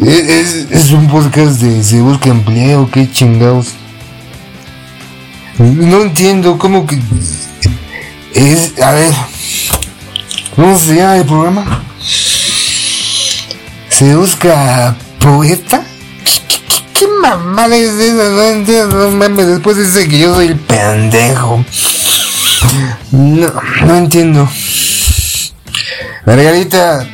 Es, 0.00 0.70
es, 0.70 0.92
un 0.92 1.08
podcast 1.08 1.60
de 1.60 1.82
se 1.82 2.00
busca 2.00 2.28
empleo, 2.28 2.88
qué 2.92 3.10
chingados. 3.10 3.72
No 5.58 6.02
entiendo 6.02 6.58
cómo 6.58 6.86
que 6.86 6.96
es, 8.34 8.80
a 8.80 8.92
ver, 8.92 9.12
¿cómo 10.54 10.78
se 10.78 10.94
llama 10.94 11.16
el 11.16 11.24
programa? 11.24 11.84
Se 13.96 14.12
busca 14.16 14.96
poeta. 15.20 15.80
¿Qué, 16.98 17.06
mamada 17.06 17.76
es 17.76 17.90
esa? 17.90 18.28
No 18.28 18.42
entiendo, 18.42 18.96
no 18.96 19.10
mames, 19.12 19.46
después 19.46 19.76
dice 19.76 20.08
que 20.08 20.18
yo 20.18 20.34
soy 20.34 20.48
el 20.48 20.58
pendejo. 20.58 21.64
No, 23.12 23.52
no 23.86 23.96
entiendo. 23.96 24.50
Margarita, 26.26 27.06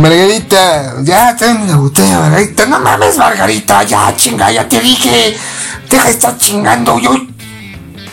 Margarita, 0.00 0.94
ya 1.04 1.36
tráeme 1.36 1.66
una 1.66 1.76
botella, 1.76 2.18
Margarita. 2.18 2.66
No 2.66 2.80
mames, 2.80 3.16
Margarita, 3.16 3.84
ya 3.84 4.12
chinga, 4.16 4.50
ya 4.50 4.68
te 4.68 4.80
dije. 4.80 5.36
Deja 5.88 6.04
de 6.06 6.10
estar 6.10 6.36
chingando, 6.36 6.98
yo. 6.98 7.14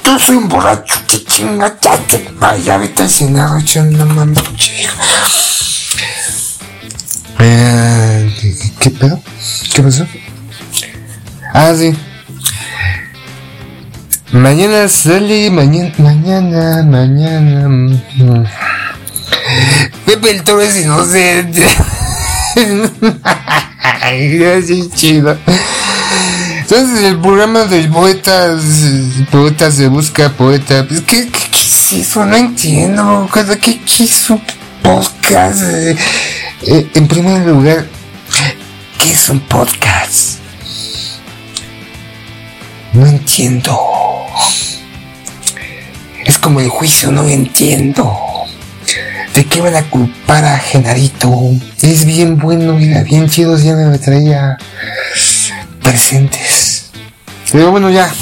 Yo 0.06 0.20
soy 0.20 0.36
un 0.36 0.48
borracho, 0.48 0.94
que 1.08 1.26
chinga, 1.26 1.76
ya 1.82 1.98
te. 1.98 2.30
Vaya, 2.40 2.78
vete 2.78 3.02
al 3.02 3.98
no 3.98 4.06
mames, 4.06 4.44
chico. 4.58 4.94
Eh, 7.44 8.32
¿qué, 8.40 8.56
¿Qué 8.80 8.90
pedo? 8.92 9.20
¿Qué 9.74 9.82
pasó? 9.82 10.06
Ah, 11.54 11.74
sí. 11.76 11.92
Mañana 14.32 14.88
sale, 14.88 15.50
mañana, 15.50 15.92
mañana, 15.98 16.84
mañana. 17.68 18.52
Pepe 20.06 20.32
el 20.32 20.44
Toro 20.44 20.62
es 20.62 20.78
inocente. 20.78 21.66
Así 24.04 24.90
chido. 24.94 25.36
Entonces 26.60 27.04
el 27.04 27.20
programa 27.20 27.64
del 27.66 27.90
poeta, 27.90 28.56
poeta 29.32 29.72
se 29.72 29.88
busca 29.88 30.30
poeta. 30.30 30.86
¿qué, 30.88 31.02
qué, 31.04 31.30
qué 31.32 31.58
es 31.60 31.94
eso? 31.94 32.24
No 32.24 32.36
entiendo. 32.36 33.28
¿Qué, 33.34 33.44
qué, 33.60 33.82
qué 33.82 34.04
es 34.04 34.30
un 34.30 34.42
podcast? 34.84 35.64
Eh, 36.64 36.88
en 36.94 37.08
primer 37.08 37.46
lugar, 37.48 37.88
¿qué 39.00 39.12
es 39.12 39.30
un 39.30 39.40
podcast? 39.40 40.38
No 42.94 43.08
entiendo. 43.08 43.80
Es 46.24 46.38
como 46.38 46.60
el 46.60 46.70
juicio, 46.70 47.12
no 47.12 47.28
entiendo. 47.28 48.16
¿De 49.34 49.46
qué 49.46 49.62
van 49.62 49.76
a 49.76 49.90
culpar 49.90 50.46
a 50.46 50.60
Genarito? 50.60 51.32
Es 51.82 52.06
bien 52.06 52.38
bueno, 52.38 52.74
mira, 52.74 53.02
bien 53.02 53.28
chido, 53.28 53.58
siempre 53.58 53.86
me 53.86 53.98
traía 53.98 54.58
presentes. 55.82 56.92
Pero 57.52 57.72
bueno, 57.72 57.90
ya. 57.90 58.14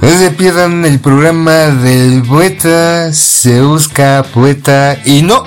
No 0.00 0.16
se 0.16 0.30
pierdan 0.30 0.84
el 0.84 1.00
programa 1.00 1.66
del 1.66 2.22
poeta, 2.22 3.12
se 3.12 3.60
busca 3.62 4.24
poeta 4.32 4.96
y 5.04 5.22
no, 5.22 5.44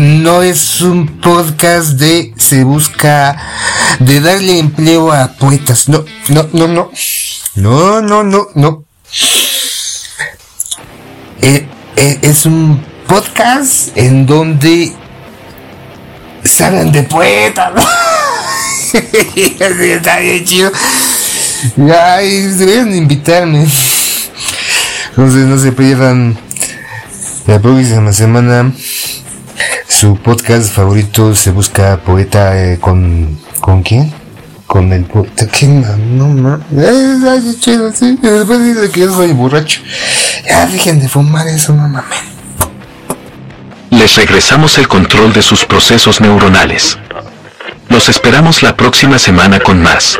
no 0.00 0.42
es 0.42 0.80
un 0.80 1.20
podcast 1.20 1.90
de 1.90 2.34
se 2.36 2.64
busca 2.64 3.36
de 4.00 4.20
darle 4.20 4.58
empleo 4.58 5.12
a 5.12 5.28
poetas. 5.28 5.88
No, 5.88 6.04
no, 6.28 6.48
no, 6.52 6.66
no. 6.66 6.90
No, 7.54 8.02
no, 8.02 8.24
no, 8.24 8.48
no. 8.54 8.84
Eh, 11.40 11.68
eh, 11.96 12.18
es 12.22 12.46
un 12.46 12.84
podcast 13.06 13.96
en 13.96 14.26
donde 14.26 14.92
se 16.42 16.64
hablan 16.64 16.90
de 16.90 17.04
poetas. 17.04 17.72
Está 19.34 20.18
bien 20.18 20.44
chido. 20.44 20.72
Ay, 21.92 22.42
deberían 22.58 22.94
invitarme. 22.94 23.66
Entonces 25.10 25.46
no 25.46 25.58
se 25.58 25.72
pierdan 25.72 26.36
la 27.46 27.58
próxima 27.58 28.12
semana. 28.12 28.72
Su 29.88 30.16
podcast 30.16 30.72
favorito 30.72 31.34
se 31.34 31.50
busca 31.50 31.98
poeta 31.98 32.60
eh, 32.60 32.78
con. 32.78 33.38
¿Con 33.60 33.82
quién? 33.82 34.12
Con 34.66 34.92
el 34.92 35.04
poeta. 35.04 35.46
¿Qué 35.46 35.66
no 35.66 36.28
mames? 36.28 37.24
Ay, 37.24 37.56
chido, 37.60 37.92
sí. 37.92 38.18
Después 38.20 38.62
dice 38.62 38.90
que 38.90 39.00
yo 39.00 39.14
soy 39.14 39.32
borracho. 39.32 39.80
Ya 40.46 40.66
dejen 40.66 41.00
de 41.00 41.08
fumar 41.08 41.46
eso, 41.48 41.72
no 41.72 41.88
mames. 41.88 42.18
Les 43.90 44.16
regresamos 44.16 44.76
el 44.78 44.88
control 44.88 45.32
de 45.32 45.40
sus 45.40 45.64
procesos 45.64 46.20
neuronales. 46.20 46.98
Los 47.88 48.08
esperamos 48.08 48.62
la 48.62 48.76
próxima 48.76 49.18
semana 49.18 49.60
con 49.60 49.80
más. 49.80 50.18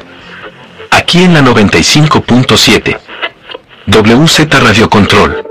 Aquí 0.96 1.24
en 1.24 1.34
la 1.34 1.42
95.7. 1.42 2.96
WZ 3.88 4.60
Radio 4.60 4.88
Control. 4.88 5.44